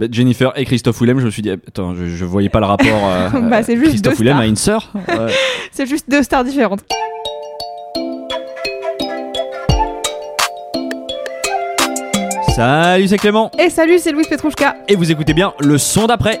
Bah, 0.00 0.06
Jennifer 0.10 0.50
et 0.56 0.64
Christophe 0.64 0.98
Willem, 1.02 1.20
je 1.20 1.26
me 1.26 1.30
suis 1.30 1.42
dit, 1.42 1.50
attends, 1.50 1.94
je, 1.94 2.06
je 2.06 2.24
voyais 2.24 2.48
pas 2.48 2.60
le 2.60 2.64
rapport. 2.64 2.86
euh, 2.88 3.28
Bah, 3.50 3.62
c'est 3.62 3.76
juste 3.76 3.90
Christophe 3.90 4.18
Willem 4.18 4.38
a 4.38 4.46
une 4.46 4.56
sœur. 4.56 4.90
Ouais. 5.08 5.30
C'est 5.72 5.84
juste 5.86 6.08
deux 6.08 6.22
stars 6.22 6.42
différentes. 6.44 6.82
Salut, 12.54 13.08
c'est 13.08 13.18
Clément. 13.18 13.50
Et 13.58 13.68
salut, 13.70 13.98
c'est 13.98 14.12
Louise 14.12 14.26
Petrouchka. 14.26 14.76
Et 14.88 14.96
vous 14.96 15.10
écoutez 15.10 15.34
bien 15.34 15.52
le 15.60 15.76
son 15.78 16.06
d'après. 16.06 16.40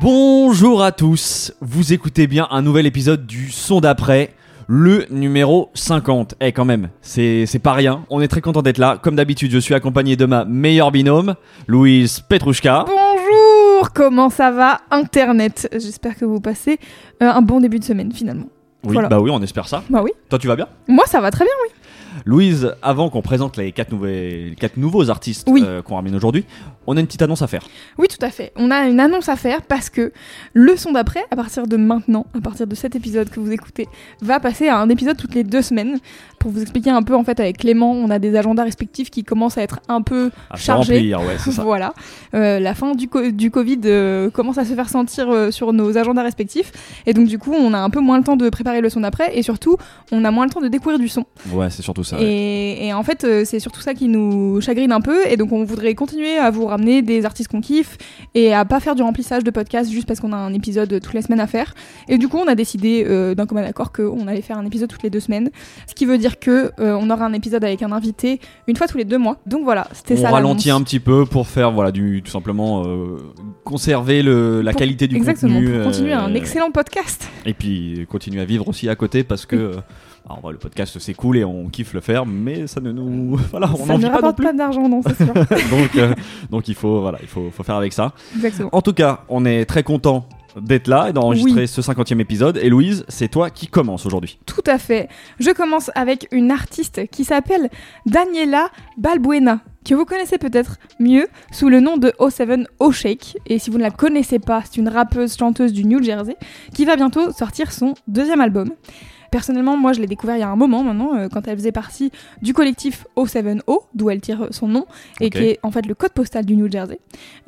Bonjour 0.00 0.82
à 0.82 0.92
tous, 0.92 1.52
vous 1.60 1.92
écoutez 1.92 2.26
bien 2.26 2.46
un 2.50 2.62
nouvel 2.62 2.86
épisode 2.86 3.26
du 3.26 3.50
son 3.50 3.80
d'après, 3.80 4.30
le 4.68 5.06
numéro 5.10 5.70
50. 5.74 6.34
Eh 6.40 6.52
quand 6.52 6.64
même, 6.64 6.88
c'est 7.00 7.46
c'est 7.46 7.58
pas 7.58 7.72
rien, 7.72 8.04
on 8.10 8.20
est 8.20 8.28
très 8.28 8.40
content 8.40 8.62
d'être 8.62 8.78
là. 8.78 8.98
Comme 9.00 9.16
d'habitude, 9.16 9.50
je 9.50 9.58
suis 9.58 9.74
accompagné 9.74 10.16
de 10.16 10.26
ma 10.26 10.44
meilleure 10.44 10.90
binôme, 10.90 11.34
Louise 11.66 12.20
Petrouchka. 12.20 12.84
Bonjour, 12.86 13.92
comment 13.94 14.28
ça 14.30 14.50
va 14.50 14.80
Internet? 14.90 15.68
J'espère 15.72 16.16
que 16.16 16.24
vous 16.24 16.40
passez 16.40 16.78
euh, 17.22 17.26
un 17.30 17.42
bon 17.42 17.60
début 17.60 17.78
de 17.78 17.84
semaine 17.84 18.12
finalement. 18.12 18.46
Oui, 18.84 18.92
Voilà. 18.94 19.08
bah 19.08 19.20
oui, 19.20 19.30
on 19.32 19.42
espère 19.42 19.68
ça. 19.68 19.82
Bah 19.90 20.00
oui, 20.02 20.10
Toi, 20.28 20.38
tu 20.38 20.46
vas 20.46 20.56
bien? 20.56 20.68
Moi 20.88 21.04
ça 21.06 21.20
va 21.20 21.30
très 21.30 21.44
bien, 21.44 21.54
oui. 21.64 21.70
Louise, 22.24 22.74
avant 22.82 23.10
qu'on 23.10 23.22
présente 23.22 23.56
les 23.56 23.72
quatre, 23.72 23.92
nouvelles- 23.92 24.54
quatre 24.56 24.76
nouveaux 24.76 25.10
artistes 25.10 25.46
Oui. 25.50 25.62
euh, 25.64 25.82
qu'on 25.82 25.96
ramène 25.96 26.14
aujourd'hui, 26.14 26.44
on 26.86 26.96
a 26.96 27.00
une 27.00 27.06
petite 27.06 27.22
annonce 27.22 27.42
à 27.42 27.46
faire. 27.46 27.62
Oui, 27.98 28.06
tout 28.08 28.24
à 28.24 28.30
fait. 28.30 28.52
On 28.56 28.70
a 28.70 28.86
une 28.86 29.00
annonce 29.00 29.28
à 29.28 29.36
faire 29.36 29.62
parce 29.62 29.90
que 29.90 30.12
le 30.54 30.76
son 30.76 30.92
d'après, 30.92 31.24
à 31.30 31.36
partir 31.36 31.66
de 31.66 31.76
maintenant, 31.76 32.26
à 32.36 32.40
partir 32.40 32.66
de 32.66 32.74
cet 32.74 32.96
épisode 32.96 33.28
que 33.28 33.40
vous 33.40 33.52
écoutez, 33.52 33.88
va 34.22 34.40
passer 34.40 34.68
à 34.68 34.78
un 34.78 34.88
épisode 34.88 35.16
toutes 35.16 35.34
les 35.34 35.44
deux 35.44 35.62
semaines. 35.62 35.98
Pour 36.46 36.52
vous 36.52 36.62
expliquer 36.62 36.90
un 36.90 37.02
peu, 37.02 37.16
en 37.16 37.24
fait, 37.24 37.40
avec 37.40 37.58
Clément, 37.58 37.90
on 37.90 38.08
a 38.08 38.20
des 38.20 38.36
agendas 38.36 38.62
respectifs 38.62 39.10
qui 39.10 39.24
commencent 39.24 39.58
à 39.58 39.62
être 39.62 39.80
un 39.88 40.00
peu 40.00 40.30
À 40.48 40.56
chargés. 40.56 40.94
remplir, 40.94 41.20
ouais, 41.22 41.34
c'est 41.42 41.50
ça. 41.50 41.64
Voilà. 41.64 41.92
Euh, 42.34 42.60
la 42.60 42.72
fin 42.76 42.94
du, 42.94 43.08
co- 43.08 43.32
du 43.32 43.50
Covid 43.50 43.80
euh, 43.86 44.30
commence 44.30 44.56
à 44.56 44.64
se 44.64 44.72
faire 44.74 44.88
sentir 44.88 45.28
euh, 45.28 45.50
sur 45.50 45.72
nos 45.72 45.98
agendas 45.98 46.22
respectifs. 46.22 46.70
Et 47.04 47.14
donc, 47.14 47.26
du 47.26 47.40
coup, 47.40 47.52
on 47.52 47.74
a 47.74 47.78
un 47.78 47.90
peu 47.90 47.98
moins 47.98 48.16
le 48.18 48.22
temps 48.22 48.36
de 48.36 48.48
préparer 48.48 48.80
le 48.80 48.90
son 48.90 49.00
d'après. 49.00 49.36
Et 49.36 49.42
surtout, 49.42 49.76
on 50.12 50.24
a 50.24 50.30
moins 50.30 50.44
le 50.44 50.52
temps 50.52 50.60
de 50.60 50.68
découvrir 50.68 51.00
du 51.00 51.08
son. 51.08 51.24
Ouais, 51.52 51.68
c'est 51.70 51.82
surtout 51.82 52.04
ça. 52.04 52.16
ouais. 52.16 52.22
Et, 52.86 52.92
en 52.94 53.02
fait, 53.02 53.26
c'est 53.44 53.58
surtout 53.58 53.80
ça 53.80 53.94
qui 53.94 54.06
nous 54.06 54.60
chagrine 54.60 54.92
un 54.92 55.00
peu. 55.00 55.26
Et 55.26 55.36
donc, 55.36 55.50
on 55.50 55.64
voudrait 55.64 55.96
continuer 55.96 56.36
à 56.38 56.52
vous 56.52 56.66
ramener 56.66 57.02
des 57.02 57.24
artistes 57.24 57.50
qu'on 57.50 57.60
kiffe 57.60 57.98
et 58.36 58.54
à 58.54 58.64
pas 58.64 58.78
faire 58.78 58.94
du 58.94 59.02
remplissage 59.02 59.42
de 59.42 59.50
podcast 59.50 59.90
juste 59.90 60.06
parce 60.06 60.20
qu'on 60.20 60.32
a 60.32 60.36
un 60.36 60.52
épisode 60.54 61.00
toutes 61.02 61.14
les 61.14 61.22
semaines 61.22 61.40
à 61.40 61.48
faire. 61.48 61.74
Et 62.08 62.18
du 62.18 62.28
coup, 62.28 62.36
on 62.38 62.46
a 62.46 62.54
décidé 62.54 63.02
d'un 63.34 63.46
commun 63.46 63.64
accord 63.64 63.90
qu'on 63.90 64.28
allait 64.28 64.42
faire 64.42 64.58
un 64.58 64.64
épisode 64.64 64.88
toutes 64.88 65.02
les 65.02 65.10
deux 65.10 65.18
semaines. 65.18 65.50
Ce 65.88 65.94
qui 65.94 66.06
veut 66.06 66.18
dire 66.18 66.35
que 66.40 66.70
euh, 66.80 66.96
on 67.00 67.10
aura 67.10 67.24
un 67.26 67.32
épisode 67.32 67.64
avec 67.64 67.82
un 67.82 67.92
invité 67.92 68.40
une 68.68 68.76
fois 68.76 68.86
tous 68.86 68.98
les 68.98 69.04
deux 69.04 69.18
mois. 69.18 69.36
Donc 69.46 69.64
voilà, 69.64 69.88
c'était 69.92 70.18
On 70.18 70.22
ça. 70.22 70.30
ralentit 70.30 70.68
l'annonce. 70.68 70.80
un 70.82 70.84
petit 70.84 71.00
peu 71.00 71.26
pour 71.26 71.46
faire, 71.48 71.72
voilà, 71.72 71.90
du, 71.92 72.22
tout 72.24 72.30
simplement 72.30 72.84
euh, 72.86 73.18
conserver 73.64 74.22
le, 74.22 74.62
la 74.62 74.72
Pour- 74.72 74.78
qualité 74.80 75.08
du 75.08 75.16
Exactement, 75.16 75.54
contenu. 75.54 75.72
pour 75.74 75.84
continuer 75.84 76.12
euh, 76.14 76.20
un 76.20 76.34
excellent 76.34 76.70
podcast. 76.70 77.28
Et 77.44 77.54
puis 77.54 78.06
continuer 78.08 78.40
à 78.40 78.44
vivre 78.44 78.68
aussi 78.68 78.88
à 78.88 78.94
côté 78.96 79.24
parce 79.24 79.46
que. 79.46 79.72
alors, 80.28 80.44
ouais, 80.44 80.52
le 80.52 80.58
podcast 80.58 80.98
c'est 80.98 81.14
cool 81.14 81.36
et 81.38 81.44
on 81.44 81.68
kiffe 81.68 81.94
le 81.94 82.00
faire, 82.00 82.26
mais 82.26 82.66
ça 82.66 82.80
ne 82.80 82.92
nous. 82.92 83.36
Voilà, 83.50 83.70
on 83.72 83.76
ça 83.86 83.92
n'en 83.92 83.94
ne 83.94 83.98
vit 83.98 84.02
pas 84.04 84.08
non 84.08 84.14
rapporte 84.16 84.36
plus. 84.36 84.46
pas 84.46 84.52
d'argent, 84.52 84.88
non, 84.88 85.00
c'est 85.06 85.16
sûr. 85.16 85.34
donc, 85.34 85.96
euh, 85.96 86.14
donc 86.50 86.68
il 86.68 86.74
faut, 86.74 87.00
voilà, 87.00 87.18
il 87.22 87.28
faut, 87.28 87.50
faut 87.50 87.62
faire 87.62 87.76
avec 87.76 87.92
ça. 87.92 88.12
Exactement. 88.36 88.70
En 88.72 88.82
tout 88.82 88.92
cas, 88.92 89.20
on 89.28 89.44
est 89.44 89.64
très 89.64 89.82
content 89.82 90.26
d'être 90.60 90.88
là 90.88 91.08
et 91.08 91.12
d'enregistrer 91.12 91.62
Oui. 91.62 91.68
ce 91.68 91.80
50e 91.80 92.20
épisode. 92.20 92.58
Et 92.62 92.68
Louise, 92.68 93.04
c'est 93.08 93.28
toi 93.28 93.50
qui 93.50 93.66
commence 93.66 94.06
aujourd'hui. 94.06 94.38
Tout 94.46 94.62
à 94.66 94.78
fait. 94.78 95.08
Je 95.38 95.50
commence 95.50 95.90
avec 95.94 96.28
une 96.32 96.50
artiste 96.50 97.06
qui 97.10 97.24
s'appelle 97.24 97.70
Daniela 98.06 98.70
Balbuena, 98.96 99.60
que 99.84 99.94
vous 99.94 100.04
connaissez 100.04 100.38
peut-être 100.38 100.76
mieux 100.98 101.28
sous 101.52 101.68
le 101.68 101.80
nom 101.80 101.96
de 101.96 102.08
O7 102.18 102.66
O-Shake. 102.80 103.36
Et 103.46 103.58
si 103.58 103.70
vous 103.70 103.78
ne 103.78 103.82
la 103.82 103.90
connaissez 103.90 104.38
pas, 104.38 104.62
c'est 104.64 104.78
une 104.78 104.88
rappeuse 104.88 105.36
chanteuse 105.36 105.72
du 105.72 105.84
New 105.84 106.02
Jersey 106.02 106.36
qui 106.74 106.84
va 106.84 106.96
bientôt 106.96 107.30
sortir 107.32 107.72
son 107.72 107.94
deuxième 108.08 108.40
album. 108.40 108.70
Personnellement, 109.36 109.76
moi 109.76 109.92
je 109.92 110.00
l'ai 110.00 110.06
découvert 110.06 110.36
il 110.36 110.40
y 110.40 110.42
a 110.42 110.48
un 110.48 110.56
moment 110.56 110.82
maintenant, 110.82 111.14
euh, 111.14 111.28
quand 111.30 111.46
elle 111.46 111.58
faisait 111.58 111.70
partie 111.70 112.10
du 112.40 112.54
collectif 112.54 113.06
O7O, 113.18 113.80
d'où 113.94 114.08
elle 114.08 114.22
tire 114.22 114.46
son 114.50 114.66
nom, 114.66 114.86
et 115.20 115.28
qui 115.28 115.44
est 115.44 115.58
en 115.62 115.70
fait 115.70 115.84
le 115.84 115.94
code 115.94 116.12
postal 116.12 116.46
du 116.46 116.56
New 116.56 116.72
Jersey. 116.72 116.98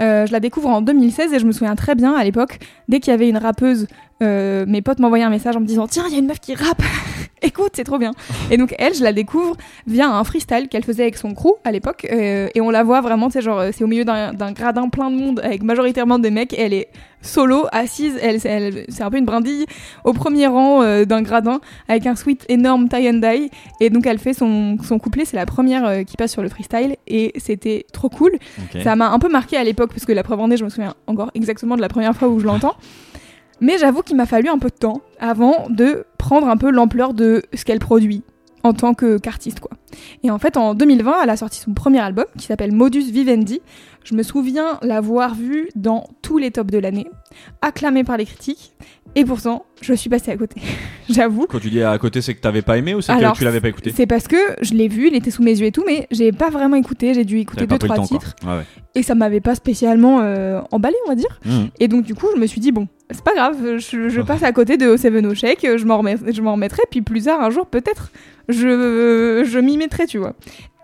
Euh, 0.03 0.27
je 0.27 0.33
la 0.33 0.39
découvre 0.39 0.69
en 0.69 0.83
2016 0.83 1.33
et 1.33 1.39
je 1.39 1.47
me 1.47 1.53
souviens 1.53 1.75
très 1.77 1.95
bien 1.95 2.13
à 2.13 2.25
l'époque, 2.25 2.59
dès 2.89 3.01
qu'il 3.01 3.11
y 3.11 3.15
avait 3.15 3.31
une 3.31 3.39
rappeuse, 3.39 3.87
euh, 4.23 4.67
mes 4.69 4.83
potes 4.83 4.99
m'envoyaient 4.99 5.25
un 5.25 5.31
message 5.31 5.57
en 5.57 5.61
me 5.61 5.65
disant 5.65 5.87
Tiens, 5.87 6.05
il 6.09 6.13
y 6.13 6.17
a 6.17 6.19
une 6.19 6.27
meuf 6.27 6.41
qui 6.41 6.55
rappe. 6.55 6.83
Écoute, 7.43 7.71
c'est 7.75 7.85
trop 7.85 7.99
bien. 7.99 8.11
Et 8.51 8.57
donc 8.57 8.75
elle, 8.79 8.95
je 8.95 9.03
la 9.03 9.13
découvre 9.13 9.57
via 9.87 10.11
un 10.11 10.25
freestyle 10.25 10.69
qu'elle 10.69 10.85
faisait 10.85 11.05
avec 11.05 11.17
son 11.17 11.33
crew 11.35 11.55
à 11.65 11.73
l'époque, 11.73 12.07
euh, 12.13 12.49
et 12.55 12.61
on 12.61 12.71
la 12.71 12.83
voit 12.83 13.01
vraiment, 13.01 13.31
sais, 13.31 13.41
genre, 13.41 13.61
euh, 13.61 13.71
c'est 13.73 13.85
au 13.85 13.87
milieu 13.87 14.05
d'un 14.05 14.35
d'un 14.35 14.53
gradin 14.53 14.89
plein 14.89 15.11
de 15.11 15.17
monde 15.17 15.41
avec 15.43 15.63
majoritairement 15.63 16.19
des 16.19 16.31
mecs, 16.31 16.53
et 16.53 16.61
elle 16.61 16.75
est 16.75 16.89
solo, 17.23 17.67
assise, 17.73 18.19
elle, 18.23 18.39
elle- 18.45 18.85
c'est 18.89 19.03
un 19.03 19.11
peu 19.11 19.19
une 19.19 19.25
brindille 19.25 19.67
au 20.05 20.13
premier 20.13 20.47
rang 20.47 20.83
euh, 20.83 21.05
d'un 21.05 21.23
gradin 21.23 21.61
avec 21.89 22.07
un 22.07 22.15
sweat 22.17 22.45
énorme 22.49 22.89
tie 22.89 23.09
and 23.09 23.15
dye. 23.21 23.51
Et 23.81 23.91
donc 23.91 24.07
elle 24.07 24.19
fait 24.19 24.33
son, 24.35 24.77
son 24.83 24.99
couplet 24.99 25.25
c'est 25.25 25.37
la 25.37 25.47
première 25.47 25.85
euh, 25.87 26.03
qui 26.05 26.17
passe 26.17 26.33
sur 26.33 26.43
le 26.43 26.49
freestyle. 26.49 26.97
Et 27.07 27.33
c'était 27.37 27.87
trop 27.93 28.09
cool. 28.09 28.33
Ça 28.83 28.97
m'a 28.97 29.11
un 29.11 29.19
peu 29.19 29.29
marqué 29.29 29.57
à 29.57 29.65
l'époque 29.65 29.91
parce 29.91 30.05
que 30.05 30.13
la 30.13 30.23
preuve 30.23 30.41
en 30.41 30.51
est 30.51 30.57
je 30.57 30.65
me 30.65 30.69
souviens 30.69 30.95
encore 31.07 31.31
exactement 31.35 31.77
de 31.77 31.81
la 31.81 31.89
première 31.89 32.15
fois 32.17 32.29
où 32.29 32.39
je 32.41 32.47
l'entends. 32.47 32.77
Mais 33.61 33.77
j'avoue 33.79 34.03
qu'il 34.03 34.17
m'a 34.17 34.27
fallu 34.27 34.49
un 34.49 34.59
peu 34.59 34.69
de 34.69 34.75
temps 34.77 35.01
avant 35.19 35.67
de 35.69 36.05
prendre 36.17 36.49
un 36.49 36.57
peu 36.57 36.71
l'ampleur 36.71 37.13
de 37.13 37.43
ce 37.55 37.65
qu'elle 37.65 37.81
produit 37.81 38.23
en 38.63 38.73
tant 38.73 38.95
qu'artiste 38.95 39.61
quoi. 39.61 39.71
Et 40.23 40.31
en 40.31 40.39
fait 40.39 40.57
en 40.57 40.75
2020, 40.75 41.23
elle 41.23 41.31
a 41.31 41.37
sorti 41.37 41.61
son 41.61 41.75
premier 41.75 42.01
album 42.01 42.27
qui 42.37 42.47
s'appelle 42.47 42.73
Modus 42.73 43.11
Vivendi. 43.11 43.61
Je 44.05 44.15
me 44.15 44.23
souviens 44.23 44.79
l'avoir 44.83 45.35
vu 45.35 45.69
dans 45.75 46.09
tous 46.23 46.39
les 46.39 46.51
tops 46.51 46.73
de 46.73 46.79
l'année, 46.79 47.07
acclamé 47.61 48.05
par 48.05 48.17
les 48.17 48.25
critiques 48.25 48.73
et 49.15 49.25
pourtant, 49.25 49.65
je 49.81 49.95
suis 49.95 50.09
passée 50.11 50.31
à 50.31 50.37
côté. 50.37 50.61
J'avoue. 51.09 51.47
Quand 51.49 51.59
tu 51.59 51.71
dis 51.71 51.83
à 51.83 51.97
côté, 51.99 52.21
c'est 52.21 52.35
que 52.35 52.41
t'avais 52.41 52.63
pas 52.63 52.77
aimé 52.79 52.95
ou 52.95 53.01
c'est 53.01 53.13
que 53.15 53.37
tu 53.37 53.45
l'avais 53.45 53.61
pas 53.61 53.69
écouté 53.69 53.93
C'est 53.97 54.07
parce 54.07 54.29
que 54.29 54.37
je 54.61 54.75
l'ai 54.75 54.89
vu, 54.89 55.09
il 55.09 55.15
était 55.17 55.31
sous 55.31 55.43
mes 55.43 55.59
yeux 55.59 55.67
et 55.67 55.73
tout, 55.73 55.83
mais 55.87 56.07
j'ai 56.11 56.33
pas 56.33 56.51
vraiment 56.51 56.77
écouté. 56.77 57.15
J'ai 57.15 57.25
dû 57.25 57.39
écouter 57.39 57.67
deux 57.67 57.79
trois 57.79 57.97
temps, 57.97 58.05
titres 58.07 58.35
Ouais, 58.45 58.59
ouais. 58.59 58.65
et 58.95 59.03
ça 59.03 59.15
m'avait 59.15 59.41
pas 59.41 59.55
spécialement 59.55 60.21
euh, 60.23 60.61
emballé, 60.71 60.97
on 61.07 61.09
va 61.09 61.15
dire. 61.15 61.41
Mhm. 61.45 61.69
Et 61.81 61.89
donc 61.89 62.05
du 62.05 62.15
coup, 62.15 62.27
je 62.35 62.41
me 62.41 62.47
suis 62.47 62.61
dit 62.61 62.71
bon, 62.73 62.87
c'est 63.11 63.25
pas 63.25 63.35
grave, 63.35 63.79
je, 63.79 64.09
je 64.09 64.21
passe 64.21 64.43
à 64.43 64.53
côté 64.53 64.77
de 64.77 64.87
O7 64.95 65.27
O 65.27 65.35
Shake, 65.35 65.67
je 65.77 65.85
m'en 65.87 65.99
remets- 65.99 66.33
je 66.33 66.43
m'en 66.43 66.53
remettrai, 66.53 66.83
puis 66.91 67.01
plus 67.03 67.25
tard 67.25 67.41
un 67.41 67.51
jour 67.51 67.67
peut-être, 67.67 68.13
je, 68.49 69.45
je 69.49 69.59
m'y 69.59 69.77
mettrai, 69.77 70.07
tu 70.07 70.19
vois. 70.19 70.35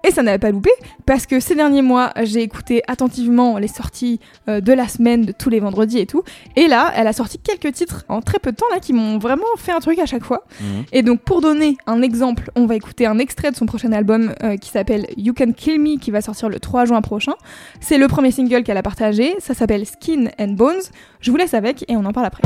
Et 0.05 0.11
ça 0.11 0.23
n'avait 0.23 0.39
pas 0.39 0.51
loupé, 0.51 0.71
parce 1.07 1.27
que 1.27 1.41
ces 1.41 1.55
derniers 1.55 1.83
mois, 1.83 2.13
j'ai 2.23 2.43
écouté 2.43 2.83
attentivement 2.87 3.59
les 3.59 3.69
sorties 3.69 4.21
euh, 4.49 4.61
de 4.61 4.73
la 4.73 4.87
semaine, 4.87 5.25
de 5.25 5.33
tous 5.33 5.49
les 5.49 5.61
vendredis 5.61 5.99
et 5.99 6.07
tout. 6.07 6.23
Et 6.57 6.69
là, 6.69 6.93
elle 6.95 7.07
a 7.07 7.15
sorti 7.15 7.39
quelques 7.39 7.75
titres 7.75 8.05
en 8.09 8.21
très 8.21 8.39
peu 8.39 8.53
de 8.53 8.57
temps 8.57 8.67
là 8.73 8.81
qui 8.81 8.93
m'ont 8.93 9.19
vraiment 9.19 9.45
fait 9.57 9.73
un 9.73 9.81
truc 9.81 9.99
à 9.99 10.07
chaque 10.07 10.25
fois. 10.25 10.45
Mhm. 10.61 10.85
Et 10.93 11.03
donc 11.03 11.21
pour 11.21 11.41
donner 11.41 11.77
un 11.87 12.03
exemple, 12.03 12.51
on 12.55 12.67
va 12.67 12.77
écouter 12.77 13.07
un 13.07 13.19
extrait 13.19 13.51
de 13.51 13.57
son 13.57 13.67
prochain 13.67 13.93
album 13.93 14.35
euh, 14.43 14.57
qui 14.57 14.71
s'appelle 14.71 15.07
You 15.17 15.33
Can 15.33 15.53
Kill 15.53 15.81
Me 15.81 15.99
qui 15.99 16.11
va 16.11 16.21
sortir 16.21 16.49
le 16.49 16.61
3 16.61 16.85
juin 16.85 17.01
prochain. 17.01 17.35
C'est 17.81 17.99
le 17.99 18.07
premier 18.07 18.31
single 18.31 18.63
qu'elle 18.63 18.77
a 18.77 18.83
partagé, 18.83 19.35
ça 19.39 19.55
s'appelle 19.55 19.87
Skin 19.87 20.27
and 20.39 20.53
Bones. 20.53 20.83
Je 21.21 21.31
vous 21.31 21.37
laisse 21.37 21.55
avec 21.55 21.85
et 21.89 21.97
on 21.97 22.05
en 22.05 22.13
parle 22.13 22.27
après. 22.27 22.43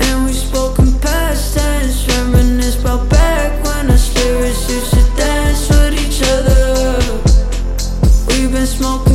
And 0.00 0.24
we 0.24 0.34
smoke 8.78 9.07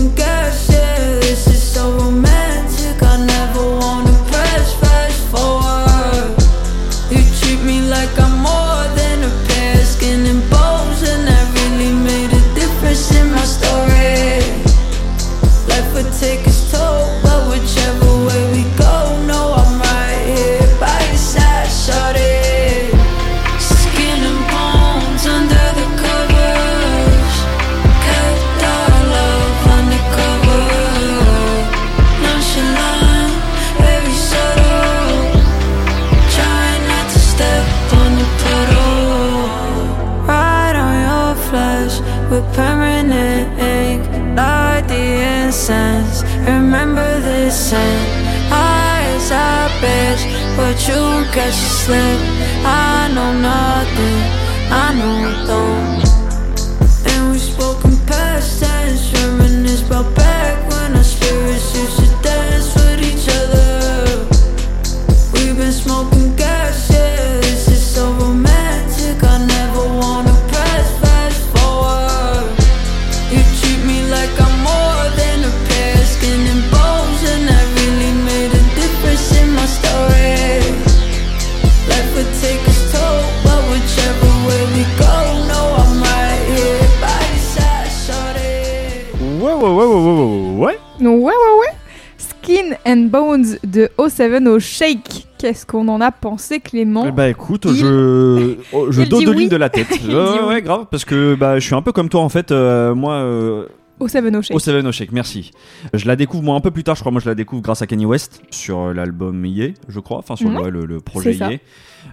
de 94.29 94.33
O7 94.35 94.47
au 94.47 94.59
Shake. 94.59 95.27
Qu'est-ce 95.37 95.65
qu'on 95.65 95.87
en 95.89 95.99
a 96.01 96.11
pensé, 96.11 96.59
Clément 96.59 97.05
Eh 97.07 97.11
Bah 97.11 97.27
écoute, 97.29 97.65
Il- 97.67 97.75
je, 97.75 98.55
oh, 98.71 98.91
je 98.91 99.01
dit 99.03 99.09
dodoline 99.09 99.43
oui. 99.43 99.49
de 99.49 99.55
la 99.57 99.69
tête. 99.69 99.87
Ouais, 100.07 100.41
ouais, 100.47 100.61
grave, 100.61 100.85
parce 100.89 101.05
que 101.05 101.35
bah, 101.35 101.59
je 101.59 101.65
suis 101.65 101.75
un 101.75 101.81
peu 101.81 101.91
comme 101.91 102.09
toi 102.09 102.21
en 102.21 102.29
fait. 102.29 102.51
euh, 102.51 102.95
moi, 102.95 103.15
euh, 103.15 103.65
O7 103.99 104.35
au 104.37 104.41
Shake. 104.41 104.55
au 104.55 104.59
Seven 104.59 104.91
Shake, 104.91 105.11
merci. 105.11 105.51
Je 105.93 106.07
la 106.07 106.15
découvre 106.15 106.43
moi 106.43 106.55
un 106.55 106.61
peu 106.61 106.71
plus 106.71 106.83
tard, 106.83 106.95
je 106.95 107.01
crois. 107.01 107.11
Moi, 107.11 107.21
je 107.21 107.27
la 107.29 107.35
découvre 107.35 107.61
grâce 107.61 107.81
à 107.81 107.87
Kanye 107.87 108.05
West 108.05 108.41
sur 108.51 108.79
euh, 108.79 108.93
l'album 108.93 109.45
Ye, 109.45 109.73
je 109.87 109.99
crois, 109.99 110.17
enfin 110.17 110.35
sur 110.35 110.49
Mhm. 110.49 110.67
le, 110.69 110.85
le 110.85 110.99
projet. 110.99 111.33
Ye, 111.33 111.59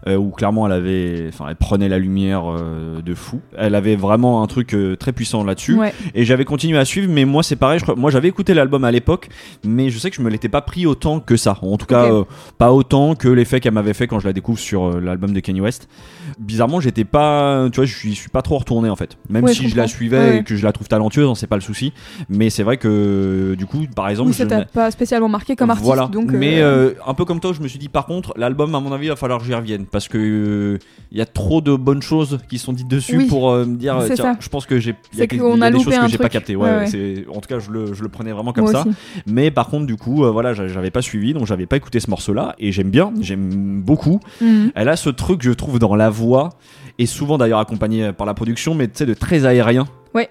euh, 0.06 0.16
où 0.16 0.30
clairement 0.30 0.66
elle 0.66 0.72
avait, 0.72 1.26
enfin, 1.28 1.46
elle 1.48 1.56
prenait 1.56 1.88
la 1.88 1.98
lumière 1.98 2.42
euh, 2.50 3.00
de 3.02 3.14
fou. 3.14 3.40
Elle 3.56 3.74
avait 3.74 3.96
vraiment 3.96 4.42
un 4.42 4.46
truc 4.46 4.74
euh, 4.74 4.96
très 4.96 5.12
puissant 5.12 5.44
là-dessus. 5.44 5.74
Ouais. 5.74 5.92
Et 6.14 6.24
j'avais 6.24 6.44
continué 6.44 6.78
à 6.78 6.84
suivre, 6.84 7.10
mais 7.12 7.24
moi 7.24 7.42
c'est 7.42 7.56
pareil. 7.56 7.78
Je 7.78 7.84
crois, 7.84 7.96
moi 7.96 8.10
j'avais 8.10 8.28
écouté 8.28 8.54
l'album 8.54 8.84
à 8.84 8.90
l'époque, 8.90 9.28
mais 9.64 9.90
je 9.90 9.98
sais 9.98 10.10
que 10.10 10.16
je 10.16 10.22
me 10.22 10.30
l'étais 10.30 10.48
pas 10.48 10.62
pris 10.62 10.86
autant 10.86 11.20
que 11.20 11.36
ça. 11.36 11.58
En 11.62 11.76
tout 11.76 11.86
cas, 11.86 12.12
euh, 12.12 12.24
pas 12.58 12.72
autant 12.72 13.14
que 13.14 13.28
l'effet 13.28 13.60
qu'elle 13.60 13.74
m'avait 13.74 13.94
fait 13.94 14.06
quand 14.06 14.18
je 14.20 14.26
la 14.26 14.32
découvre 14.32 14.58
sur 14.58 15.00
l'album 15.00 15.32
de 15.32 15.40
Kanye 15.40 15.60
West. 15.60 15.88
Bizarrement, 16.38 16.80
j'étais 16.80 17.04
pas, 17.04 17.68
tu 17.72 17.76
vois, 17.76 17.84
je 17.86 17.94
suis, 17.96 18.14
je 18.14 18.20
suis 18.20 18.30
pas 18.30 18.42
trop 18.42 18.58
retourné 18.58 18.88
en 18.88 18.96
fait. 18.96 19.16
Même 19.28 19.44
Ouais, 19.44 19.52
si 19.54 19.64
je 19.64 19.68
je 19.70 19.76
la 19.76 19.86
suivais 19.86 20.18
Ouais, 20.18 20.36
et 20.38 20.44
que 20.44 20.56
je 20.56 20.64
la 20.64 20.72
trouve 20.72 20.88
talentueuse, 20.88 21.28
hein, 21.28 21.34
c'est 21.34 21.46
pas 21.46 21.56
le 21.56 21.62
souci. 21.62 21.92
Mais 22.28 22.50
c'est 22.50 22.62
vrai 22.62 22.76
que 22.76 23.54
du 23.56 23.66
coup, 23.66 23.84
par 23.94 24.08
exemple, 24.08 24.30
Oui, 24.30 24.34
ça 24.34 24.46
t'a 24.46 24.64
pas 24.64 24.90
spécialement 24.90 25.28
marqué 25.28 25.56
comme 25.56 25.70
artiste. 25.70 25.86
voilà. 25.86 26.06
Donc, 26.06 26.30
mais 26.32 26.62
un 26.62 27.14
peu 27.14 27.24
comme 27.24 27.40
toi, 27.40 27.52
je 27.52 27.60
me 27.62 27.68
suis 27.68 27.78
dit 27.78 27.88
par 27.88 28.06
contre, 28.06 28.32
l'album, 28.36 28.74
à 28.74 28.80
mon 28.80 28.92
avis, 28.92 29.06
il 29.06 29.10
va 29.10 29.16
falloir 29.16 29.38
que 29.40 29.44
j'y 29.46 29.54
revienne 29.54 29.86
parce 29.90 30.08
que 30.08 30.18
euh, 30.18 30.78
il 31.12 31.18
y 31.18 31.20
a 31.20 31.26
trop 31.26 31.60
de 31.60 31.74
bonnes 31.74 32.02
choses 32.02 32.38
qui 32.48 32.58
sont 32.58 32.72
dites 32.72 32.88
dessus 32.88 33.18
Oui. 33.18 33.26
pour 33.26 33.50
euh, 33.50 33.64
me 33.66 33.76
dire. 33.76 34.00
C'est 34.02 34.14
tiens, 34.14 34.34
ça. 34.34 34.36
je 34.40 34.48
pense 34.48 34.66
que 34.66 34.78
j'ai. 34.78 34.90
y 35.14 35.22
a, 35.22 35.24
y 35.24 35.38
a 35.40 35.64
a 35.66 35.70
des 35.70 35.78
choses 35.82 35.86
que 35.98 36.08
j'ai 36.08 36.18
pas 36.18 36.24
truc. 36.24 36.32
capté. 36.32 36.56
Ouais, 36.56 37.24
En 37.28 37.40
tout 37.40 37.48
cas, 37.48 37.58
je 37.58 37.70
le, 37.70 37.92
je 37.94 38.02
le 38.02 38.08
prenais 38.08 38.32
vraiment 38.32 38.52
comme 38.52 38.64
moi 38.64 38.72
ça. 38.72 38.80
aussi. 38.80 38.90
Mais 39.26 39.50
par 39.50 39.68
contre, 39.68 39.86
du 39.86 39.96
coup, 39.96 40.24
euh, 40.24 40.30
voilà, 40.30 40.54
j'a- 40.54 40.68
j'avais 40.68 40.90
pas 40.90 41.02
suivi, 41.02 41.32
donc 41.34 41.46
j'avais 41.46 41.66
pas 41.66 41.76
écouté 41.76 42.00
ce 42.00 42.08
morceau-là 42.10 42.54
et 42.58 42.72
j'aime 42.72 42.90
bien, 42.90 43.12
j'aime 43.20 43.80
beaucoup. 43.82 44.20
Mhm. 44.40 44.72
Elle 44.74 44.88
a 44.88 44.96
ce 44.96 45.10
truc, 45.10 45.42
je 45.42 45.50
trouve, 45.52 45.78
dans 45.78 45.94
la 45.96 46.10
voix 46.10 46.50
et 46.98 47.06
souvent 47.06 47.38
d'ailleurs 47.38 47.58
accompagné 47.60 48.12
par 48.12 48.26
la 48.26 48.34
production, 48.34 48.74
mais 48.74 48.86
tu 48.88 48.94
sais, 48.98 49.06
de 49.06 49.14
très 49.14 49.44
aérien. 49.46 49.86
Ouais. 50.14 50.28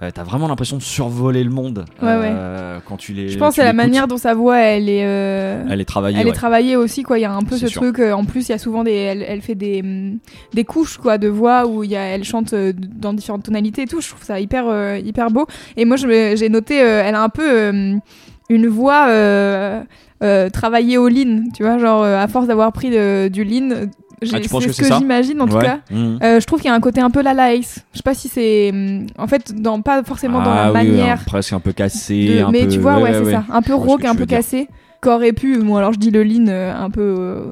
Euh, 0.00 0.10
T'as 0.14 0.22
vraiment 0.22 0.46
l'impression 0.46 0.76
de 0.76 0.82
survoler 0.82 1.42
le 1.42 1.50
monde 1.50 1.84
Ouais, 2.00 2.08
euh, 2.08 2.78
quand 2.86 2.96
tu 2.96 3.12
les. 3.14 3.28
Je 3.28 3.38
pense 3.38 3.56
que 3.56 3.62
la 3.62 3.72
manière 3.72 4.06
dont 4.06 4.16
sa 4.16 4.32
voix, 4.34 4.58
elle 4.58 4.88
est. 4.88 5.04
euh, 5.04 5.64
Elle 5.68 5.80
est 5.80 5.84
travaillée. 5.84 6.18
Elle 6.20 6.26
ouais. 6.26 6.30
est 6.30 6.34
travaillée 6.34 6.76
aussi, 6.76 7.02
quoi. 7.02 7.18
Il 7.18 7.22
y 7.22 7.24
a 7.24 7.32
un 7.32 7.42
peu 7.42 7.56
ce 7.56 7.66
sûr. 7.66 7.82
truc. 7.82 7.98
en 7.98 8.24
plus, 8.24 8.48
il 8.48 8.52
y 8.52 8.54
a 8.54 8.58
souvent 8.58 8.84
des. 8.84 8.92
Elle, 8.94 9.22
elle 9.26 9.40
fait 9.42 9.56
des, 9.56 9.80
hum, 9.82 10.18
des 10.54 10.64
couches, 10.64 10.98
quoi, 10.98 11.18
de 11.18 11.26
voix 11.28 11.66
où 11.66 11.82
il 11.82 11.90
y 11.90 11.96
a, 11.96 12.02
elle 12.02 12.22
chante 12.22 12.54
dans 12.54 13.12
différentes 13.12 13.42
tonalités 13.42 13.82
et 13.82 13.86
tout. 13.86 14.00
Je 14.00 14.08
trouve 14.10 14.22
ça 14.22 14.38
hyper, 14.38 14.96
hyper 14.98 15.30
beau. 15.30 15.46
Et 15.76 15.84
moi, 15.84 15.96
j'ai 15.96 16.48
noté, 16.48 16.76
elle 16.76 17.14
a 17.16 17.22
un 17.22 17.28
peu 17.28 17.98
une 18.50 18.66
voix 18.68 19.08
euh, 20.22 20.48
travaillée 20.50 20.98
au 20.98 21.08
lean, 21.08 21.44
tu 21.54 21.62
vois, 21.62 21.78
genre 21.78 22.02
euh, 22.02 22.16
à 22.18 22.26
force 22.28 22.46
d'avoir 22.46 22.72
pris 22.72 22.90
de- 22.90 23.28
du 23.28 23.44
lean. 23.44 23.88
Ah, 24.22 24.38
c'est 24.42 24.72
ce 24.72 24.82
que 24.82 24.94
j'imagine 24.98 25.40
en 25.40 25.46
tout 25.46 25.58
cas. 25.58 25.80
Mhm. 25.90 26.18
Euh, 26.22 26.40
je 26.40 26.46
trouve 26.46 26.60
qu'il 26.60 26.68
y 26.68 26.72
a 26.72 26.74
un 26.74 26.80
côté 26.80 27.00
un 27.00 27.10
peu 27.10 27.22
la 27.22 27.54
Ace. 27.54 27.80
Je 27.92 27.98
sais 27.98 28.02
pas 28.02 28.14
si 28.14 28.28
c'est. 28.28 28.70
hum, 28.72 29.06
En 29.18 29.26
fait, 29.26 29.52
dans, 29.60 29.80
pas 29.82 30.02
forcément 30.02 30.42
dans 30.42 30.50
Ah 30.50 30.70
la 30.72 30.80
oui, 30.82 30.88
manière. 30.90 31.18
hein, 31.20 31.24
presque 31.26 31.52
un 31.52 31.60
peu 31.60 31.72
cassé. 31.72 32.38
de- 32.38 32.42
un 32.44 32.50
mais 32.50 32.62
peu- 32.64 32.68
tu 32.72 32.78
vois, 32.78 32.98
ouais, 33.00 33.12
c'est 33.12 33.30
ça. 33.32 33.44
Un 33.52 33.62
peu 33.62 33.74
rauque, 33.74 34.02
que 34.02 34.06
un 34.06 34.14
peu 34.14 34.26
cassé. 34.26 34.68
Qu'aurait 35.00 35.32
pu. 35.32 35.58
Bon, 35.58 35.76
alors 35.76 35.92
je 35.92 35.98
dis 35.98 36.10
le 36.10 36.24
lean 36.24 36.46
euh, 36.48 36.74
un 36.74 36.90
peu. 36.90 37.50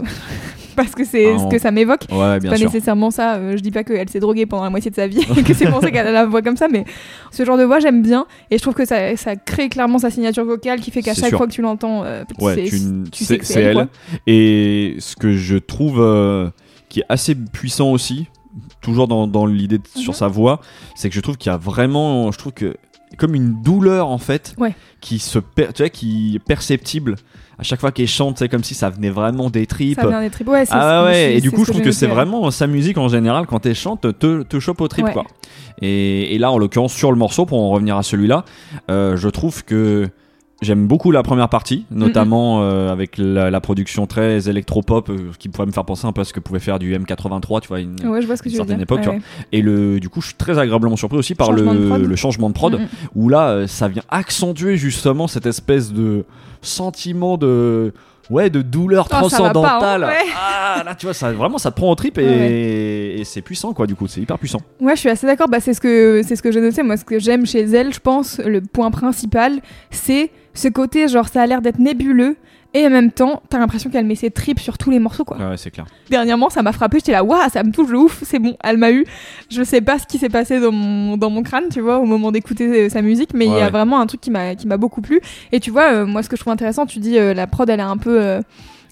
Parce 0.77 0.95
que 0.95 1.05
c'est 1.05 1.33
Ah, 1.35 1.39
ce 1.39 1.47
que 1.49 1.59
ça 1.59 1.71
m'évoque. 1.73 2.03
Ouais, 2.13 2.39
bien 2.39 2.51
pas 2.51 2.57
sûr. 2.57 2.67
nécessairement 2.67 3.11
ça. 3.11 3.37
euh, 3.37 3.57
je 3.57 3.63
dis 3.63 3.71
pas 3.73 3.83
qu'elle 3.83 4.09
s'est 4.09 4.21
droguée 4.21 4.47
pendant 4.47 4.63
la 4.65 4.71
moitié 4.71 4.91
de 4.91 4.97
sa 4.97 5.07
vie 5.09 5.21
et 5.37 5.43
que 5.43 5.55
c'est 5.55 5.69
pour 5.69 5.81
ça 5.81 5.91
qu'elle 5.91 6.07
a 6.07 6.13
la 6.13 6.27
voix 6.27 6.43
comme 6.43 6.57
ça, 6.57 6.69
mais 6.71 6.85
ce 7.33 7.45
genre 7.45 7.59
de 7.59 7.65
voix 7.65 7.81
j'aime 7.81 8.03
bien 8.03 8.27
et 8.51 8.59
je 8.59 8.63
trouve 8.63 8.75
que 8.75 8.85
ça, 8.85 9.17
ça 9.17 9.35
crée 9.35 9.69
clairement 9.69 9.99
sa 9.99 10.11
signature 10.11 10.45
vocale 10.45 10.81
qui 10.81 10.91
fait 10.91 11.03
qu'à 11.03 11.15
C'est 11.15 11.23
chaque 11.23 11.31
sûr. 11.31 11.39
fois 11.39 11.47
que 11.49 11.53
tu 11.53 11.63
l'entends, 11.63 12.05
euh, 12.05 12.23
Ouais, 12.41 12.55
c'est- 12.55 12.65
tu, 12.65 13.11
tu 13.11 13.25
sais 13.25 13.35
c'est 13.35 13.39
que 13.39 13.45
c'est 13.47 13.53
c'est 13.55 13.63
elle. 13.63 13.89
Et 14.27 14.97
ce 14.99 15.17
que 15.17 15.33
je 15.33 15.57
trouve 15.57 16.01
euh, 16.01 16.51
qui 16.89 17.01
est 17.01 17.05
assez 17.09 17.35
puissant 17.35 17.91
aussi, 17.91 18.27
toujours 18.81 19.09
dans, 19.09 19.27
dans 19.27 19.47
l'idée 19.47 19.81
sur 19.95 20.13
Mhm. 20.13 20.17
sa 20.19 20.29
voix, 20.29 20.61
c'est 20.95 21.09
que 21.09 21.15
je 21.15 21.21
trouve 21.21 21.37
qu'il 21.37 21.51
y 21.51 21.55
a 21.55 21.59
vraiment, 21.59 22.31
je 22.33 22.39
trouve 22.39 22.53
que 22.53 22.77
comme 23.17 23.35
une 23.35 23.63
douleur 23.63 24.09
en 24.09 24.19
fait, 24.19 24.55
Ouais. 24.59 24.75
qui 25.01 25.19
se, 25.19 25.39
per- 25.39 25.69
tu 25.75 25.83
vois, 25.83 25.91
qui 25.91 26.37
est 26.37 26.39
perceptible 26.39 27.17
à 27.59 27.63
chaque 27.63 27.81
fois 27.81 27.91
qu'elle 27.91 28.07
chante, 28.07 28.39
c'est 28.39 28.49
comme 28.51 28.63
si 28.65 28.75
ça 28.75 28.91
venait 28.91 29.09
vraiment 29.09 29.49
des 29.49 29.67
tripes. 29.67 29.99
ça 29.99 30.07
vient 30.07 30.21
des 30.21 30.29
tripes. 30.31 30.49
Ouais, 30.49 30.67
c'est- 30.67 30.73
Ah 30.75 31.05
ouais, 31.05 31.37
et 31.37 31.41
du 31.41 31.51
coup, 31.51 31.65
je 31.65 31.71
trouve 31.71 31.83
que 31.83 31.91
c'est 31.93 32.07
vraiment 32.07 32.51
sa 32.51 32.67
musique 32.67 32.99
en 32.99 33.09
général, 33.09 33.47
quand 33.47 33.65
elle 33.65 33.75
chante, 33.75 34.03
te, 34.19 34.43
te 34.43 34.61
chope 34.61 34.81
au 34.83 34.89
trip, 34.89 35.07
Ouais. 35.07 35.13
quoi. 35.15 35.25
Et, 35.81 36.35
et 36.35 36.39
là, 36.39 36.51
en 36.51 36.59
l'occurrence, 36.59 36.93
sur 36.93 37.11
le 37.13 37.17
morceau, 37.19 37.47
pour 37.47 37.59
en 37.63 37.71
revenir 37.71 37.97
à 37.97 38.03
celui-là, 38.03 38.45
euh, 38.91 39.17
je 39.17 39.29
trouve 39.29 39.65
que 39.65 40.09
j'aime 40.63 40.87
beaucoup 40.87 41.11
la 41.11 41.23
première 41.23 41.49
partie, 41.49 41.85
notamment 41.91 42.63
euh, 42.63 42.91
avec 42.91 43.19
la, 43.19 43.51
la 43.51 43.61
production 43.61 44.07
très 44.07 44.49
électropop, 44.49 45.11
euh, 45.11 45.31
qui 45.39 45.49
pourrait 45.49 45.67
me 45.67 45.73
faire 45.73 45.85
penser 45.85 46.07
un 46.07 46.13
peu 46.13 46.23
à 46.23 46.25
ce 46.25 46.33
que 46.33 46.41
pouvait 46.41 46.61
faire 46.61 46.79
du 46.79 46.97
M83, 46.97 47.61
tu 47.61 47.69
vois, 47.69 47.81
une, 47.81 47.97
Ouais, 48.07 48.23
je 48.23 48.27
vois 48.27 48.37
ce 48.37 48.43
que 48.43 48.49
une 48.49 48.53
tu 48.55 48.59
veux 48.59 48.65
certaine 48.65 48.77
dire. 48.77 48.83
époque, 48.85 49.01
tu 49.03 49.09
Ouais, 49.09 49.17
vois. 49.17 49.25
Et 49.53 49.61
le, 49.63 50.01
du 50.01 50.09
coup, 50.09 50.21
je 50.21 50.29
suis 50.29 50.37
très 50.37 50.59
agréablement 50.59 50.97
surpris 50.97 51.19
aussi 51.19 51.35
par 51.35 51.49
Changement 51.49 51.73
le, 51.75 52.07
le 52.07 52.17
changement 52.17 52.49
de 52.49 52.55
prod, 52.55 52.81
où 53.15 53.29
là, 53.29 53.49
euh, 53.51 53.67
ça 53.67 53.89
vient 53.89 54.03
accentuer 54.09 54.77
justement 54.77 55.27
cette 55.29 55.47
espèce 55.47 55.93
de 55.93 56.25
sentiment 56.63 57.37
de. 57.37 57.93
Ouais, 58.29 58.51
de 58.51 58.61
douleur 58.61 59.05
Oh, 59.07 59.09
pas, 59.11 59.17
hein, 59.19 59.21
transcendantale. 59.21 60.03
ouais. 60.05 60.19
Ah, 60.37 60.83
là, 60.85 60.97
tu 60.97 61.07
vois, 61.07 61.15
ça, 61.15 61.31
vraiment, 61.33 61.59
ça 61.59 61.71
te 61.71 61.77
prend 61.77 61.93
au 61.93 61.95
trip 61.95 62.19
et, 62.19 62.27
Ouais, 62.27 63.15
et 63.21 63.25
c'est 63.25 63.41
puissant, 63.41 63.73
quoi, 63.73 63.87
du 63.87 63.95
coup, 63.95 64.09
c'est 64.09 64.21
hyper 64.21 64.37
puissant. 64.37 64.59
Ouais, 64.81 64.97
je 64.97 65.01
suis 65.01 65.09
assez 65.09 65.29
d'accord. 65.29 65.49
Bah, 65.49 65.61
c'est 65.61 65.75
ce 65.75 65.81
que 65.81 66.23
c'est 66.27 66.35
ce 66.35 66.43
que 66.43 66.51
j'ai 66.51 66.61
noté. 66.61 66.83
Moi, 66.83 66.97
ce 66.97 67.05
que 67.05 67.21
j'aime 67.21 67.47
chez 67.47 67.61
elle, 67.63 67.95
je 67.95 68.01
pense, 68.01 68.41
le 68.45 68.63
point 68.63 68.91
principal, 68.91 69.61
c'est 69.93 70.33
ce 70.57 70.69
côté 70.69 71.09
genre 71.09 71.29
ça 71.29 71.43
a 71.43 71.47
l'air 71.47 71.63
d'être 71.63 71.79
nébuleux 71.79 72.37
et 72.77 72.87
en 72.87 72.91
même 72.91 73.11
temps, 73.11 73.43
t'as 73.49 73.59
l'impression 73.59 73.89
qu'elle 73.89 74.05
met 74.05 74.17
ses 74.17 74.31
tripes 74.31 74.61
sur 74.61 74.77
tous 74.77 74.91
les 74.91 74.99
morceaux, 74.99 75.25
quoi. 75.25 75.39
Ouais, 75.39 75.57
c'est 75.57 75.71
clair. 75.71 75.87
Dernièrement, 76.11 76.51
ça 76.51 76.63
m'a 76.63 76.73
frappé. 76.73 76.99
J'étais 76.99 77.13
là, 77.13 77.25
waouh, 77.25 77.49
ça 77.51 77.63
me 77.63 77.73
touche 77.73 77.89
de 77.89 77.97
ouf. 77.97 78.23
C'est 78.23 78.39
bon, 78.39 78.55
elle 78.63 78.77
m'a 78.77 78.93
eu. 78.93 79.07
Je 79.51 79.63
sais 79.63 79.81
pas 79.81 79.99
ce 79.99 80.07
qui 80.07 80.19
s'est 80.19 80.29
passé 80.29 80.61
dans 80.61 80.73
mon 80.73 81.17
dans 81.17 81.31
mon 81.31 81.43
crâne, 81.43 81.71
tu 81.73 81.81
vois, 81.81 81.99
au 81.99 82.05
moment 82.05 82.33
d'écouter 82.33 82.67
euh, 82.67 82.89
sa 82.91 83.01
musique, 83.01 83.31
mais 83.33 83.47
il 83.47 83.53
y 83.53 83.55
a 83.55 83.65
ouais. 83.65 83.71
vraiment 83.71 83.99
un 83.99 84.07
truc 84.07 84.21
qui 84.21 84.31
m'a 84.31 84.55
qui 84.55 84.67
m'a 84.67 84.77
beaucoup 84.77 85.01
plu. 85.01 85.23
Et 85.53 85.61
tu 85.61 85.71
vois, 85.71 85.93
euh, 85.93 86.07
moi, 86.07 86.23
ce 86.23 86.29
que 86.29 86.37
je 86.37 86.43
trouve 86.43 86.53
intéressant, 86.53 86.85
tu 86.85 86.99
dis 86.99 87.19
euh, 87.19 87.33
la 87.33 87.47
prod, 87.47 87.71
elle 87.71 87.81
est 87.81 87.83
un 87.83 87.97
peu 87.97 88.21
euh, 88.21 88.43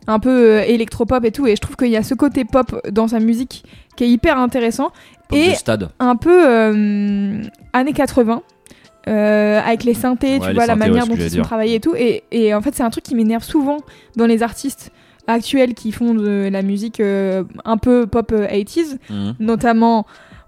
un 0.06 0.18
peu 0.18 0.60
électropop 0.60 1.22
et 1.24 1.30
tout, 1.30 1.46
et 1.46 1.54
je 1.54 1.60
trouve 1.60 1.76
qu'il 1.76 1.88
y 1.88 1.96
a 1.98 2.02
ce 2.02 2.14
côté 2.14 2.46
pop 2.46 2.80
dans 2.90 3.08
sa 3.08 3.20
musique 3.20 3.64
qui 3.96 4.04
est 4.04 4.08
hyper 4.08 4.38
intéressant 4.38 4.92
Pop 5.28 5.38
et 5.38 5.50
de 5.50 5.54
stade. 5.54 5.90
un 5.98 6.16
peu 6.16 6.44
années 7.72 7.92
80 7.94 8.42
euh, 9.08 9.60
avec 9.60 9.84
les 9.84 9.94
synthés, 9.94 10.34
Ouais, 10.34 10.40
tu 10.40 10.46
les 10.48 10.54
vois, 10.54 10.66
la 10.66 10.74
synthés, 10.74 10.88
manière 10.88 11.06
dont 11.06 11.14
ils 11.14 11.22
sont 11.22 11.28
dire. 11.36 11.44
travaillés 11.44 11.76
et 11.76 11.80
tout. 11.80 11.94
Et, 11.96 12.24
et 12.30 12.54
en 12.54 12.60
fait, 12.60 12.74
c'est 12.74 12.82
un 12.82 12.90
truc 12.90 13.04
qui 13.04 13.14
m'énerve 13.14 13.42
souvent 13.44 13.78
dans 14.16 14.26
les 14.26 14.42
artistes 14.42 14.90
actuels 15.26 15.74
qui 15.74 15.90
font 15.92 16.14
de 16.14 16.48
la 16.52 16.62
musique 16.62 17.00
euh, 17.00 17.44
un 17.64 17.76
peu 17.78 18.06
pop 18.06 18.30
euh, 18.32 18.46
80s, 18.46 18.98
Mhm. 19.10 19.34
notamment. 19.40 20.06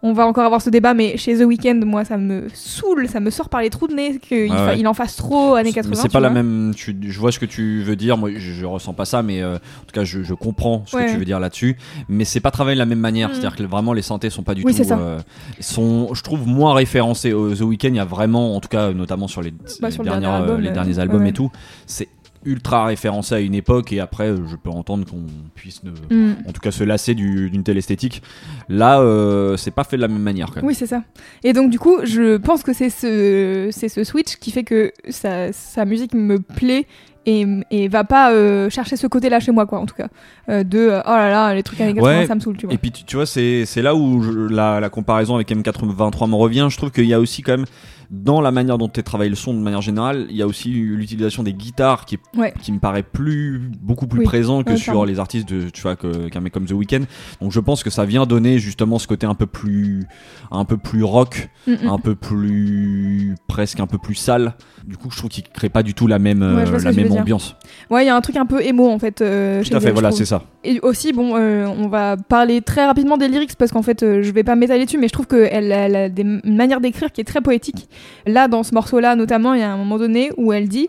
On 0.08 0.12
va 0.12 0.26
encore 0.26 0.44
avoir 0.44 0.62
ce 0.62 0.70
débat, 0.70 0.94
mais 0.94 1.16
chez 1.16 1.36
The 1.38 1.42
Weeknd, 1.42 1.80
moi, 1.84 2.04
ça 2.04 2.16
me 2.16 2.46
saoule, 2.54 3.08
ça 3.08 3.18
me 3.18 3.30
sort 3.30 3.48
par 3.48 3.60
les 3.60 3.70
trous 3.70 3.88
de 3.88 3.94
nez 3.94 4.18
qu'il 4.18 4.52
ouais. 4.52 4.78
il 4.78 4.86
en 4.86 4.94
fasse 4.94 5.16
trop 5.16 5.54
années 5.54 5.72
80. 5.72 5.90
Mais 5.90 6.00
c'est 6.00 6.12
pas 6.12 6.20
la 6.20 6.30
même. 6.30 6.72
tu- 6.76 6.96
je 7.02 7.18
vois 7.18 7.32
ce 7.32 7.38
que 7.40 7.46
tu 7.46 7.82
veux 7.82 7.96
dire. 7.96 8.16
Moi, 8.16 8.30
je, 8.36 8.52
je 8.52 8.64
ressens 8.64 8.92
pas 8.94 9.04
ça, 9.04 9.22
mais 9.22 9.42
euh, 9.42 9.56
en 9.56 9.58
tout 9.86 9.92
cas, 9.92 10.04
je, 10.04 10.22
je 10.22 10.34
comprends 10.34 10.84
ce 10.86 10.96
Ouais. 10.96 11.06
que 11.06 11.10
tu 11.12 11.16
veux 11.16 11.24
dire 11.24 11.40
là-dessus. 11.40 11.76
Mais 12.08 12.24
c'est 12.24 12.40
pas 12.40 12.50
travaillé 12.52 12.74
de 12.76 12.78
la 12.78 12.86
même 12.86 13.00
manière. 13.00 13.28
Mhm. 13.28 13.34
C'est-à-dire 13.34 13.56
que 13.56 13.62
vraiment, 13.64 13.92
les 13.92 14.02
synthés 14.02 14.30
sont 14.30 14.42
pas 14.44 14.54
du 14.54 14.62
Oui, 14.64 14.74
tout. 14.74 14.82
euh, 14.92 15.18
sont, 15.60 16.14
je 16.14 16.22
trouve, 16.22 16.46
moins 16.46 16.72
référencés. 16.74 17.30
The 17.32 17.60
Weeknd, 17.62 17.88
il 17.88 17.96
y 17.96 18.00
a 18.00 18.04
vraiment, 18.04 18.54
en 18.56 18.60
tout 18.60 18.68
cas, 18.68 18.92
notamment 18.92 19.26
sur 19.28 19.42
les, 19.42 19.50
Bah, 19.50 19.88
les 19.88 19.90
sur 19.90 20.02
le 20.02 20.10
dernières, 20.10 20.30
dernier 20.30 20.42
album, 20.44 20.56
euh, 20.58 20.62
les 20.62 20.68
euh, 20.68 20.72
derniers 20.72 20.98
albums 20.98 21.22
ouais. 21.22 21.30
et 21.30 21.32
tout, 21.32 21.50
c'est 21.86 22.08
ultra 22.46 22.86
référencé 22.86 23.34
à 23.34 23.40
une 23.40 23.54
époque 23.54 23.92
et 23.92 24.00
après 24.00 24.28
euh, 24.30 24.46
je 24.48 24.56
peux 24.56 24.70
entendre 24.70 25.04
qu'on 25.04 25.24
puisse 25.54 25.82
ne- 25.84 25.90
Mm. 25.90 26.36
en 26.48 26.52
tout 26.52 26.60
cas 26.60 26.70
se 26.70 26.84
lasser 26.84 27.14
du- 27.14 27.50
d'une 27.50 27.62
telle 27.64 27.76
esthétique. 27.78 28.22
Là, 28.68 29.00
euh, 29.00 29.56
c'est 29.56 29.70
pas 29.70 29.84
fait 29.84 29.96
de 29.96 30.02
la 30.02 30.08
même 30.08 30.22
manière 30.22 30.46
quand 30.48 30.56
même. 30.56 30.64
Oui, 30.66 30.74
c'est 30.74 30.86
ça. 30.86 31.02
Et 31.44 31.52
donc, 31.52 31.70
du 31.70 31.78
coup, 31.78 31.98
je 32.04 32.36
pense 32.38 32.62
que 32.62 32.72
c'est 32.72 32.90
ce, 32.90 33.68
c'est 33.72 33.88
ce 33.88 34.04
switch 34.04 34.36
qui 34.36 34.50
fait 34.50 34.64
que 34.64 34.92
sa, 35.10 35.52
sa 35.52 35.84
musique 35.84 36.14
me 36.14 36.38
plaît 36.38 36.86
et, 37.28 37.44
et 37.72 37.88
va 37.88 38.04
pas 38.04 38.30
euh, 38.32 38.70
chercher 38.70 38.94
ce 38.96 39.08
côté-là 39.08 39.40
chez 39.40 39.50
moi, 39.50 39.66
quoi, 39.66 39.80
en 39.80 39.86
tout 39.86 39.96
cas. 39.96 40.06
Euh, 40.48 40.62
de 40.62 40.78
euh, 40.78 41.00
oh 41.04 41.10
là 41.10 41.28
là, 41.28 41.54
les 41.54 41.64
trucs 41.64 41.80
années 41.80 41.92
80, 41.94 42.18
Ouais. 42.20 42.26
ça 42.26 42.36
me 42.36 42.40
saoule, 42.40 42.56
tu 42.56 42.66
vois. 42.66 42.74
Et 42.74 42.78
puis 42.78 42.92
tu, 42.92 43.02
tu 43.04 43.16
vois, 43.16 43.26
c'est 43.26 43.64
c'est 43.66 43.82
là 43.82 43.96
où 43.96 44.22
je- 44.22 44.30
la, 44.54 44.78
la 44.78 44.88
comparaison 44.90 45.34
avec 45.34 45.50
M83 45.50 46.28
me 46.30 46.36
revient. 46.36 46.68
Je 46.70 46.76
trouve 46.76 46.92
qu'il 46.92 47.06
y 47.06 47.14
a 47.14 47.18
aussi 47.20 47.42
quand 47.42 47.56
même 47.56 47.66
dans 48.10 48.40
la 48.40 48.50
manière 48.52 48.78
dont 48.78 48.88
tu 48.88 49.02
travailles 49.02 49.28
le 49.30 49.34
son 49.36 49.52
de 49.54 49.58
manière 49.60 49.82
générale, 49.82 50.26
il 50.30 50.36
y 50.36 50.42
a 50.42 50.46
aussi 50.46 50.68
l'utilisation 50.70 51.42
des 51.42 51.52
guitares 51.52 52.04
qui, 52.04 52.16
est- 52.16 52.38
Ouais. 52.38 52.52
qui 52.62 52.72
me 52.72 52.78
paraît 52.78 53.02
plus 53.02 53.60
beaucoup 53.80 54.06
plus 54.06 54.20
Oui. 54.20 54.24
présent 54.24 54.62
que 54.62 54.70
Ouais, 54.72 54.76
sur 54.76 55.04
les 55.06 55.18
artistes 55.18 55.48
de 55.48 55.70
tu 55.70 55.82
vois 55.82 55.96
qu'un 55.96 56.40
mec 56.40 56.52
comme 56.52 56.66
The 56.66 56.72
Weeknd. 56.72 57.02
Donc 57.40 57.52
je 57.52 57.60
pense 57.60 57.82
que 57.82 57.90
ça 57.90 58.04
vient 58.04 58.26
donner 58.26 58.58
justement 58.58 58.98
ce 58.98 59.06
côté 59.06 59.26
un 59.26 59.34
peu 59.34 59.46
plus 59.46 60.04
un 60.50 60.64
peu 60.64 60.76
plus 60.76 61.02
rock, 61.04 61.48
Mm, 61.66 61.72
mm. 61.72 61.88
un 61.88 61.98
peu 61.98 62.14
plus 62.14 63.34
presque 63.48 63.80
un 63.80 63.86
peu 63.86 63.98
plus 63.98 64.14
sale. 64.14 64.54
Du 64.86 64.96
coup, 64.96 65.10
je 65.10 65.16
trouve 65.16 65.30
qu'il 65.30 65.42
crée 65.44 65.68
pas 65.68 65.82
du 65.82 65.94
tout 65.94 66.06
la 66.06 66.18
même 66.20 66.42
Ouais, 66.42 66.64
euh, 66.68 66.78
la 66.78 66.92
même 66.92 67.10
ambiance. 67.12 67.56
Ouais, 67.90 68.04
il 68.04 68.06
y 68.06 68.10
a 68.10 68.14
un 68.14 68.20
truc 68.20 68.36
un 68.36 68.46
peu 68.46 68.62
émo, 68.62 68.88
en 68.88 68.98
fait. 69.00 69.20
euh, 69.20 69.62
Tout 69.64 69.76
à 69.76 69.80
fait, 69.80 69.90
voilà, 69.90 70.12
c'est 70.12 70.24
ça. 70.24 70.42
Et 70.62 70.78
aussi, 70.80 71.12
bon, 71.12 71.34
euh, 71.36 71.66
on 71.66 71.88
va 71.88 72.16
parler 72.16 72.60
très 72.62 72.86
rapidement 72.86 73.16
des 73.16 73.26
lyrics 73.28 73.56
parce 73.56 73.72
qu'en 73.72 73.82
fait, 73.82 74.00
je 74.02 74.30
vais 74.30 74.44
pas 74.44 74.54
m'étaler 74.54 74.84
dessus, 74.84 74.98
mais 74.98 75.08
je 75.08 75.12
trouve 75.12 75.26
qu'elle 75.26 75.72
elle 75.72 75.96
a 75.96 76.08
des, 76.08 76.22
une 76.22 76.56
manière 76.56 76.80
d'écrire 76.80 77.10
qui 77.10 77.20
est 77.20 77.24
très 77.24 77.40
poétique. 77.40 77.88
Là, 78.26 78.48
dans 78.48 78.62
ce 78.62 78.74
morceau-là, 78.74 79.16
notamment, 79.16 79.54
il 79.54 79.60
y 79.60 79.64
a 79.64 79.72
un 79.72 79.76
moment 79.76 79.98
donné 79.98 80.30
où 80.36 80.52
elle 80.52 80.68
dit. 80.68 80.88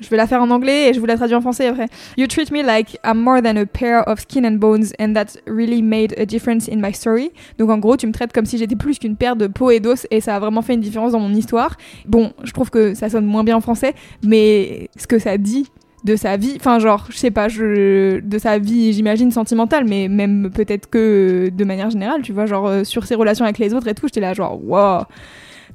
Je 0.00 0.08
vais 0.08 0.16
la 0.16 0.26
faire 0.26 0.42
en 0.42 0.50
anglais 0.50 0.88
et 0.88 0.94
je 0.94 1.00
vous 1.00 1.06
la 1.06 1.16
traduis 1.16 1.36
en 1.36 1.40
français 1.40 1.68
après. 1.68 1.86
You 2.16 2.26
treat 2.26 2.50
me 2.50 2.60
like 2.62 2.98
I'm 3.04 3.20
more 3.20 3.40
than 3.40 3.56
a 3.56 3.66
pair 3.66 4.02
of 4.08 4.18
skin 4.18 4.44
and 4.44 4.58
bones 4.58 4.92
and 4.98 5.14
that 5.14 5.38
really 5.46 5.80
made 5.80 6.12
a 6.18 6.26
difference 6.26 6.68
in 6.68 6.78
my 6.78 6.92
story. 6.92 7.30
Donc 7.58 7.70
en 7.70 7.78
gros, 7.78 7.96
tu 7.96 8.08
me 8.08 8.12
traites 8.12 8.32
comme 8.32 8.44
si 8.44 8.58
j'étais 8.58 8.74
plus 8.74 8.98
qu'une 8.98 9.14
paire 9.14 9.36
de 9.36 9.46
peau 9.46 9.70
et 9.70 9.78
d'os 9.78 10.08
et 10.10 10.20
ça 10.20 10.34
a 10.34 10.40
vraiment 10.40 10.62
fait 10.62 10.74
une 10.74 10.80
différence 10.80 11.12
dans 11.12 11.20
mon 11.20 11.32
histoire. 11.32 11.76
Bon, 12.06 12.32
je 12.42 12.52
trouve 12.52 12.70
que 12.70 12.94
ça 12.94 13.08
sonne 13.10 13.26
moins 13.26 13.44
bien 13.44 13.56
en 13.56 13.60
français, 13.60 13.94
mais 14.24 14.90
ce 14.96 15.06
que 15.06 15.20
ça 15.20 15.38
dit 15.38 15.68
de 16.04 16.16
sa 16.16 16.36
vie, 16.36 16.54
enfin 16.56 16.78
genre, 16.78 17.06
je 17.10 17.16
sais 17.16 17.30
pas, 17.30 17.48
je, 17.48 18.18
de 18.18 18.38
sa 18.38 18.58
vie, 18.58 18.92
j'imagine 18.92 19.30
sentimentale, 19.30 19.84
mais 19.86 20.08
même 20.08 20.50
peut-être 20.52 20.90
que 20.90 21.48
de 21.52 21.64
manière 21.64 21.90
générale, 21.90 22.22
tu 22.22 22.32
vois, 22.32 22.46
genre 22.46 22.66
euh, 22.66 22.84
sur 22.84 23.04
ses 23.04 23.14
relations 23.14 23.44
avec 23.44 23.58
les 23.58 23.72
autres 23.72 23.86
et 23.86 23.94
tout, 23.94 24.08
j'étais 24.08 24.20
là 24.20 24.34
genre, 24.34 24.60
wow, 24.64 25.04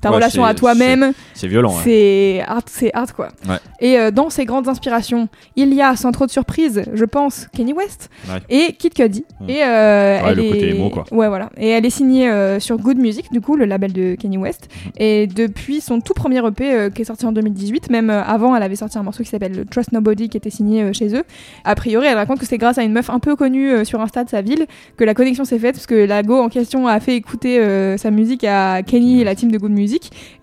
ta 0.01 0.10
Ouais, 0.10 0.16
relation 0.16 0.46
à 0.46 0.54
toi-même, 0.54 1.12
C'est 1.34 1.48
violent. 1.48 1.74
c'est 1.84 2.42
hard, 2.48 2.63
c'est 2.68 2.92
hard 2.94 3.12
quoi. 3.13 3.30
Ouais. 3.48 3.56
Et 3.80 3.98
euh, 3.98 4.12
dans 4.12 4.30
ses 4.30 4.46
grandes 4.46 4.68
inspirations, 4.68 5.27
il 5.56 5.74
y 5.74 5.82
a 5.82 5.96
sans 5.96 6.12
trop 6.12 6.25
de 6.25 6.32
surprise, 6.32 6.84
je 6.94 7.06
pense, 7.06 7.48
Kanye 7.56 7.74
West 7.74 8.10
Ouais. 8.30 8.39
et 8.50 8.74
Kid 8.74 8.94
Cudi. 8.94 9.25
Et 9.48 9.63
euh, 9.63 10.20
elle 10.25 10.36
le 10.38 10.44
est 10.44 10.50
côté 10.50 10.70
émo, 10.75 10.89
quoi. 10.89 11.06
ouais 11.12 11.27
voilà. 11.27 11.50
Et 11.58 11.70
elle 11.70 11.86
est 11.86 11.89
signée 11.89 12.30
euh, 12.30 12.60
sur 12.60 12.77
Good 12.77 12.98
Music 12.98 13.25
du 13.32 13.42
coup, 13.42 13.56
le 13.56 13.66
label 13.66 13.92
de 13.94 14.16
Kanye 14.16 14.38
West. 14.38 14.68
Mhm. 14.86 14.92
Et 14.98 15.27
depuis 15.27 15.82
son 15.82 16.00
tout 16.01 16.13
premier 16.13 16.46
EP 16.46 16.89
qui 16.94 17.01
est 17.01 17.06
sorti 17.06 17.25
en 17.25 17.32
2018, 17.32 17.89
même 17.89 18.10
avant, 18.10 18.56
elle 18.56 18.63
avait 18.63 18.75
sorti 18.75 18.98
un 18.98 19.04
morceau 19.04 19.24
qui 19.24 19.30
s'appelle 19.30 19.66
Trust 19.70 19.92
Nobody 19.94 20.30
qui 20.30 20.38
était 20.38 20.50
signé 20.50 20.94
chez 20.94 21.16
eux. 21.16 21.24
A 21.66 21.75
priori, 21.75 22.06
elle 22.08 22.18
raconte 22.18 22.39
que 22.39 22.46
c'est 22.46 22.58
grâce 22.58 22.77
à 22.77 22.84
une 22.84 22.94
meuf 22.94 23.10
un 23.10 23.20
peu 23.20 23.36
connue 23.36 23.86
sur 23.86 24.00
Insta 24.01 24.24
de 24.24 24.30
sa 24.30 24.42
ville 24.42 24.66
que 24.96 25.04
la 25.04 25.13
connexion 25.13 25.44
s'est 25.46 25.60
faite 25.60 25.75
parce 25.75 25.88
que 25.88 25.96
la 25.96 26.22
go 26.24 26.39
en 26.39 26.50
question 26.50 26.88
a 26.88 27.00
fait 27.00 27.16
écouter 27.16 27.98
sa 27.98 28.12
musique 28.12 28.44
à 28.44 28.84
Kenny 28.84 29.22
et 29.22 29.24
la 29.24 29.34
team 29.36 29.51
de 29.51 29.58
Good 29.58 29.72
Music. 29.72 29.87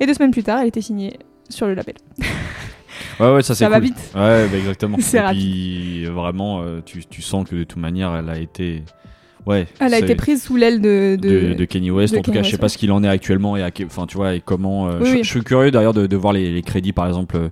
Et 0.00 0.06
deux 0.06 0.14
semaines 0.14 0.30
plus 0.30 0.42
tard, 0.42 0.60
elle 0.60 0.68
était 0.68 0.80
signée 0.82 1.18
sur 1.48 1.66
le 1.66 1.74
label. 1.74 1.94
Ouais, 3.20 3.32
ouais, 3.32 3.42
ça 3.42 3.54
c'est 3.54 3.64
Ça 3.64 3.68
va 3.70 3.78
vite. 3.80 3.96
Ouais, 4.14 4.48
bah, 4.48 4.56
exactement. 4.56 4.96
C'est 5.00 5.18
Et 5.18 5.20
rapide. 5.20 5.40
puis 5.40 6.04
vraiment, 6.06 6.62
euh, 6.62 6.80
tu, 6.84 7.04
tu 7.06 7.22
sens 7.22 7.48
que 7.48 7.54
de 7.56 7.64
toute 7.64 7.80
manière, 7.80 8.14
elle 8.14 8.28
a 8.28 8.38
été. 8.38 8.82
Ouais. 9.46 9.66
Elle 9.78 9.94
a 9.94 9.98
c'est- 9.98 10.04
été 10.04 10.14
prise 10.14 10.42
sous 10.42 10.56
l'aile 10.56 10.80
de, 10.80 11.16
de, 11.20 11.48
de... 11.48 11.54
de 11.54 11.64
Kanye 11.64 11.90
West. 11.90 12.14
de 12.14 12.18
en 12.18 12.22
tout 12.22 12.30
Kanye 12.30 12.38
cas, 12.40 12.42
je 12.44 12.48
sais 12.50 12.52
West, 12.54 12.60
pas 12.60 12.64
ouais. 12.64 12.68
ce 12.70 12.78
qu'il 12.78 12.90
en 12.92 13.02
est 13.04 13.08
actuellement 13.08 13.56
et 13.56 13.62
à 13.62 13.70
enfin, 13.84 14.06
tu 14.06 14.16
vois, 14.16 14.34
et 14.34 14.40
comment. 14.40 14.88
euh, 14.88 14.98
Oui, 15.00 15.06
je, 15.10 15.14
oui. 15.16 15.24
je 15.24 15.28
suis 15.28 15.42
curieux 15.44 15.70
d'ailleurs 15.70 15.92
de, 15.92 16.06
de 16.06 16.16
voir 16.16 16.32
les, 16.32 16.52
les 16.52 16.62
crédits, 16.62 16.92
par 16.92 17.06
exemple. 17.06 17.36
euh, 17.36 17.48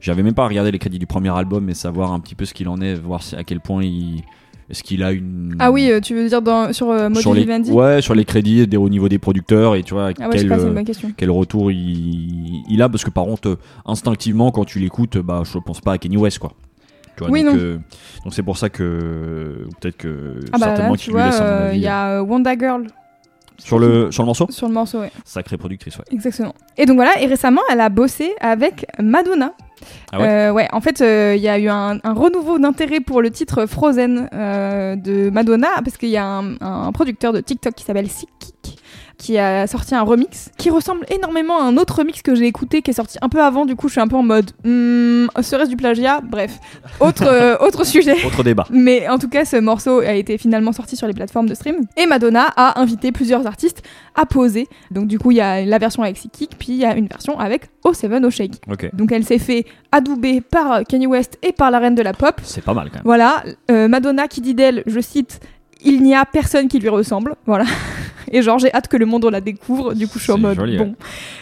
J'avais 0.00 0.22
même 0.22 0.34
pas 0.34 0.46
regardé 0.46 0.70
les 0.70 0.78
crédits 0.78 0.98
du 0.98 1.06
premier 1.06 1.34
album, 1.36 1.64
mais 1.64 1.74
savoir 1.74 2.12
un 2.12 2.20
petit 2.20 2.34
peu 2.34 2.44
ce 2.44 2.54
qu'il 2.54 2.68
en 2.68 2.80
est, 2.80 2.94
voir 2.94 3.22
si- 3.22 3.36
à 3.36 3.44
quel 3.44 3.60
point 3.60 3.82
il. 3.84 4.22
Est-ce 4.70 4.82
qu'il 4.82 5.02
a 5.02 5.12
une. 5.12 5.54
Ah 5.58 5.70
oui, 5.70 5.90
euh, 5.90 6.00
tu 6.00 6.14
veux 6.14 6.26
dire 6.28 6.40
dans, 6.40 6.72
sur 6.72 6.90
euh, 6.90 7.08
Mojo 7.10 7.20
sur 7.20 7.34
les, 7.34 7.40
Vivendi 7.42 7.70
ouais, 7.70 8.00
sur 8.00 8.14
les 8.14 8.24
crédits 8.24 8.66
des, 8.66 8.76
au 8.78 8.88
niveau 8.88 9.08
des 9.10 9.18
producteurs 9.18 9.74
et 9.74 9.82
tu 9.82 9.92
vois 9.94 10.10
Ah 10.18 10.28
ouais, 10.28 10.36
quel, 10.36 10.48
pas, 10.48 10.58
euh, 10.58 10.82
quel 11.16 11.30
retour 11.30 11.70
il, 11.70 12.62
il 12.68 12.80
a 12.82 12.88
parce 12.88 13.04
que 13.04 13.10
par 13.10 13.24
contre 13.24 13.48
euh, 13.50 13.58
instinctivement 13.84 14.50
quand 14.50 14.64
tu 14.64 14.78
l'écoutes 14.78 15.18
bah 15.18 15.42
je 15.44 15.58
pense 15.58 15.80
pas 15.82 15.92
à 15.92 15.98
Kanye 15.98 16.16
West 16.16 16.38
quoi 16.38 16.52
tu 17.16 17.22
vois, 17.24 17.30
Oui, 17.30 17.42
donc 17.44 17.54
non. 17.54 17.60
euh, 17.60 17.78
donc 18.24 18.32
c'est 18.34 18.42
pour 18.42 18.56
ça 18.56 18.70
que 18.70 19.66
peut-être 19.80 19.98
que 19.98 20.40
Ah 20.52 20.56
bah 20.58 20.66
certainement 20.66 20.94
qu'il 20.94 21.00
tu 21.04 21.10
lui 21.10 21.16
vois, 21.18 21.26
laisse 21.26 21.40
un 21.40 21.44
avis 21.44 21.76
il 21.76 21.82
y 21.82 21.86
a 21.86 22.22
Wonder 22.22 22.54
Girl 22.58 22.86
sur 23.58 23.78
le 23.78 24.10
sur 24.10 24.22
le 24.22 24.26
morceau 24.26 24.46
sur 24.50 24.66
le 24.68 24.74
morceau, 24.74 25.00
ouais. 25.00 25.12
sacrée 25.24 25.56
productrice 25.56 25.96
ouais 25.98 26.04
Exactement. 26.10 26.54
Et 26.76 26.86
donc 26.86 26.96
voilà, 26.96 27.20
et 27.20 27.26
récemment, 27.26 27.60
elle 27.70 27.80
a 27.80 27.88
bossé 27.88 28.32
avec 28.40 28.86
Madonna. 29.00 29.52
Ah 30.12 30.18
ouais 30.20 30.28
Euh, 30.28 30.52
ouais, 30.52 30.68
en 30.72 30.80
fait, 30.80 31.00
euh, 31.00 31.34
il 31.36 31.42
y 31.42 31.48
a 31.48 31.58
eu 31.58 31.68
un, 31.68 31.98
un 32.02 32.12
renouveau 32.14 32.58
d'intérêt 32.58 33.00
pour 33.00 33.20
le 33.22 33.30
titre 33.30 33.66
Frozen 33.66 34.28
euh, 34.32 34.96
de 34.96 35.30
Madonna, 35.30 35.68
parce 35.84 35.96
qu'il 35.96 36.08
y 36.08 36.16
a 36.16 36.24
un, 36.26 36.54
un 36.60 36.90
producteur 36.92 37.32
de 37.32 37.40
TikTok 37.40 37.74
qui 37.74 37.84
s'appelle 37.84 38.08
Sikik 38.08 38.78
qui 39.18 39.38
a 39.38 39.66
sorti 39.66 39.94
un 39.94 40.02
remix 40.02 40.50
qui 40.58 40.70
ressemble 40.70 41.06
énormément 41.10 41.58
à 41.60 41.64
un 41.64 41.76
autre 41.76 41.98
remix 41.98 42.22
que 42.22 42.34
j'ai 42.34 42.46
écouté 42.46 42.82
qui 42.82 42.90
est 42.90 42.94
sorti 42.94 43.18
un 43.22 43.28
peu 43.28 43.42
avant 43.42 43.66
du 43.66 43.76
coup 43.76 43.88
je 43.88 43.92
suis 43.92 44.00
un 44.00 44.08
peu 44.08 44.16
en 44.16 44.22
mode 44.22 44.50
hmm, 44.64 45.26
serait-ce 45.40 45.70
du 45.70 45.76
plagiat? 45.76 46.20
Bref 46.22 46.58
autre 47.00 47.26
euh, 47.26 47.56
autre 47.60 47.84
sujet 47.84 48.16
autre 48.24 48.42
débat 48.42 48.66
mais 48.70 49.08
en 49.08 49.18
tout 49.18 49.28
cas, 49.28 49.44
ce 49.44 49.56
morceau 49.56 50.00
a 50.00 50.12
été 50.12 50.38
finalement 50.38 50.72
sorti 50.72 50.96
sur 50.96 51.06
les 51.06 51.12
plateformes 51.12 51.48
de 51.48 51.54
stream. 51.54 51.76
Et 51.96 52.06
Madonna 52.06 52.52
a 52.56 52.80
invité 52.80 53.12
plusieurs 53.12 53.46
artistes 53.46 53.82
à 54.14 54.26
poser. 54.26 54.68
Donc 54.90 55.06
du 55.06 55.18
coup, 55.18 55.30
il 55.30 55.36
y 55.36 55.40
a 55.40 55.64
la 55.64 55.78
version 55.78 56.02
avec 56.02 56.16
Sikik, 56.16 56.56
puis 56.58 56.72
il 56.72 56.76
y 56.76 56.84
a 56.84 56.96
une 56.96 57.06
version 57.06 57.38
avec 57.38 57.68
O7 57.84 58.24
O 58.24 58.30
Shake. 58.30 58.60
ok 58.70 58.90
Donc 58.94 59.12
elle 59.12 59.24
s'est 59.24 59.38
fait 59.38 59.66
adouber 59.92 60.40
par 60.40 60.84
Kanye 60.84 61.06
West 61.06 61.38
et 61.42 61.52
par 61.52 61.70
la 61.70 61.78
reine 61.78 61.94
de 61.94 62.02
la 62.02 62.12
pop. 62.12 62.40
c'est 62.42 62.64
pas 62.64 62.74
mal 62.74 62.88
quand 62.88 62.96
même 62.96 63.02
Voilà, 63.04 63.44
euh, 63.70 63.88
Madonna 63.88 64.28
qui 64.28 64.40
dit 64.40 64.54
d'elle, 64.54 64.82
je 64.86 65.00
cite, 65.00 65.40
il 65.84 66.02
n'y 66.02 66.14
a 66.14 66.24
personne 66.24 66.68
qui 66.68 66.78
lui 66.78 66.88
ressemble. 66.88 67.36
Voilà. 67.46 67.64
Et 68.34 68.42
genre, 68.42 68.58
j'ai 68.58 68.72
hâte 68.74 68.88
que 68.88 68.96
le 68.96 69.06
monde 69.06 69.24
la 69.30 69.40
découvre. 69.40 69.94
Du 69.94 70.06
coup, 70.08 70.18
je 70.18 70.24
suis 70.24 70.32
en 70.32 70.38
mode, 70.38 70.56
joli, 70.56 70.76
ouais. 70.78 70.84
bon, 70.84 70.94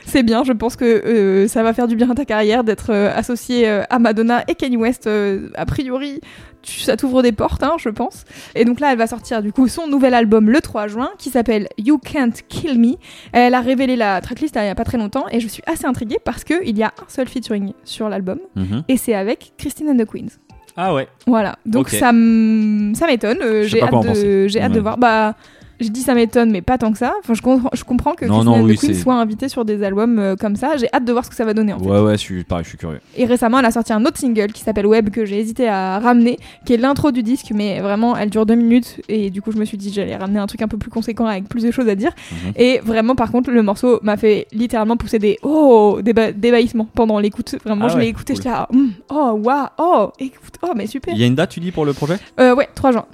c'est 0.06 0.22
bien. 0.22 0.44
Je 0.44 0.52
pense 0.52 0.76
que 0.76 0.84
euh, 0.84 1.49
ça 1.49 1.62
va 1.62 1.72
faire 1.72 1.88
du 1.88 1.96
bien 1.96 2.11
à 2.11 2.14
ta 2.14 2.25
carrière 2.25 2.62
d'être 2.64 2.90
euh, 2.90 3.11
associé 3.16 3.68
euh, 3.68 3.82
à 3.90 3.99
Madonna 3.99 4.44
et 4.46 4.54
Kanye 4.54 4.76
West. 4.76 5.06
euh, 5.06 5.49
a 5.54 5.64
priori, 5.66 6.20
tu- 6.62 6.80
ça 6.80 6.96
t'ouvre 6.96 7.22
des 7.22 7.32
portes, 7.32 7.62
hein, 7.62 7.72
je 7.78 7.88
pense. 7.88 8.25
Et 8.54 8.64
donc 8.64 8.78
là, 8.78 8.92
elle 8.92 8.99
va 8.99 9.06
sortir 9.06 9.42
du 9.42 9.52
coup 9.52 9.66
son 9.68 9.87
nouvel 9.88 10.12
album 10.14 10.50
le 10.50 10.61
3 10.61 10.87
juin 10.87 11.11
qui 11.18 11.30
s'appelle 11.30 11.66
You 11.78 11.99
Can't 11.99 12.32
Kill 12.49 12.78
Me. 12.78 12.96
Elle 13.32 13.54
a 13.54 13.61
révélé 13.61 13.96
la 13.96 14.20
tracklist 14.20 14.54
là, 14.54 14.62
il 14.64 14.68
y 14.68 14.70
a 14.70 14.75
pas 14.75 14.84
très 14.84 14.99
longtemps 14.99 15.25
et 15.32 15.40
je 15.40 15.49
suis 15.49 15.62
assez 15.66 15.87
intriguée 15.87 16.18
parce 16.25 16.44
qu'il 16.44 16.76
y 16.78 16.82
a 16.82 16.88
un 16.88 17.04
seul 17.08 17.26
featuring 17.26 17.72
sur 17.84 18.08
l'album 18.08 18.38
Mhm. 18.54 18.84
et 18.88 18.96
c'est 18.99 19.14
avec 19.14 19.54
Christine 19.56 19.88
and 19.90 19.96
the 19.96 20.06
Queens. 20.06 20.28
ah 20.76 20.94
ouais 20.94 21.08
Voilà, 21.26 21.56
donc 21.66 21.88
ça, 21.88 22.12
m'étonne. 22.12 23.38
euh, 23.42 23.64
j'ai 23.64 23.82
hâte, 23.82 23.90
de, 23.92 24.72
de 24.75 24.80
voir. 24.80 24.99
Bah, 24.99 25.34
je 25.82 25.88
dis 25.90 26.00
ça 26.02 26.14
m'étonne, 26.14 26.50
mais 26.50 26.62
pas 26.62 26.78
tant 26.78 26.92
que 26.92 26.98
ça. 26.98 27.12
Enfin, 27.22 27.34
je, 27.34 27.42
comprends, 27.42 27.70
je 27.72 27.84
comprends 27.84 28.12
que 28.14 28.24
Non, 28.24 28.34
Christina 28.36 28.58
non, 28.58 28.64
oui, 28.64 28.76
Queen 28.76 28.94
soit 28.94 29.14
invitée 29.14 29.48
sur 29.48 29.64
des 29.64 29.82
albums 29.82 30.18
euh, 30.18 30.36
comme 30.36 30.56
ça. 30.56 30.76
J'ai 30.76 30.88
hâte 30.92 31.04
de 31.04 31.12
voir 31.12 31.24
ce 31.24 31.30
que 31.30 31.36
ça 31.36 31.44
va 31.44 31.54
donner 31.54 31.72
en 31.72 31.78
fait. 31.78 31.84
ouais 31.86 32.00
ouais 32.00 32.12
je 32.12 32.18
suis 32.18 32.44
pareil 32.44 32.64
je 32.64 32.70
suis 32.70 32.78
curieux 32.78 33.00
Et 33.16 33.24
récemment, 33.26 33.58
elle 33.58 33.64
a 33.66 33.70
sorti 33.70 33.92
un 33.92 34.04
autre 34.04 34.18
single 34.18 34.52
qui 34.52 34.62
s'appelle 34.62 34.86
Web 34.86 35.10
que 35.10 35.24
j'ai 35.24 35.38
hésité 35.38 35.68
à 35.68 35.98
ramener, 35.98 36.38
qui 36.64 36.74
est 36.74 36.76
l'intro 36.76 37.10
du 37.10 37.22
disque, 37.22 37.52
mais 37.54 37.80
vraiment, 37.80 38.16
elle 38.16 38.30
dure 38.30 38.46
deux 38.46 38.54
minutes. 38.54 39.00
Et 39.08 39.30
du 39.30 39.42
coup, 39.42 39.52
je 39.52 39.58
me 39.58 39.64
suis 39.64 39.76
dit 39.76 39.92
j'allais 39.92 40.16
ramener 40.16 40.38
un 40.38 40.46
truc 40.46 40.62
un 40.62 40.68
peu 40.68 40.76
plus 40.78 40.90
conséquent 40.90 41.26
avec 41.26 41.48
plus 41.48 41.62
de 41.64 41.70
choses 41.70 41.88
à 41.88 41.94
dire. 41.94 42.12
Mhm. 42.30 42.52
Et 42.56 42.78
vraiment, 42.84 43.14
par 43.14 43.30
contre, 43.30 43.50
le 43.50 43.62
morceau 43.62 43.98
m'a 44.02 44.16
fait 44.16 44.46
littéralement 44.52 44.96
pousser 44.96 45.18
des 45.18 45.38
oh, 45.42 45.98
des 46.02 46.12
ba- 46.12 46.32
débahissements 46.32 46.86
pendant 46.94 47.18
l'écoute. 47.18 47.56
Vraiment, 47.64 47.86
Ah 47.86 47.88
je 47.88 47.94
ouais, 47.96 48.02
l'ai 48.02 48.08
écouté, 48.08 48.34
cool. 48.34 48.42
j'étais 48.42 48.48
là, 48.50 48.68
Hum, 48.72 48.92
oh, 49.10 49.40
waouh, 49.42 49.66
oh, 49.78 50.10
écoute, 50.18 50.54
oh, 50.62 50.72
mais 50.76 50.86
super. 50.86 51.14
il 51.14 51.20
y 51.20 51.24
a 51.24 51.26
une 51.26 51.34
date 51.34 51.50
tu 51.50 51.60
dis 51.60 51.72
pour 51.72 51.84
le 51.84 51.92
projet? 51.92 52.16
Euh, 52.40 52.54
ouais, 52.54 52.68
3 52.74 52.92
juin. 52.92 53.04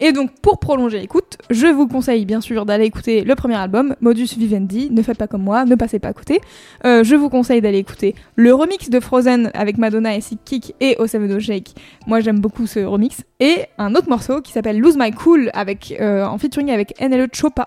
Et 0.00 0.12
donc, 0.12 0.30
pour 0.40 0.58
prolonger 0.58 1.00
l'écoute, 1.00 1.38
je 1.50 1.66
vous 1.66 1.88
conseille 1.88 2.24
bien 2.24 2.40
sûr 2.40 2.66
d'aller 2.66 2.84
écouter 2.84 3.22
le 3.22 3.34
premier 3.34 3.56
album, 3.56 3.96
Modus 4.00 4.28
Vivendi, 4.38 4.90
Ne 4.90 5.02
faites 5.02 5.18
pas 5.18 5.26
comme 5.26 5.42
moi, 5.42 5.64
ne 5.64 5.74
passez 5.74 5.98
pas 5.98 6.08
à 6.08 6.12
côté. 6.12 6.40
Euh, 6.84 7.02
je 7.02 7.16
vous 7.16 7.28
conseille 7.28 7.60
d'aller 7.60 7.78
écouter 7.78 8.14
le 8.36 8.54
remix 8.54 8.90
de 8.90 9.00
Frozen 9.00 9.50
avec 9.54 9.78
Madonna 9.78 10.14
et 10.14 10.20
Sick 10.20 10.38
Kick 10.44 10.74
et 10.80 10.94
O7 11.00 11.40
Shake. 11.40 11.74
Moi, 12.06 12.20
j'aime 12.20 12.38
beaucoup 12.38 12.66
ce 12.66 12.80
remix. 12.80 13.24
Et 13.40 13.64
un 13.78 13.94
autre 13.94 14.08
morceau 14.08 14.40
qui 14.40 14.52
s'appelle 14.52 14.78
Lose 14.78 14.96
My 14.96 15.10
Cool 15.10 15.50
avec, 15.52 15.94
euh, 16.00 16.24
en 16.24 16.38
featuring 16.38 16.70
avec 16.70 16.94
NLE 17.00 17.28
Chopa, 17.32 17.64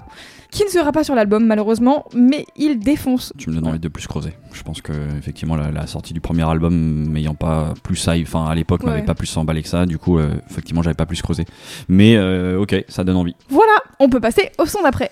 qui 0.51 0.63
ne 0.63 0.69
sera 0.69 0.91
pas 0.91 1.03
sur 1.03 1.13
l'album 1.15 1.45
malheureusement, 1.45 2.05
mais 2.15 2.45
il 2.55 2.79
défonce. 2.79 3.33
tu 3.37 3.49
me 3.49 3.55
donnes 3.55 3.67
envie 3.67 3.79
de 3.79 3.87
plus 3.87 4.07
creuser 4.07 4.33
je 4.51 4.63
pense 4.63 4.81
que 4.81 4.91
effectivement 5.17 5.55
la, 5.55 5.69
la 5.71 5.85
sortie 5.87 6.13
du 6.13 6.21
premier 6.21 6.47
album 6.49 6.73
m'ayant 7.09 7.35
pas 7.35 7.73
plus 7.83 7.95
ça 7.95 8.13
enfin 8.21 8.45
à 8.45 8.55
l'époque 8.55 8.83
m'avait 8.83 8.99
Ouais. 9.01 9.05
pas 9.05 9.13
plus 9.13 9.35
emballé 9.37 9.61
que 9.61 9.69
ça 9.69 9.85
du 9.85 9.97
coup 9.99 10.17
euh, 10.17 10.33
effectivement 10.49 10.81
j'avais 10.81 10.95
pas 10.95 11.05
plus 11.05 11.21
creusé 11.21 11.45
mais 11.87 12.15
euh, 12.17 12.59
ok 12.59 12.83
ça 12.87 13.03
donne 13.03 13.15
envie 13.17 13.35
Voilà, 13.49 13.73
on 13.99 14.09
peut 14.09 14.19
passer 14.19 14.49
au 14.57 14.65
son 14.65 14.81
d'après. 14.83 15.11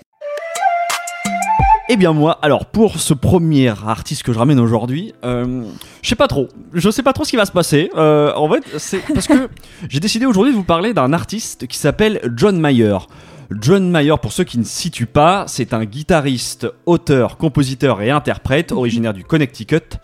Eh 1.90 1.96
bien 1.96 2.12
moi, 2.12 2.38
alors 2.42 2.66
pour 2.66 2.98
ce 2.98 3.14
premier 3.14 3.68
artiste 3.70 4.22
que 4.22 4.34
je 4.34 4.38
ramène 4.38 4.60
aujourd'hui, 4.60 5.14
euh, 5.24 5.64
je 6.02 6.08
sais 6.10 6.16
pas 6.16 6.28
trop, 6.28 6.48
je 6.74 6.90
sais 6.90 7.02
pas 7.02 7.14
trop 7.14 7.24
ce 7.24 7.30
qui 7.30 7.36
va 7.36 7.46
se 7.46 7.52
passer. 7.52 7.88
Euh, 7.96 8.30
en 8.34 8.46
fait, 8.50 8.62
c'est 8.76 8.98
parce 9.14 9.26
que 9.26 9.48
j'ai 9.88 9.98
décidé 9.98 10.26
aujourd'hui 10.26 10.52
de 10.52 10.58
vous 10.58 10.64
parler 10.64 10.92
d'un 10.92 11.14
artiste 11.14 11.66
qui 11.66 11.78
s'appelle 11.78 12.20
John 12.36 12.60
Mayer. 12.60 12.98
John 13.50 13.90
Mayer, 13.90 14.14
pour 14.20 14.32
ceux 14.32 14.44
qui 14.44 14.58
ne 14.58 14.64
situent 14.64 15.06
pas, 15.06 15.44
c'est 15.48 15.72
un 15.72 15.84
guitariste, 15.84 16.66
auteur, 16.86 17.38
compositeur 17.38 18.02
et 18.02 18.10
interprète 18.10 18.72
originaire 18.72 19.14
du 19.14 19.24
Connecticut. 19.24 19.98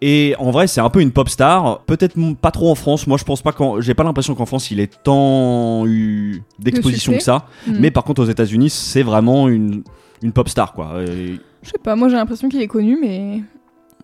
Et 0.00 0.34
en 0.38 0.50
vrai, 0.50 0.66
c'est 0.66 0.80
un 0.80 0.90
peu 0.90 1.00
une 1.00 1.12
pop 1.12 1.28
star. 1.28 1.80
Peut-être 1.84 2.16
pas 2.40 2.50
trop 2.50 2.70
en 2.70 2.74
France. 2.74 3.06
Moi, 3.06 3.18
je 3.18 3.24
pense 3.24 3.42
pas 3.42 3.52
qu'en. 3.52 3.80
J'ai 3.80 3.94
pas 3.94 4.04
l'impression 4.04 4.34
qu'en 4.34 4.46
France, 4.46 4.70
il 4.70 4.80
ait 4.80 4.86
tant 4.86 5.86
eu 5.86 6.42
d'exposition 6.58 7.12
que 7.12 7.22
ça. 7.22 7.46
Mm. 7.66 7.76
Mais 7.80 7.90
par 7.90 8.04
contre, 8.04 8.22
aux 8.22 8.26
États-Unis, 8.26 8.70
c'est 8.70 9.02
vraiment 9.02 9.48
une, 9.48 9.82
une 10.22 10.32
pop 10.32 10.48
star, 10.48 10.72
quoi. 10.72 11.02
Et 11.02 11.38
Je 11.62 11.70
sais 11.70 11.78
pas, 11.82 11.96
moi 11.96 12.08
j'ai 12.08 12.16
l'impression 12.16 12.48
qu'il 12.48 12.60
est 12.60 12.68
connu, 12.68 12.98
mais. 13.00 13.42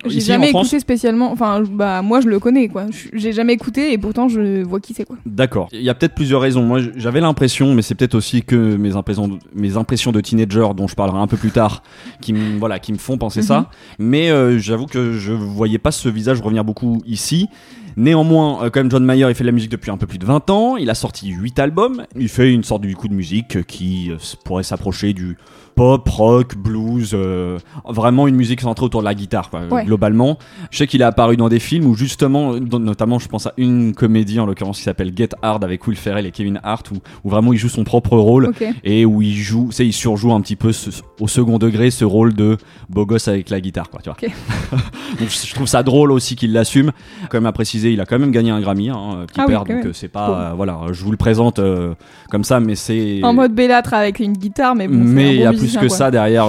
J'ai 0.07 0.21
jamais 0.21 0.50
France 0.50 0.66
écouté 0.69 0.80
spécialement. 0.80 1.30
Enfin, 1.33 1.62
bah, 1.62 2.02
moi 2.02 2.21
je 2.21 2.28
le 2.28 2.38
connais, 2.38 2.69
quoi. 2.69 2.87
J'ai 3.12 3.33
jamais 3.33 3.52
écouté 3.52 3.92
et 3.92 3.99
pourtant 3.99 4.28
je 4.28 4.62
vois 4.62 4.80
qui 4.80 4.95
c'est, 4.95 5.04
quoi. 5.04 5.16
D'accord. 5.26 5.69
Il 5.73 5.83
y 5.83 5.90
a 5.90 5.95
peut-être 5.95 6.14
plusieurs 6.14 6.40
raisons. 6.40 6.62
Moi, 6.62 6.80
j'avais 6.97 7.21
l'impression, 7.21 7.75
mais 7.75 7.83
c'est 7.83 7.95
peut-être 7.95 8.14
aussi 8.14 8.42
que 8.42 8.76
mes 8.76 8.97
impressions, 8.97 9.38
mes 9.54 9.76
impressions 9.76 10.12
de 10.12 10.21
teenager, 10.21 10.69
dont 10.76 10.87
je 10.87 10.95
parlerai 10.95 11.19
un 11.19 11.26
peu 11.26 11.37
plus 11.37 11.50
tard, 11.50 11.83
qui 12.21 12.33
me, 12.33 12.59
voilà, 12.59 12.78
qui 12.78 12.92
me 12.92 12.99
font 12.99 13.19
penser 13.19 13.42
ça. 13.42 13.71
Mais 13.99 14.30
euh, 14.30 14.59
j'avoue 14.59 14.87
que 14.87 15.12
je 15.12 15.33
voyais 15.33 15.78
pas 15.78 15.90
ce 15.90 16.09
visage 16.09 16.40
revenir 16.40 16.64
beaucoup 16.64 17.02
ici. 17.07 17.49
Néanmoins, 17.97 18.64
euh, 18.64 18.71
quand 18.71 18.80
même, 18.80 18.90
John 18.90 19.04
Mayer, 19.04 19.26
il 19.28 19.35
fait 19.35 19.45
de 19.45 19.49
la 19.49 19.52
musique 19.52 19.71
depuis 19.71 19.90
un 19.90 19.97
peu 19.97 20.07
plus 20.07 20.19
de 20.19 20.26
20 20.26 20.50
ans. 20.50 20.76
Il 20.76 20.90
a 20.90 20.95
sorti 20.95 21.28
8 21.28 21.59
albums. 21.59 22.07
Il 22.16 22.28
fait 22.28 22.52
une 22.52 22.64
sorte 22.64 22.83
du 22.83 22.97
coup 22.97 23.09
de 23.09 23.14
musique 23.14 23.66
qui 23.66 24.11
euh, 24.11 24.16
pourrait 24.45 24.62
s'approcher 24.62 25.12
du 25.12 25.37
pop, 25.74 26.08
rock, 26.08 26.56
blues, 26.56 27.10
euh, 27.14 27.58
vraiment 27.88 28.26
une 28.28 28.36
musique 28.36 28.60
centrée 28.60 28.84
autour 28.86 29.00
de 29.00 29.06
la 29.06 29.14
guitare, 29.14 29.50
quoi, 29.50 29.60
Ouais. 29.70 29.84
globalement. 29.84 30.38
Je 30.70 30.78
sais 30.78 30.86
qu'il 30.86 31.00
est 31.00 31.04
apparu 31.04 31.36
dans 31.36 31.48
des 31.48 31.58
films 31.60 31.86
où 31.86 31.94
justement, 31.94 32.54
notamment, 32.54 33.18
je 33.18 33.28
pense 33.28 33.46
à 33.46 33.52
une 33.56 33.94
comédie 33.94 34.38
en 34.40 34.46
l'occurrence 34.46 34.78
qui 34.78 34.84
s'appelle 34.84 35.12
Get 35.16 35.30
Hard 35.42 35.64
avec 35.64 35.86
Will 35.86 35.96
Ferrell 35.96 36.26
et 36.26 36.30
Kevin 36.30 36.60
Hart, 36.62 36.90
où, 36.90 36.96
où 37.24 37.30
vraiment 37.30 37.52
il 37.52 37.58
joue 37.58 37.68
son 37.68 37.84
propre 37.84 38.16
rôle 38.16 38.52
et 38.84 39.04
où 39.06 39.22
il 39.22 39.34
joue, 39.34 39.66
tu 39.70 39.76
sais, 39.76 39.86
il 39.86 39.92
surjoue 39.92 40.32
un 40.32 40.40
petit 40.40 40.56
peu 40.56 40.72
ce- 40.72 40.90
au 41.20 41.28
second 41.28 41.58
degré 41.58 41.90
ce 41.90 42.04
rôle 42.04 42.34
de 42.34 42.56
beau 42.88 43.06
gosse 43.06 43.28
avec 43.28 43.50
la 43.50 43.60
guitare, 43.60 43.88
quoi, 43.90 44.00
tu 44.02 44.10
vois. 44.10 44.16
Donc 45.18 45.28
je 45.28 45.54
trouve 45.54 45.66
ça 45.66 45.82
drôle 45.82 46.12
aussi 46.12 46.36
qu'il 46.36 46.52
l'assume. 46.52 46.92
Même 47.32 47.46
à 47.46 47.52
préciser, 47.52 47.92
il 47.92 48.00
a 48.00 48.06
quand 48.06 48.18
même 48.18 48.30
gagné 48.32 48.50
un 48.50 48.60
Grammy, 48.60 48.90
hein, 48.90 49.24
petit 49.26 49.40
Ah 49.40 49.46
père, 49.46 49.64
donc 49.64 49.86
euh, 49.86 49.92
c'est 49.92 50.08
pas, 50.08 50.26
Cool. 50.26 50.34
euh, 50.36 50.52
voilà, 50.56 50.78
je 50.92 51.02
vous 51.04 51.10
le 51.10 51.16
présente 51.16 51.58
euh, 51.58 51.94
comme 52.30 52.44
ça, 52.44 52.60
mais 52.60 52.74
c'est 52.74 53.20
En 53.22 53.32
mode 53.32 53.54
Bellâtre 53.54 53.94
avec 53.94 54.18
une 54.20 54.32
guitare, 54.34 54.74
mais 54.74 54.86
bon. 54.88 54.94
c'est 54.94 55.10
mais 55.12 55.34
il 55.36 55.42
bon 55.42 55.48
a 55.48 55.52
plus 55.61 55.75
que 55.75 55.87
quoi. 55.87 55.97
ça 55.97 56.11
derrière. 56.11 56.47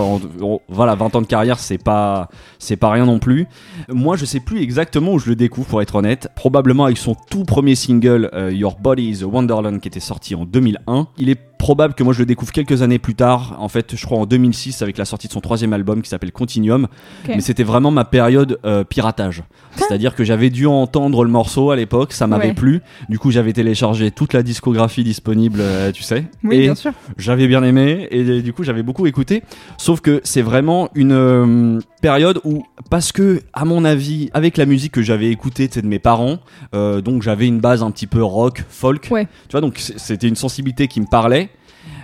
Voilà, 0.70 0.96
20 0.96 1.16
ans 1.16 1.22
de 1.22 1.28
carrière, 1.28 1.60
c'est 1.60 1.78
pas, 1.78 2.30
c'est 2.60 2.78
pas 2.78 2.92
rien 2.92 3.06
non 3.06 3.20
plus. 3.20 3.48
Moi, 3.90 4.16
je 4.16 4.26
sais 4.26 4.40
plus 4.40 4.62
exactement 4.62 5.14
où 5.14 5.20
je 5.20 5.30
le 5.30 5.36
découvre, 5.36 5.68
pour 5.68 5.82
être 5.82 5.96
honnête. 5.96 6.30
Probablement 6.36 6.86
avec 6.86 6.98
son 6.98 7.16
tout 7.30 7.44
premier 7.44 7.76
single, 7.76 8.30
euh, 8.34 8.52
Your 8.52 8.78
Body 8.80 9.10
is 9.10 9.24
a 9.24 9.28
Wonderland, 9.28 9.80
qui 9.80 9.88
était 9.88 10.00
sorti 10.00 10.36
en 10.36 10.46
2001. 10.46 11.08
Il 11.18 11.30
est 11.30 11.40
probable 11.62 11.94
que 11.94 12.02
moi 12.04 12.12
je 12.12 12.18
le 12.20 12.26
découvre 12.26 12.52
quelques 12.52 12.82
années 12.82 12.98
plus 12.98 13.14
tard. 13.14 13.56
En 13.60 13.70
fait, 13.70 13.96
je 13.96 14.04
crois 14.04 14.18
en 14.18 14.26
2006 14.26 14.82
avec 14.82 14.98
la 14.98 15.06
sortie 15.06 15.28
de 15.28 15.32
son 15.32 15.42
troisième 15.42 15.74
album 15.74 16.02
qui 16.02 16.10
s'appelle 16.10 16.32
Continuum. 16.32 16.88
Mais 17.28 17.40
c'était 17.40 17.64
vraiment 17.64 17.92
ma 17.92 18.04
période 18.04 18.60
euh, 18.66 18.84
piratage. 18.84 19.44
C'est-à-dire 19.76 20.16
que 20.16 20.24
j'avais 20.24 20.50
dû 20.50 20.66
entendre 20.66 21.24
le 21.24 21.30
morceau 21.30 21.70
à 21.70 21.76
l'époque, 21.76 22.14
ça 22.14 22.26
m'avait 22.26 22.48
Ouais. 22.48 22.54
plu. 22.56 22.82
Du 23.10 23.20
coup, 23.20 23.30
j'avais 23.30 23.54
téléchargé 23.54 24.10
toute 24.10 24.34
la 24.34 24.42
discographie 24.42 25.04
disponible, 25.04 25.60
euh, 25.62 25.92
tu 25.92 26.02
sais. 26.02 26.26
Oui, 26.44 26.56
Et 26.56 26.62
bien 26.64 26.74
sûr. 26.76 26.92
j'avais 27.18 27.48
bien 27.48 27.62
aimé 27.64 28.08
et 28.10 28.42
du 28.42 28.52
coup 28.54 28.64
j'avais 28.64 28.82
beaucoup 28.84 29.06
écouté. 29.06 29.44
Sauf 29.78 30.02
que 30.02 30.20
c'est 30.24 30.42
vraiment 30.42 30.90
une 30.96 31.12
euh, 31.12 31.80
période 32.02 32.42
où, 32.44 32.64
parce 32.90 33.12
que 33.12 33.42
à 33.54 33.66
mon 33.66 33.86
avis, 33.86 34.32
avec 34.34 34.58
la 34.58 34.66
musique 34.66 34.94
que 34.94 35.04
j'avais 35.04 35.30
écoutée 35.30 35.68
de 35.68 35.88
mes 35.88 36.00
parents, 36.00 36.40
donc 36.74 37.22
j'avais 37.22 37.46
une 37.48 37.60
base 37.60 37.84
un 37.84 37.92
petit 37.92 38.08
peu 38.08 38.24
rock, 38.24 38.64
folk. 38.68 39.08
Ouais. 39.12 39.26
Tu 39.48 39.52
vois, 39.52 39.62
donc 39.62 39.78
c'était 39.78 40.28
une 40.28 40.36
sensibilité 40.36 40.88
qui 40.88 41.00
me 41.00 41.06
parlait. 41.06 41.51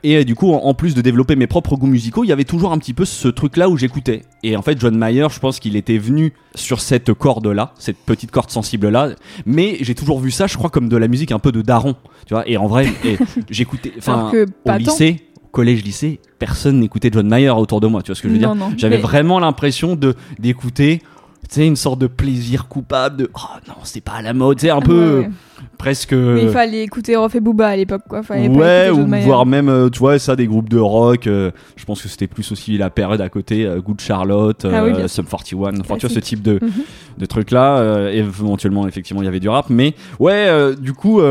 Et 0.04 0.18
euh, 0.18 0.24
du 0.24 0.36
coup, 0.36 0.54
en, 0.54 0.74
plus 0.74 0.94
de 0.96 1.02
développer 1.02 1.36
mes 1.36 1.48
propres 1.48 1.76
goûts 1.76 1.88
musicaux, 1.88 2.24
il 2.24 2.28
y 2.28 2.32
avait 2.32 2.44
toujours 2.44 2.72
un 2.72 2.78
petit 2.78 2.94
peu 2.94 3.06
ce 3.06 3.28
truc-là 3.28 3.70
où 3.70 3.78
j'écoutais. 3.78 4.24
Et 4.44 4.56
en 4.56 4.62
fait, 4.62 4.80
John 4.80 4.98
Mayer, 4.98 5.28
je 5.32 5.40
pense 5.40 5.60
qu'il 5.60 5.76
était 5.76 5.98
venu 5.98 6.34
sur 6.56 6.82
cette 6.82 7.14
corde-là, 7.14 7.74
cette 7.78 7.98
petite 7.98 8.32
corde 8.32 8.50
sensible-là. 8.50 9.10
Mais 9.46 9.78
j'ai 9.82 9.96
toujours 9.96 10.20
vu 10.20 10.32
ça, 10.32 10.48
je 10.48 10.58
crois, 10.58 10.70
comme 10.70 10.90
de 10.90 10.98
la 10.98 11.08
musique 11.08 11.32
un 11.32 11.40
peu 11.40 11.52
de 11.52 11.62
daron. 11.62 11.96
Tu 12.26 12.34
vois, 12.34 12.48
et 12.48 12.58
en 12.58 12.68
vrai, 12.68 12.88
j'écoutais. 13.50 13.94
Enfin, 13.98 14.32
au 14.66 14.72
lycée, 14.78 15.24
au 15.44 15.48
collège, 15.48 15.84
lycée, 15.84 16.20
personne 16.40 16.80
n'écoutait 16.80 17.10
John 17.12 17.28
Mayer 17.28 17.50
autour 17.50 17.82
de 17.82 17.88
moi. 17.88 18.02
Tu 18.02 18.08
vois 18.08 18.16
ce 18.16 18.22
que 18.22 18.28
je 18.28 18.34
veux 18.34 18.40
dire 18.40 18.54
Non, 18.54 18.70
non. 18.70 18.74
J'avais 18.78 18.98
Mais- 18.98 19.02
vraiment 19.02 19.40
l'impression 19.40 19.96
de 19.96 20.16
d'écouter. 20.40 21.02
Sais, 21.50 21.66
une 21.66 21.76
sorte 21.78 22.00
de 22.00 22.08
plaisir 22.08 22.68
coupable 22.68 23.18
de 23.18 23.30
oh 23.34 23.40
non, 23.68 23.76
c'est 23.84 24.02
pas 24.02 24.14
à 24.14 24.22
la 24.22 24.34
mode, 24.34 24.60
c'est 24.60 24.70
un 24.70 24.82
peu 24.82 25.20
Ouais, 25.20 25.30
presque. 25.78 26.12
Mais 26.14 26.44
il 26.44 26.50
fallait 26.50 26.84
écouter 26.84 27.16
Rof 27.16 27.34
et 27.36 27.40
Booba 27.40 27.68
à 27.68 27.76
l'époque, 27.76 28.02
quoi. 28.10 28.22
Fallait 28.22 28.50
Ouais, 28.50 28.90
ou 28.92 29.08
voire 29.24 29.46
même, 29.46 29.70
euh, 29.70 29.90
tu 29.90 30.00
vois, 30.00 30.20
ça, 30.20 30.36
des 30.36 30.46
groupes 30.46 30.68
de 30.70 30.78
rock. 30.78 31.26
euh, 31.28 31.52
je 31.78 31.86
pense 31.86 32.02
que 32.02 32.10
c'était 32.10 32.28
plus 32.28 32.52
aussi 32.52 32.78
la 32.78 32.90
période 32.90 33.22
à 33.22 33.30
côté, 33.30 33.66
euh, 33.66 33.80
Good 33.80 34.02
Charlotte, 34.02 34.66
Ah 34.70 34.84
oui, 34.84 34.92
Sum 35.08 35.26
41, 35.26 35.80
enfin, 35.80 35.96
tu 35.96 36.06
vois, 36.08 36.16
ce 36.16 36.20
type 36.20 36.42
de, 36.42 36.60
Mhm. 36.62 36.70
de 37.18 37.26
trucs-là. 37.26 38.12
éventuellement, 38.12 38.88
effectivement, 38.88 39.22
il 39.22 39.26
y 39.26 39.30
avait 39.30 39.40
du 39.40 39.50
rap. 39.50 39.68
Mais 39.70 39.94
ouais, 40.20 40.76
du 40.76 40.92
coup, 40.94 41.22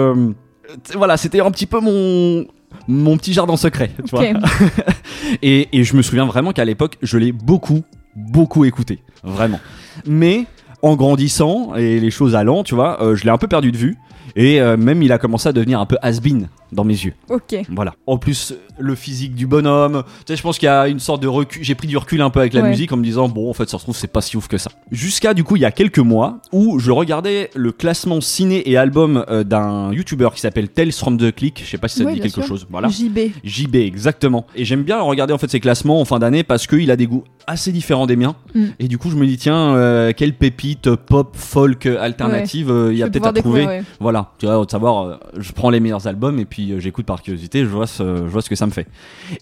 voilà, 0.94 1.16
c'était 1.16 1.40
un 1.40 1.50
petit 1.50 1.66
peu 1.66 1.80
mon 1.80 2.46
mon 2.88 3.16
petit 3.16 3.32
jardin 3.32 3.56
secret, 3.56 3.90
tu 4.04 4.10
vois. 4.10 4.24
Et, 5.42 5.68
et 5.72 5.82
je 5.84 5.96
me 5.96 6.02
souviens 6.02 6.26
vraiment 6.26 6.52
qu'à 6.52 6.64
l'époque, 6.64 6.98
je 7.02 7.18
l'ai 7.18 7.32
beaucoup, 7.32 7.82
beaucoup 8.16 8.64
écouté. 8.64 9.02
Vraiment. 9.22 9.60
Mais 10.06 10.46
en 10.82 10.96
grandissant 10.96 11.74
et 11.74 12.00
les 12.00 12.10
choses 12.10 12.34
allant, 12.34 12.64
tu 12.64 12.74
vois, 12.74 13.02
euh, 13.02 13.14
je 13.14 13.24
l'ai 13.24 13.30
un 13.30 13.38
peu 13.38 13.48
perdu 13.48 13.72
de 13.72 13.76
vue. 13.76 13.96
Et 14.34 14.60
euh, 14.60 14.76
même, 14.76 15.02
il 15.02 15.12
a 15.12 15.18
commencé 15.18 15.48
à 15.48 15.52
devenir 15.52 15.80
un 15.80 15.86
peu 15.86 15.96
has-been 16.02 16.48
dans 16.72 16.84
mes 16.84 16.94
yeux. 16.94 17.14
Ok. 17.28 17.54
Voilà. 17.70 17.94
En 18.06 18.18
plus, 18.18 18.54
le 18.78 18.94
physique 18.94 19.34
du 19.34 19.46
bonhomme. 19.46 20.02
Tu 20.26 20.32
sais, 20.32 20.36
je 20.36 20.42
pense 20.42 20.58
qu'il 20.58 20.66
y 20.66 20.70
a 20.70 20.88
une 20.88 20.98
sorte 21.00 21.22
de 21.22 21.28
recul. 21.28 21.62
J'ai 21.64 21.74
pris 21.74 21.86
du 21.88 21.96
recul 21.96 22.20
un 22.20 22.30
peu 22.30 22.40
avec 22.40 22.52
la 22.52 22.62
Ouais. 22.62 22.70
musique 22.70 22.92
en 22.92 22.96
me 22.96 23.04
disant, 23.04 23.28
bon, 23.28 23.48
en 23.48 23.52
fait, 23.52 23.68
ça 23.68 23.78
se 23.78 23.82
trouve, 23.84 23.96
c'est 23.96 24.06
pas 24.06 24.20
si 24.20 24.36
ouf 24.36 24.48
que 24.48 24.58
ça. 24.58 24.70
Jusqu'à, 24.90 25.34
du 25.34 25.44
coup, 25.44 25.56
il 25.56 25.62
y 25.62 25.64
a 25.64 25.70
quelques 25.70 25.98
mois 25.98 26.38
où 26.52 26.78
je 26.78 26.90
regardais 26.90 27.50
le 27.54 27.72
classement 27.72 28.20
ciné 28.20 28.68
et 28.68 28.76
album 28.76 29.24
euh, 29.28 29.44
d'un 29.44 29.92
YouTuber 29.92 30.28
qui 30.34 30.40
s'appelle 30.40 30.68
Tales 30.68 30.92
from 30.92 31.16
the 31.18 31.34
Click. 31.34 31.62
Je 31.64 31.70
sais 31.70 31.78
pas 31.78 31.88
si 31.88 31.98
ça 31.98 32.04
te 32.04 32.10
dit 32.10 32.20
quelque 32.20 32.34
sûr. 32.34 32.46
chose. 32.46 32.66
Voilà. 32.70 32.88
JB. 32.88 33.18
JB, 33.44 33.76
exactement. 33.76 34.46
Et 34.54 34.64
j'aime 34.64 34.82
bien 34.82 35.00
regarder 35.00 35.32
en 35.32 35.38
fait 35.38 35.50
ces 35.50 35.60
classements 35.60 36.00
en 36.00 36.04
fin 36.04 36.18
d'année 36.18 36.42
parce 36.42 36.66
qu'il 36.66 36.90
a 36.90 36.96
des 36.96 37.06
goûts 37.06 37.24
assez 37.46 37.72
différents 37.72 38.06
des 38.06 38.16
miens. 38.16 38.34
Mm. 38.54 38.64
Et 38.80 38.88
du 38.88 38.98
coup, 38.98 39.10
je 39.10 39.16
me 39.16 39.26
dis, 39.26 39.36
tiens, 39.36 39.74
euh, 39.76 40.12
quelle 40.16 40.34
pépite 40.34 40.94
pop, 40.94 41.36
folk, 41.36 41.86
euh, 41.86 42.00
alternative 42.00 42.70
euh, 42.70 42.92
il 42.92 42.98
y 42.98 43.02
a 43.02 43.08
peut-être 43.08 43.26
à 43.26 43.32
trouver. 43.32 43.82
Voilà, 44.00 44.32
tu 44.38 44.46
vois, 44.46 44.64
de 44.64 44.70
savoir, 44.70 45.20
je 45.36 45.52
prends 45.52 45.70
les 45.70 45.80
meilleurs 45.80 46.06
albums 46.06 46.38
et 46.40 46.44
puis 46.44 46.55
euh, 46.72 46.80
j'écoute 46.80 47.06
par 47.06 47.22
curiosité, 47.22 47.60
je 47.60 47.68
vois, 47.68 47.86
ce, 47.86 48.02
je 48.02 48.22
vois 48.30 48.42
ce 48.42 48.48
que 48.50 48.56
ça 48.56 48.66
me 48.66 48.70
fait. 48.72 48.86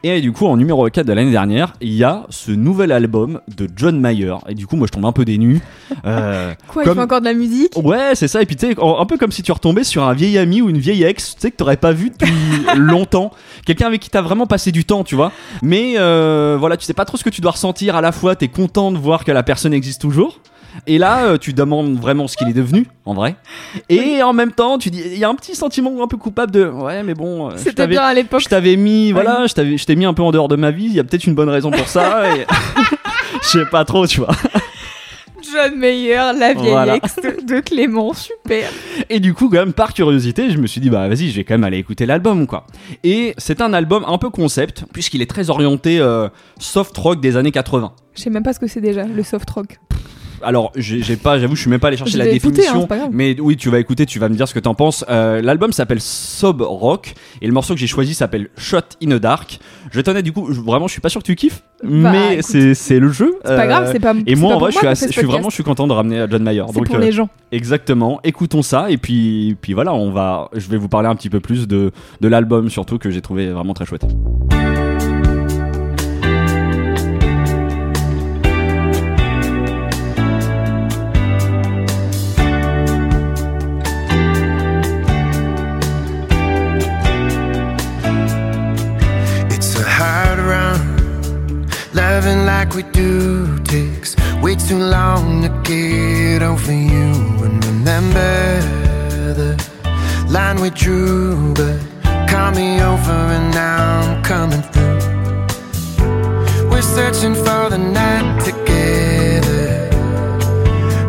Et 0.02 0.20
du 0.20 0.32
coup, 0.32 0.46
en 0.46 0.56
numéro 0.56 0.88
4 0.88 1.06
de 1.06 1.12
l'année 1.12 1.30
dernière, 1.30 1.72
il 1.80 1.92
y 1.94 2.04
a 2.04 2.26
ce 2.30 2.50
nouvel 2.52 2.92
album 2.92 3.40
de 3.56 3.68
John 3.76 3.98
Mayer. 4.00 4.34
Et 4.48 4.54
du 4.54 4.66
coup, 4.66 4.76
moi, 4.76 4.86
je 4.86 4.92
tombe 4.92 5.06
un 5.06 5.12
peu 5.12 5.24
dénu. 5.24 5.60
Euh, 6.06 6.52
Quoi, 6.68 6.82
il 6.82 6.86
Comme- 6.86 6.96
fait 6.96 7.02
encore 7.02 7.20
de 7.20 7.26
la 7.26 7.34
musique? 7.34 7.72
Ouais, 7.76 8.14
c'est 8.14 8.28
ça. 8.28 8.42
Et 8.42 8.46
puis 8.46 8.56
tu 8.56 8.66
sais, 8.66 8.74
un 8.80 9.06
peu 9.06 9.16
comme 9.18 9.32
si 9.32 9.42
tu 9.42 9.52
retombais 9.52 9.84
sur 9.84 10.04
un 10.04 10.14
vieil 10.14 10.38
ami 10.38 10.60
ou 10.62 10.68
une 10.70 10.78
vieille 10.78 11.02
ex, 11.04 11.34
tu 11.34 11.40
sais 11.40 11.50
que 11.50 11.56
t'aurais 11.56 11.76
pas 11.76 11.92
vu 11.92 12.10
depuis 12.10 12.32
longtemps, 12.76 13.30
quelqu'un 13.66 13.86
avec 13.86 14.00
qui 14.00 14.10
t'as 14.10 14.22
vraiment 14.22 14.46
passé 14.46 14.72
du 14.72 14.84
temps, 14.84 15.04
tu 15.04 15.14
vois. 15.14 15.32
Mais 15.62 15.94
euh, 15.98 16.56
voilà, 16.58 16.76
tu 16.76 16.84
sais 16.84 16.94
pas 16.94 17.04
trop 17.04 17.16
ce 17.16 17.24
que 17.24 17.30
tu 17.30 17.40
dois 17.40 17.52
ressentir. 17.52 17.96
À 17.96 18.00
la 18.00 18.12
fois, 18.12 18.36
t'es 18.36 18.48
content 18.48 18.92
de 18.92 18.98
voir 18.98 19.24
que 19.24 19.32
la 19.32 19.42
personne 19.42 19.72
existe 19.74 20.00
toujours. 20.00 20.40
Et 20.86 20.98
là, 20.98 21.24
euh, 21.24 21.38
tu 21.38 21.52
demandes 21.52 21.96
vraiment 21.98 22.26
ce 22.28 22.36
qu'il 22.36 22.48
est 22.48 22.52
devenu, 22.54 22.86
en 23.04 23.14
vrai. 23.14 23.36
Et 23.88 24.22
en 24.22 24.32
même 24.32 24.52
temps, 24.52 24.78
tu 24.78 24.90
dis, 24.90 25.02
il 25.04 25.18
y 25.18 25.24
a 25.24 25.28
un 25.28 25.34
petit 25.34 25.54
sentiment 25.54 26.02
un 26.02 26.06
peu 26.08 26.16
coupable 26.16 26.50
de, 26.52 26.64
ouais, 26.66 27.02
mais 27.02 27.14
bon, 27.14 27.48
euh, 27.50 27.52
C'était 27.56 27.86
bien 27.86 28.02
à 28.02 28.12
l'époque. 28.14 28.40
je 28.42 28.48
t'avais 28.48 28.76
mis, 28.76 29.12
voilà, 29.12 29.46
je 29.46 29.54
t'avais, 29.54 29.76
je 29.78 29.84
t'ai 29.86 29.96
mis 29.96 30.04
un 30.04 30.14
peu 30.14 30.22
en 30.22 30.30
dehors 30.32 30.48
de 30.48 30.56
ma 30.56 30.70
vie. 30.70 30.86
Il 30.86 30.92
y 30.94 31.00
a 31.00 31.04
peut-être 31.04 31.26
une 31.26 31.34
bonne 31.34 31.48
raison 31.48 31.70
pour 31.70 31.86
ça. 31.88 32.34
et- 32.36 32.46
Je 33.42 33.48
sais 33.48 33.66
pas 33.66 33.84
trop, 33.84 34.06
tu 34.06 34.20
vois. 34.20 34.30
John 35.52 35.76
Mayer, 35.78 36.32
la 36.38 36.54
vieille 36.54 36.70
Voilà. 36.70 36.96
ex 36.96 37.16
de 37.46 37.60
Clément, 37.60 38.12
super. 38.14 38.68
Et 39.10 39.20
du 39.20 39.34
coup, 39.34 39.48
quand 39.48 39.58
même, 39.58 39.72
par 39.74 39.92
curiosité, 39.92 40.50
je 40.50 40.58
me 40.58 40.66
suis 40.66 40.80
dit, 40.80 40.88
bah 40.90 41.06
vas-y, 41.08 41.28
je 41.30 41.36
vais 41.36 41.44
quand 41.44 41.54
même 41.54 41.64
aller 41.64 41.78
écouter 41.78 42.06
l'album, 42.06 42.46
quoi. 42.46 42.66
Et 43.04 43.34
c'est 43.38 43.60
un 43.60 43.72
album 43.74 44.04
un 44.08 44.16
peu 44.18 44.30
concept, 44.30 44.84
puisqu'il 44.92 45.20
est 45.22 45.30
très 45.30 45.50
orienté 45.50 45.98
euh, 46.00 46.28
soft 46.58 46.96
rock 46.96 47.20
des 47.20 47.36
années 47.36 47.52
80. 47.52 47.92
Je 48.14 48.22
sais 48.22 48.30
même 48.30 48.42
pas 48.42 48.52
ce 48.54 48.58
que 48.60 48.66
c'est 48.66 48.80
déjà, 48.80 49.04
le 49.04 49.22
soft 49.22 49.48
rock. 49.50 49.78
Alors, 50.44 50.72
j'ai 50.76 51.16
pas, 51.16 51.38
j'avoue, 51.38 51.56
je 51.56 51.60
suis 51.62 51.70
même 51.70 51.80
pas 51.80 51.88
allé 51.88 51.96
chercher 51.96 52.18
la 52.18 52.26
définition. 52.26 52.82
hein, 52.82 52.86
grave. 52.96 53.08
mais 53.12 53.36
oui, 53.40 53.56
tu 53.56 53.70
vas 53.70 53.78
écouter, 53.78 54.06
tu 54.06 54.18
vas 54.18 54.28
me 54.28 54.34
dire 54.36 54.46
ce 54.48 54.54
que 54.54 54.60
t'en 54.60 54.74
penses. 54.74 55.04
Euh, 55.08 55.40
L'album 55.42 55.72
s'appelle 55.72 56.00
Sob 56.00 56.60
Rock 56.60 57.14
et 57.42 57.46
le 57.46 57.52
morceau 57.52 57.74
que 57.74 57.80
j'ai 57.80 57.86
choisi 57.86 58.14
s'appelle 58.14 58.48
Shot 58.56 58.78
in 59.02 59.08
the 59.08 59.20
Dark. 59.20 59.58
Je 59.92 60.00
t'en 60.00 60.14
du 60.22 60.32
coup, 60.32 60.52
je- 60.52 60.60
vraiment, 60.60 60.86
je 60.88 60.92
suis 60.92 61.00
pas 61.00 61.08
sûr 61.08 61.20
que 61.20 61.26
tu 61.26 61.34
kiffes, 61.36 61.62
Bah, 61.82 62.10
mais 62.12 62.42
c'est 62.42 62.98
le 62.98 63.08
jeu. 63.12 63.34
C'est 63.44 63.56
pas 63.56 63.64
Euh, 63.64 63.66
grave, 63.66 63.88
c'est 63.92 64.00
pas. 64.00 64.14
Et 64.26 64.34
moi, 64.34 64.54
en 64.54 64.58
vrai, 64.58 64.72
je 64.72 64.78
suis, 64.78 64.86
assez- 64.86 65.10
je 65.12 65.20
vraiment, 65.26 65.50
je 65.50 65.54
suis 65.54 65.62
content 65.64 65.86
de 65.86 65.92
ramener 65.92 66.20
euh, 66.20 66.26
John 66.30 66.42
Mayer. 66.42 66.64
C'est 66.68 66.74
Donc, 66.74 66.86
pour 66.86 66.96
euh, 66.96 67.00
les 67.00 67.12
gens. 67.12 67.28
Exactement. 67.52 68.20
Écoutons 68.24 68.62
ça 68.62 68.90
et 68.90 68.96
puis 68.96 69.56
puis 69.60 69.72
voilà, 69.74 69.94
on 69.94 70.10
va 70.10 70.48
je 70.54 70.68
vais 70.68 70.76
vous 70.76 70.88
parler 70.88 71.08
un 71.08 71.14
petit 71.14 71.30
peu 71.30 71.40
plus 71.40 71.68
de 71.68 71.92
de 72.20 72.28
l'album 72.28 72.68
surtout 72.70 72.98
que 72.98 73.10
j'ai 73.10 73.20
trouvé 73.20 73.50
vraiment 73.50 73.74
très 73.74 73.86
chouette. 73.86 74.04
Loving 92.24 92.46
like 92.46 92.74
we 92.74 92.82
do 92.84 93.58
takes 93.64 94.16
way 94.40 94.54
too 94.54 94.78
long 94.78 95.42
to 95.42 95.50
get 95.62 96.42
over 96.42 96.72
you. 96.72 97.12
And 97.44 97.62
remember 97.66 98.62
the 99.34 99.62
line 100.30 100.58
we 100.58 100.70
drew, 100.70 101.52
but 101.52 101.78
call 102.26 102.52
me 102.52 102.80
over 102.80 103.12
and 103.12 103.52
now 103.52 104.00
I'm 104.00 104.22
coming 104.22 104.62
through. 104.72 105.00
We're 106.70 106.80
searching 106.96 107.34
for 107.34 107.68
the 107.68 107.76
night 107.76 108.42
together 108.42 109.90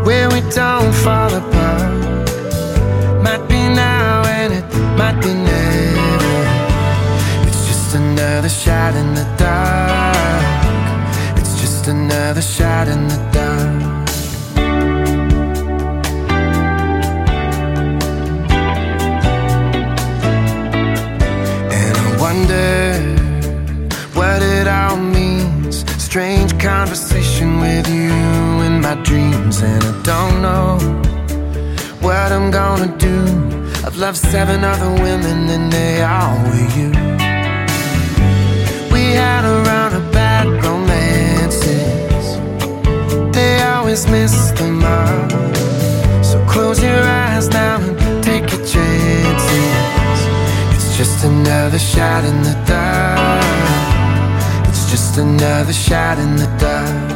where 0.04 0.30
we 0.30 0.42
don't 0.52 0.94
fall 0.96 1.34
apart. 1.34 1.94
Might 3.24 3.48
be 3.48 3.62
now 3.70 4.26
and 4.26 4.52
it 4.54 4.66
might 4.98 5.22
be 5.22 5.34
never. 5.34 6.44
It's 7.48 7.66
just 7.68 7.96
another 7.96 8.50
shot 8.50 8.96
in 8.96 9.14
the 9.14 9.24
dark. 9.38 10.05
Just 11.86 11.98
another 11.98 12.42
shot 12.42 12.88
in 12.88 13.08
the 13.08 13.18
dark. 13.32 14.10
And 21.72 21.96
I 21.96 22.18
wonder 22.20 22.98
what 24.16 24.42
it 24.42 24.68
all 24.68 24.98
means. 24.98 25.86
Strange 26.04 26.58
conversation 26.60 27.60
with 27.60 27.88
you 27.88 28.14
in 28.66 28.82
my 28.82 28.96
dreams, 29.04 29.62
and 29.62 29.84
I 29.84 30.02
don't 30.02 30.42
know 30.42 30.80
what 32.02 32.32
I'm 32.32 32.50
gonna 32.50 32.98
do. 32.98 33.28
I've 33.86 33.98
loved 33.98 34.18
seven 34.18 34.64
other 34.64 34.90
women, 35.04 35.50
and 35.50 35.72
they 35.72 36.02
all 36.02 36.36
were 36.46 36.68
you. 36.80 36.90
We 38.92 39.04
had 39.14 39.46
a 39.46 39.62
run 39.70 40.15
always 43.96 44.12
miss 44.12 44.52
the 44.52 44.68
mark. 44.68 45.32
So 46.24 46.44
close 46.48 46.84
your 46.84 47.02
eyes 47.02 47.48
now 47.50 47.80
and 47.80 48.24
take 48.24 48.52
your 48.52 48.66
chances. 48.66 50.20
It's 50.74 50.98
just 50.98 51.24
another 51.24 51.80
shot 51.80 52.26
in 52.26 52.42
the 52.44 52.56
dark. 52.68 53.44
It's 54.68 54.92
just 54.92 55.18
another 55.18 55.72
shot 55.72 56.18
in 56.18 56.36
the 56.36 56.48
dark. 56.60 57.16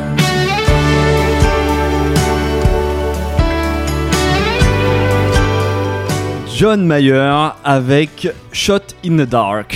John 6.56 6.88
Mayer 6.88 7.54
avec 7.64 8.28
Shot 8.52 8.94
in 9.04 9.18
the 9.18 9.26
Dark. 9.26 9.76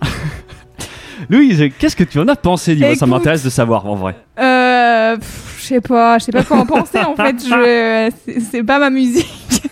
Louise, 1.28 1.70
qu'est-ce 1.78 1.96
que 1.96 2.04
tu 2.04 2.18
en 2.18 2.28
as 2.28 2.36
pensé 2.36 2.74
dis-moi, 2.74 2.96
Ça 2.96 3.06
m'intéresse 3.06 3.44
de 3.44 3.50
savoir 3.50 3.86
en 3.86 3.96
vrai. 3.96 4.16
Euh, 4.38 5.16
pff, 5.16 5.49
sais 5.74 5.80
pas, 5.80 6.18
je 6.18 6.24
sais 6.26 6.32
pas 6.32 6.42
quoi 6.44 6.58
en 6.58 6.66
penser 6.66 6.98
en 6.98 7.16
fait. 7.16 7.36
Je, 7.42 8.10
c'est- 8.50 8.62
pas 8.64 8.78
ma 8.78 8.90
musique. 8.90 9.26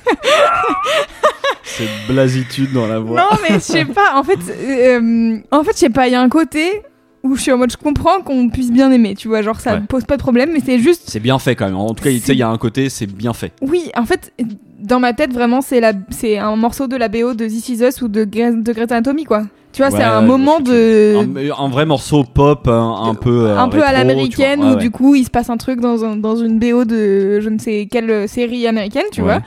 Cette 1.65 1.89
blasitude 2.09 2.73
dans 2.73 2.87
la 2.87 2.99
voix. 2.99 3.21
Non 3.21 3.37
mais 3.43 3.55
je 3.57 3.61
sais 3.61 3.85
pas. 3.85 4.15
En 4.17 4.25
fait, 4.25 4.39
euh, 4.51 5.39
en 5.51 5.63
fait, 5.63 5.73
je 5.73 5.79
sais 5.79 5.91
pas. 5.91 6.09
Il 6.09 6.13
y 6.13 6.17
a 6.17 6.21
un 6.21 6.29
côté 6.29 6.83
où 7.23 7.37
je 7.37 7.43
suis 7.43 7.53
en 7.53 7.59
mode, 7.59 7.71
je 7.71 7.77
comprends 7.77 8.21
qu'on 8.23 8.49
puisse 8.49 8.73
bien 8.73 8.91
aimer. 8.91 9.15
Tu 9.15 9.29
vois, 9.29 9.43
genre 9.43 9.61
ça 9.61 9.75
Ouais. 9.75 9.81
pose 9.89 10.05
pas 10.05 10.17
de 10.17 10.23
problème, 10.23 10.51
mais 10.53 10.61
c'est 10.65 10.79
juste. 10.79 11.03
C'est 11.07 11.21
bien 11.21 11.39
fait 11.39 11.55
quand 11.55 11.67
même. 11.67 11.77
En 11.77 11.95
tout 11.95 12.03
cas, 12.03 12.11
tu 12.11 12.19
sais, 12.21 12.33
il 12.33 12.39
y 12.39 12.43
a 12.43 12.49
un 12.49 12.59
côté, 12.59 12.89
c'est 12.89 13.07
bien 13.07 13.33
fait. 13.33 13.53
Oui, 13.61 13.91
en 13.97 14.07
fait, 14.07 14.33
dans 14.79 15.01
ma 15.01 15.13
tête, 15.13 15.33
vraiment, 15.33 15.61
c'est 15.61 15.81
la, 15.81 15.93
c'est 16.11 16.39
un 16.39 16.55
morceau 16.57 16.87
de 16.87 16.97
la 16.97 17.09
BO 17.09 17.35
de 17.35 17.47
This 17.47 17.69
Is 17.69 17.83
Us 17.85 18.03
ou 18.03 18.09
de, 18.09 18.25
de 18.25 18.73
Greta 18.73 18.95
Anatomy, 18.97 19.25
quoi. 19.25 19.43
Tu 19.73 19.83
vois, 19.83 19.91
Ouais, 19.93 19.99
c'est 19.99 20.05
un 20.05 20.23
moment 20.23 20.61
de. 20.61 21.17
Un, 21.17 21.65
un 21.65 21.69
vrai 21.69 21.85
morceau 21.85 22.25
pop, 22.25 22.67
un, 22.69 23.03
un 23.05 23.15
peu. 23.15 23.49
euh, 23.49 23.59
un 23.59 23.69
peu 23.69 23.83
à 23.83 23.93
l'américaine 23.93 24.61
tu 24.61 24.65
vois. 24.65 24.73
où 24.73 24.75
Ouais, 24.77 24.81
du 24.83 24.91
coup 24.91 25.15
il 25.15 25.25
se 25.25 25.31
passe 25.31 25.51
un 25.51 25.59
truc 25.59 25.81
dans, 25.81 26.05
un- 26.05 26.17
dans 26.17 26.37
une 26.37 26.59
BO 26.59 26.85
de 26.87 27.39
je 27.41 27.49
ne 27.51 27.59
sais 27.59 27.87
quelle 27.91 28.27
série 28.29 28.67
américaine, 28.67 29.05
tu 29.13 29.21
Ouais. 29.21 29.27
vois. 29.27 29.43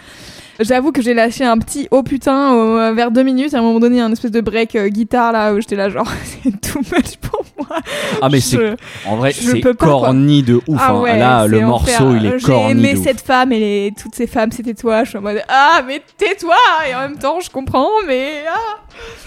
J'avoue 0.63 0.91
que 0.91 1.01
j'ai 1.01 1.13
lâché 1.13 1.43
un 1.43 1.57
petit 1.57 1.87
oh 1.91 2.03
putain 2.03 2.53
au- 2.53 2.93
vers 2.95 3.11
deux 3.11 3.23
minutes. 3.23 3.53
À 3.53 3.59
un 3.59 3.61
moment 3.61 3.79
donné, 3.79 4.01
un 4.01 4.11
espèce 4.11 4.31
de 4.31 4.41
break 4.41 4.75
euh, 4.75 4.87
guitare 4.89 5.31
là 5.31 5.53
où 5.53 5.59
j'étais 5.61 5.75
là 5.75 5.89
genre 5.89 6.07
c'est 6.43 6.59
too 6.61 6.79
much 6.91 7.17
pour 7.21 7.43
moi. 7.57 7.77
Ah, 8.21 8.29
mais 8.29 8.39
c'est. 8.39 8.75
En 9.05 9.15
vrai, 9.17 9.31
c'est 9.33 9.59
pas, 9.61 9.73
quoi. 9.73 9.87
corny 9.87 10.43
de 10.43 10.55
ouf. 10.67 10.77
Ah 10.79 10.91
hein. 10.93 11.17
Là, 11.17 11.47
le 11.47 11.61
morceau, 11.61 12.05
enfer. 12.07 12.17
il 12.17 12.25
est 12.25 12.39
J'ai 12.39 12.45
corny. 12.45 12.71
aimé 12.71 12.93
de 12.93 12.97
ouf. 12.99 13.03
cette 13.05 13.21
femme 13.21 13.51
et 13.51 13.59
les- 13.59 13.93
toutes 14.01 14.15
ces 14.15 14.27
femmes, 14.27 14.51
c'était 14.51 14.73
toi. 14.73 15.03
Je 15.03 15.09
suis 15.09 15.17
en 15.17 15.21
mode 15.21 15.41
ah 15.49 15.81
mais 15.87 16.01
tais-toi 16.17 16.55
et 16.89 16.95
en 16.95 16.99
même 17.01 17.17
temps 17.17 17.39
je 17.39 17.49
comprends 17.49 17.87
mais 18.07 18.43
ah. 18.49 18.77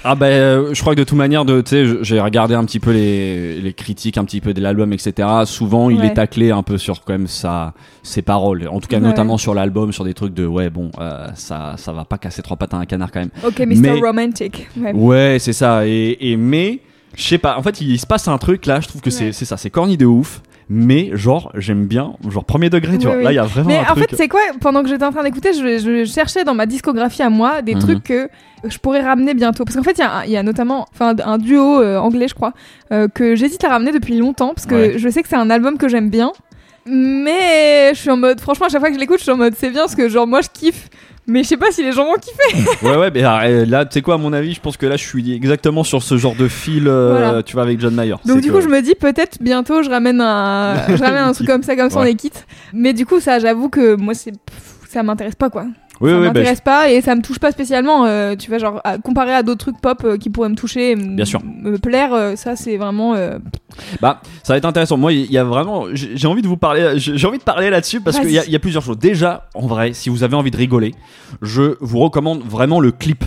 Ah 0.05 0.14
bah 0.14 0.27
euh, 0.27 0.75
je 0.75 0.81
crois 0.83 0.94
que 0.94 1.01
de 1.01 1.05
toute 1.05 1.16
manière 1.16 1.44
tu 1.47 1.53
sais 1.64 1.85
j'ai 2.03 2.20
regardé 2.20 2.55
un 2.55 2.64
petit 2.64 2.81
peu 2.81 2.90
les, 2.92 3.61
les 3.61 3.73
critiques 3.73 4.18
un 4.18 4.25
petit 4.25 4.40
peu 4.42 4.53
de 4.53 4.61
l'album 4.61 4.92
etc 4.92 5.27
souvent 5.47 5.88
il 5.90 6.01
Ouais. 6.01 6.09
est 6.09 6.14
taclé 6.14 6.51
un 6.51 6.62
peu 6.62 6.77
sur 6.77 7.03
quand 7.05 7.14
même 7.14 7.27
sa 7.27 7.73
ses 8.03 8.20
paroles 8.23 8.68
en 8.68 8.81
tout 8.81 8.88
cas 8.88 8.97
Ouais. 8.99 9.03
notamment 9.03 9.38
sur 9.38 9.55
l'album 9.55 9.92
sur 9.92 10.05
des 10.05 10.12
trucs 10.14 10.35
de 10.35 10.47
ouais 10.47 10.68
bon 10.70 10.90
euh, 11.01 11.23
ça 11.34 11.74
ça 11.76 11.92
va 11.92 12.04
pas 12.04 12.18
casser 12.18 12.42
trois 12.42 12.56
pattes 12.56 12.74
à 12.74 12.78
un 12.78 12.87
canard 12.87 13.10
quand 13.12 13.20
même 13.20 13.30
Ok 13.46 13.58
Mr 13.60 13.76
Mais- 13.80 14.00
Romantic. 14.00 14.68
Ouais. 14.76 14.92
ouais 14.92 15.37
c'est 15.40 15.52
ça 15.52 15.87
et, 15.87 16.16
et 16.20 16.37
mais 16.37 16.80
je 17.16 17.22
sais 17.22 17.38
pas 17.38 17.56
en 17.58 17.62
fait 17.62 17.80
il, 17.80 17.98
se 17.98 18.06
passe 18.06 18.28
un 18.28 18.38
truc 18.38 18.66
là 18.66 18.80
je 18.80 18.88
trouve 18.88 19.00
que 19.00 19.10
c'est 19.10 19.26
Ouais. 19.26 19.32
c'est 19.32 19.44
ça 19.44 19.56
c'est 19.56 19.70
corny 19.70 19.96
de 19.96 20.06
ouf 20.06 20.42
mais 20.70 21.10
genre 21.12 21.52
j'aime 21.56 21.84
bien 21.87 22.14
genre 22.28 22.44
premier 22.44 22.70
degré 22.70 22.92
tu 22.96 23.06
Oui, 23.06 23.12
vois 23.12 23.16
oui. 23.18 23.24
là 23.24 23.32
il 23.32 23.37
y 23.37 23.38
a 23.38 23.42
vraiment 23.44 23.68
Mais 23.68 23.78
un 23.78 23.82
en 23.92 23.94
truc 23.94 24.08
fait, 24.10 24.16
c'est 24.16 24.28
quoi 24.28 24.40
Pendant 24.60 24.82
que 24.82 24.88
j'étais 24.88 25.04
en 25.04 25.12
train 25.12 25.22
d'écouter, 25.22 25.52
je, 25.52 25.78
je 25.78 26.10
cherchais 26.10 26.42
dans 26.42 26.54
ma 26.54 26.64
discographie 26.64 27.22
à 27.22 27.28
moi 27.28 27.60
des 27.60 27.74
Mhm. 27.74 27.80
trucs 27.82 28.02
que 28.02 28.28
je 28.66 28.78
pourrais 28.78 29.02
ramener 29.02 29.34
bientôt. 29.34 29.66
Parce 29.66 29.76
qu'en 29.76 29.82
fait, 29.82 30.00
il 30.24 30.30
y 30.30 30.32
y, 30.32 30.37
a 30.38 30.42
notamment 30.42 30.87
enfin, 30.94 31.14
un 31.22 31.37
duo 31.37 31.82
euh, 31.82 31.98
anglais, 31.98 32.28
je 32.28 32.34
crois, 32.34 32.54
euh, 32.92 33.08
que 33.08 33.34
j'hésite 33.37 33.62
à 33.62 33.68
ramener 33.68 33.92
depuis 33.92 34.16
longtemps. 34.16 34.54
Parce 34.54 34.64
que 34.66 34.74
Ouais. 34.74 34.94
je 34.98 35.06
sais 35.10 35.22
que 35.22 35.28
c'est 35.28 35.37
un 35.37 35.50
album 35.50 35.76
que 35.76 35.87
j'aime 35.87 36.08
bien. 36.08 36.32
Mais 36.87 37.90
je 37.94 37.98
suis 38.00 38.10
en 38.10 38.16
mode, 38.16 38.40
franchement, 38.40 38.66
à 38.66 38.68
chaque 38.68 38.80
fois 38.80 38.88
que 38.88 38.94
je 38.94 39.00
l'écoute, 39.00 39.18
je 39.18 39.24
suis 39.24 39.32
en 39.32 39.37
mode, 39.37 39.54
c'est 39.56 39.70
bien 39.70 39.82
parce 39.82 39.94
que, 39.94 40.08
genre, 40.08 40.26
moi, 40.26 40.40
je 40.40 40.48
kiffe. 40.52 40.88
Mais 41.26 41.42
je 41.42 41.48
sais 41.48 41.56
pas 41.56 41.70
si 41.70 41.82
les 41.82 41.92
gens 41.92 42.04
vont 42.04 42.14
kiffer. 42.20 42.68
ouais 42.87 42.96
ouais 42.96 43.10
mais 43.10 43.24
euh, 43.24 43.64
là 43.64 43.87
tu 43.87 43.94
sais 43.94 44.02
quoi 44.02 44.14
à 44.14 44.18
mon 44.18 44.32
avis 44.34 44.52
je 44.52 44.60
pense 44.60 44.76
que 44.76 44.84
là 44.84 44.96
je 44.96 45.04
suis 45.04 45.32
exactement 45.32 45.82
sur 45.82 46.02
ce 46.02 46.16
genre 46.18 46.34
de 46.34 46.48
fil 46.48 46.87
euh, 46.87 47.10
Voilà. 47.18 47.42
tu 47.42 47.54
vois 47.54 47.62
avec 47.62 47.80
John 47.80 47.94
Mayer 47.94 48.16
Donc 48.26 48.40
du 48.42 48.48
que- 48.48 48.54
coup, 48.56 48.60
je 48.60 48.68
me 48.68 48.82
dis 48.82 48.94
peut-être 48.94 49.38
bientôt 49.40 49.82
je 49.82 49.88
ramène 49.88 50.20
un, 50.20 50.74
je 50.88 51.02
ramène 51.02 51.22
un 51.24 51.32
truc 51.32 51.46
comme 51.46 51.62
ça, 51.62 51.76
comme 51.76 51.88
ça 51.90 52.00
on 52.00 52.04
est 52.04 52.14
quitte. 52.14 52.46
Mais 52.74 52.92
du 52.92 53.06
coup, 53.06 53.20
ça, 53.20 53.38
j'avoue 53.38 53.68
que 53.70 53.94
moi, 53.96 54.12
c'est, 54.14 54.32
ça 54.88 55.02
m'intéresse 55.02 55.34
pas 55.34 55.48
quoi. 55.50 55.64
Oui 56.00 56.11
ça 56.11 56.16
oui 56.16 56.22
bah, 56.26 56.33
m'intéresse 56.33 56.61
pas 56.61 56.90
et 56.90 57.00
ça 57.00 57.14
me 57.14 57.22
touche 57.22 57.38
pas 57.38 57.52
spécialement. 57.52 58.04
euh, 58.07 58.35
tu 58.37 58.48
vois, 58.50 58.59
genre 58.59 58.80
à- 58.85 58.98
comparé 58.98 59.33
à 59.33 59.42
d'autres 59.42 59.59
trucs 59.66 59.80
pop 59.80 60.02
euh, 60.04 60.16
qui 60.16 60.28
pourraient 60.30 60.48
me 60.48 60.57
toucher, 60.57 60.90
et 60.90 60.92
m- 60.92 61.16
Bien 61.16 61.24
sûr. 61.24 61.40
me 61.44 61.76
plaire, 61.78 62.12
euh, 62.12 62.37
ça 62.37 62.57
c'est 62.57 62.76
vraiment. 62.76 63.14
Bah, 64.00 64.20
ça 64.42 64.52
va 64.52 64.57
être 64.59 64.64
intéressant. 64.64 64.96
Moi, 64.96 65.12
il 65.12 65.30
y 65.33 65.38
a 65.38 65.44
vraiment, 65.44 65.87
j'ai 65.92 66.26
envie 66.28 66.42
de 66.42 66.46
vous 66.48 66.57
parler, 66.57 66.94
j'ai 66.96 67.26
envie 67.26 67.38
de 67.38 67.42
parler 67.42 67.70
là-dessus 67.70 68.00
parce 68.00 68.18
qu'il 68.20 68.30
y, 68.30 68.35
y 68.35 68.57
a 68.57 68.59
plusieurs 68.59 68.83
choses. 68.83 68.98
Déjà, 68.98 69.48
en 69.54 69.66
vrai, 69.66 69.92
si 69.92 70.09
vous 70.11 70.22
avez 70.22 70.37
envie 70.37 70.50
de 70.50 70.57
rigoler, 70.57 70.94
je 71.42 71.76
vous 71.80 71.98
recommande 71.98 72.42
vraiment 72.44 72.80
le 72.80 72.92
clip 72.92 73.24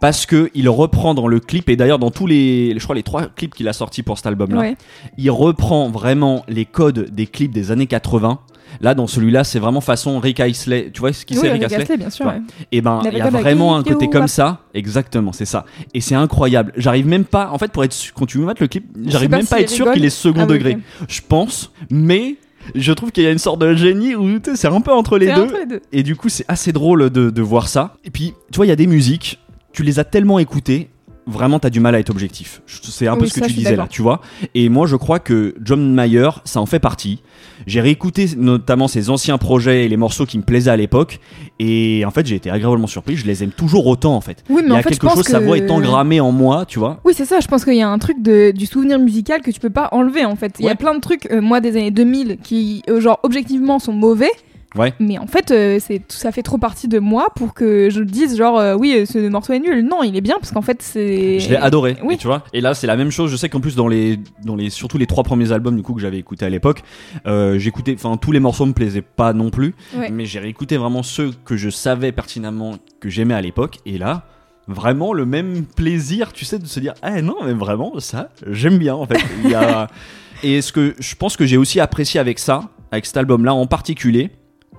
parce 0.00 0.24
que 0.26 0.50
il 0.54 0.68
reprend 0.68 1.14
dans 1.14 1.26
le 1.26 1.40
clip 1.40 1.68
et 1.68 1.76
d'ailleurs 1.76 1.98
dans 1.98 2.10
tous 2.10 2.26
les, 2.26 2.74
je 2.78 2.82
crois 2.84 2.94
les 2.94 3.02
trois 3.02 3.26
clips 3.26 3.54
qu'il 3.54 3.68
a 3.68 3.72
sortis 3.72 4.02
pour 4.02 4.16
cet 4.18 4.26
album-là, 4.26 4.60
ouais. 4.60 4.76
il 5.18 5.30
reprend 5.30 5.88
vraiment 5.90 6.44
les 6.48 6.64
codes 6.64 7.08
des 7.10 7.26
clips 7.26 7.52
des 7.52 7.70
années 7.70 7.86
80. 7.86 8.38
Là, 8.80 8.94
dans 8.94 9.06
celui-là, 9.06 9.44
c'est 9.44 9.58
vraiment 9.58 9.80
façon 9.80 10.18
Rick 10.20 10.40
Astley. 10.40 10.90
Tu 10.92 11.00
vois 11.00 11.12
ce 11.12 11.24
qui 11.24 11.34
Oui, 11.34 11.40
c'est 11.42 11.52
Rick 11.52 11.62
Rick 11.64 11.72
Astley, 11.72 11.96
bien 11.96 12.10
sûr. 12.10 12.26
Ouais. 12.26 12.40
et 12.72 12.80
ben 12.80 13.00
il 13.10 13.18
y 13.18 13.20
a 13.20 13.30
vraiment 13.30 13.76
un 13.76 13.82
côté 13.82 14.08
comme 14.08 14.28
ça 14.28 14.60
exactement 14.74 15.32
c'est 15.32 15.44
ça 15.44 15.64
et 15.94 16.00
c'est 16.00 16.14
incroyable 16.14 16.72
j'arrive 16.76 17.06
même 17.06 17.24
pas 17.24 17.50
en 17.50 17.58
fait 17.58 17.72
pour 17.72 17.82
être 17.84 17.96
quand 18.14 18.26
tu 18.26 18.38
me 18.38 18.44
mates 18.46 18.60
le 18.60 18.68
clip 18.68 18.84
j'arrive 19.06 19.30
même 19.30 19.46
pas 19.46 19.56
à 19.56 19.60
être 19.60 19.70
sûr 19.70 19.92
qu'il 19.92 20.04
est 20.04 20.10
second 20.10 20.42
Ah 20.42 20.46
degré 20.46 20.78
je 21.08 21.20
pense 21.26 21.72
mais 21.90 22.36
je 22.74 22.92
trouve 22.92 23.10
qu'il 23.10 23.24
y 23.24 23.26
a 23.26 23.30
une 23.32 23.38
sorte 23.38 23.60
de 23.60 23.74
génie 23.74 24.14
où 24.14 24.38
c'est 24.54 24.68
un 24.68 24.80
peu 24.80 24.92
entre 24.92 25.18
les 25.18 25.26
C'est 25.26 25.34
deux 25.34 25.42
entre 25.42 25.56
les 25.58 25.66
deux. 25.66 25.80
et 25.92 26.02
du 26.02 26.14
coup 26.16 26.28
c'est 26.28 26.44
assez 26.48 26.72
drôle 26.72 27.10
de, 27.10 27.30
de 27.30 27.42
voir 27.42 27.68
ça 27.68 27.96
et 28.04 28.10
puis 28.10 28.34
tu 28.52 28.56
vois 28.56 28.66
il 28.66 28.70
y 28.70 28.72
a 28.72 28.76
des 28.76 28.86
musiques 28.86 29.38
tu 29.72 29.82
les 29.82 29.98
as 29.98 30.04
tellement 30.04 30.38
écoutées 30.38 30.90
vraiment 31.26 31.58
t'as 31.58 31.70
du 31.70 31.80
mal 31.80 31.94
à 31.94 31.98
être 32.00 32.10
objectif. 32.10 32.62
Je- 32.66 32.78
c'est 32.82 33.06
un 33.06 33.14
peu 33.16 33.22
Oui, 33.22 33.28
ce 33.28 33.34
que 33.34 33.40
ça, 33.40 33.46
tu 33.46 33.52
disais 33.52 33.76
là 33.76 33.86
tu 33.88 34.02
vois. 34.02 34.20
Et 34.54 34.68
moi 34.68 34.86
je 34.86 34.96
crois 34.96 35.18
que 35.18 35.54
John 35.62 35.92
Mayer 35.94 36.30
ça 36.44 36.60
en 36.60 36.66
fait 36.66 36.78
partie. 36.80 37.22
J'ai 37.66 37.80
réécouté 37.80 38.26
notamment 38.36 38.88
ses 38.88 39.10
anciens 39.10 39.38
projets 39.38 39.84
et 39.84 39.88
les 39.88 39.96
morceaux 39.96 40.24
qui 40.26 40.38
me 40.38 40.42
plaisaient 40.42 40.70
à 40.70 40.76
l'époque. 40.76 41.20
Et 41.58 42.04
en 42.06 42.10
fait 42.10 42.26
j'ai 42.26 42.36
été 42.36 42.50
agréablement 42.50 42.86
surpris. 42.86 43.16
Je 43.16 43.26
les 43.26 43.42
aime 43.44 43.50
toujours 43.52 43.86
autant 43.86 44.14
en 44.14 44.20
fait. 44.20 44.42
Oui, 44.48 44.62
mais 44.62 44.68
il 44.68 44.70
y 44.70 44.72
en 44.72 44.76
a 44.76 44.82
fait, 44.82 44.90
quelque 44.90 45.08
chose 45.08 45.22
que 45.24 45.30
sa 45.30 45.40
voix 45.40 45.56
est 45.58 45.70
engrammée 45.70 46.20
en 46.20 46.32
moi 46.32 46.64
tu 46.66 46.78
vois. 46.78 47.00
Oui, 47.04 47.12
c'est 47.16 47.24
ça. 47.26 47.40
Je 47.40 47.48
pense 47.48 47.64
qu'il 47.64 47.76
y 47.76 47.82
a 47.82 47.88
un 47.88 47.98
truc 47.98 48.22
de, 48.22 48.50
du 48.50 48.66
souvenir 48.66 48.98
musical 48.98 49.40
que 49.42 49.50
tu 49.50 49.60
peux 49.60 49.70
pas 49.70 49.88
enlever 49.92 50.24
en 50.24 50.36
fait. 50.36 50.56
Il 50.58 50.66
y 50.66 50.68
a 50.68 50.74
plein 50.74 50.94
de 50.94 51.00
trucs, 51.00 51.26
euh, 51.30 51.40
moi, 51.40 51.60
des 51.60 51.76
années 51.76 51.90
2000 51.90 52.38
qui, 52.42 52.82
euh, 52.88 53.00
genre, 53.00 53.18
objectivement 53.22 53.78
sont 53.78 53.92
mauvais. 53.92 54.30
Ouais. 54.76 54.94
Mais 55.00 55.18
en 55.18 55.26
fait, 55.26 55.50
euh, 55.50 55.78
c'est 55.80 56.00
ça 56.12 56.30
fait 56.30 56.42
trop 56.44 56.56
partie 56.58 56.86
de 56.86 57.00
moi 57.00 57.26
pour 57.34 57.54
que 57.54 57.88
je 57.90 58.02
dise 58.02 58.36
genre 58.36 58.58
euh, 58.58 58.76
oui, 58.76 58.94
euh, 58.96 59.04
ce 59.04 59.18
morceau 59.28 59.52
est 59.52 59.58
nul. 59.58 59.84
Non, 59.84 60.02
il 60.04 60.16
est 60.16 60.20
bien 60.20 60.36
parce 60.40 60.52
qu'en 60.52 60.62
fait 60.62 60.80
c'est. 60.80 61.40
Je 61.40 61.48
l'ai 61.50 61.56
adoré, 61.56 61.96
Oui. 62.04 62.14
et 62.14 62.16
tu 62.16 62.28
vois. 62.28 62.44
Et 62.52 62.60
là, 62.60 62.74
c'est 62.74 62.86
la 62.86 62.96
même 62.96 63.10
chose. 63.10 63.30
Je 63.32 63.36
sais 63.36 63.48
qu'en 63.48 63.60
plus 63.60 63.74
dans 63.74 63.88
les, 63.88 64.20
dans 64.44 64.54
les, 64.54 64.70
surtout 64.70 64.96
les 64.96 65.06
trois 65.06 65.24
premiers 65.24 65.50
albums 65.50 65.74
du 65.76 65.82
coup 65.82 65.94
que 65.94 66.00
j'avais 66.00 66.18
écouté 66.18 66.44
à 66.44 66.50
l'époque, 66.50 66.82
euh, 67.26 67.58
j'écoutais, 67.58 67.94
enfin 67.94 68.16
tous 68.16 68.30
les 68.32 68.38
morceaux 68.40 68.64
me 68.66 68.72
plaisaient 68.72 69.02
pas 69.02 69.32
non 69.32 69.50
plus, 69.50 69.74
Ouais. 69.96 70.10
mais 70.10 70.24
j'ai 70.24 70.38
réécouté 70.38 70.76
vraiment 70.76 71.02
ceux 71.02 71.32
que 71.44 71.56
je 71.56 71.68
savais 71.68 72.12
pertinemment 72.12 72.76
que 73.00 73.08
j'aimais 73.08 73.34
à 73.34 73.40
l'époque. 73.40 73.78
Et 73.86 73.98
là, 73.98 74.22
vraiment 74.68 75.12
le 75.12 75.26
même 75.26 75.64
plaisir, 75.64 76.32
tu 76.32 76.44
sais, 76.44 76.60
de 76.60 76.66
se 76.66 76.78
dire, 76.78 76.94
ah 77.02 77.20
non, 77.22 77.34
mais 77.44 77.54
vraiment 77.54 77.98
ça, 77.98 78.28
j'aime 78.48 78.78
bien 78.78 78.94
en 78.94 79.04
fait. 79.06 79.18
Il 79.44 79.50
y 79.50 79.54
a, 79.54 79.88
Et 80.42 80.62
ce 80.62 80.72
que 80.72 80.94
je 80.98 81.14
pense 81.16 81.36
que 81.36 81.44
j'ai 81.44 81.56
aussi 81.58 81.80
apprécié 81.80 82.18
avec 82.18 82.38
ça, 82.38 82.70
avec 82.92 83.04
cet 83.04 83.16
album-là 83.18 83.52
en 83.52 83.66
particulier, 83.66 84.30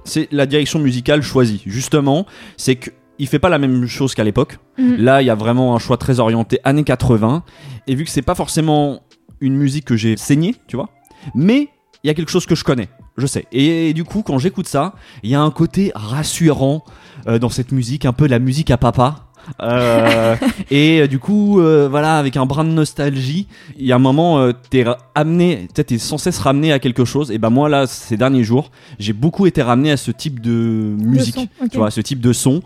c'est 0.03 0.27
la 0.31 0.45
direction 0.45 0.79
musicale 0.79 1.21
choisie. 1.21 1.61
Justement, 1.65 2.25
c'est 2.57 2.75
que 2.75 2.91
il 3.19 3.27
fait 3.27 3.39
pas 3.39 3.49
la 3.49 3.59
même 3.59 3.85
chose 3.85 4.15
qu'à 4.15 4.23
l'époque. 4.23 4.57
Mhm. 4.79 4.95
Là, 4.97 5.21
il 5.21 5.25
y 5.25 5.29
a 5.29 5.35
vraiment 5.35 5.75
un 5.75 5.79
choix 5.79 5.97
très 5.97 6.19
orienté 6.19 6.59
années 6.63 6.83
80. 6.83 7.43
Et 7.85 7.93
vu 7.93 8.03
que 8.03 8.09
c'est 8.09 8.23
pas 8.23 8.33
forcément 8.33 9.03
une 9.39 9.55
musique 9.55 9.85
que 9.85 9.95
j'ai 9.95 10.17
saignée, 10.17 10.55
tu 10.67 10.75
vois, 10.75 10.89
mais 11.35 11.69
il 12.03 12.07
y 12.07 12.09
a 12.09 12.15
quelque 12.15 12.31
chose 12.31 12.47
que 12.47 12.55
je 12.55 12.63
connais, 12.63 12.89
je 13.17 13.27
sais. 13.27 13.45
Et, 13.51 13.93
du 13.93 14.03
coup, 14.03 14.23
quand 14.23 14.39
j'écoute 14.39 14.67
ça, 14.67 14.95
il 15.21 15.29
y 15.29 15.35
a 15.35 15.41
un 15.41 15.51
côté 15.51 15.91
rassurant 15.93 16.83
euh, 17.27 17.37
dans 17.37 17.49
cette 17.49 17.71
musique, 17.71 18.05
un 18.05 18.13
peu 18.13 18.27
la 18.27 18.39
musique 18.39 18.71
à 18.71 18.77
papa. 18.77 19.30
Euh, 19.61 20.35
et 20.69 21.01
euh, 21.01 21.07
du 21.07 21.19
coup, 21.19 21.59
euh, 21.59 21.87
voilà, 21.89 22.17
avec 22.17 22.37
un 22.37 22.45
brin 22.45 22.63
de 22.63 22.69
nostalgie, 22.69 23.47
il 23.77 23.85
y 23.85 23.91
a 23.91 23.95
un 23.95 23.99
moment, 23.99 24.51
t'es 24.69 24.85
amené, 25.15 25.67
t'es 25.73 25.97
sans 25.97 26.17
cesse 26.17 26.39
ramené 26.39 26.71
à 26.71 26.79
quelque 26.79 27.05
chose. 27.05 27.31
Et 27.31 27.37
ben 27.37 27.49
moi 27.49 27.69
là, 27.69 27.87
ces 27.87 28.17
derniers 28.17 28.43
jours, 28.43 28.71
j'ai 28.99 29.13
beaucoup 29.13 29.45
été 29.45 29.61
ramené 29.61 29.91
à 29.91 29.97
ce 29.97 30.11
type 30.11 30.39
de 30.39 30.51
musique, 30.51 31.35
son, 31.35 31.67
tu 31.67 31.77
vois, 31.77 31.91
ce 31.91 32.01
type 32.01 32.21
de 32.21 32.33
son. 32.33 32.61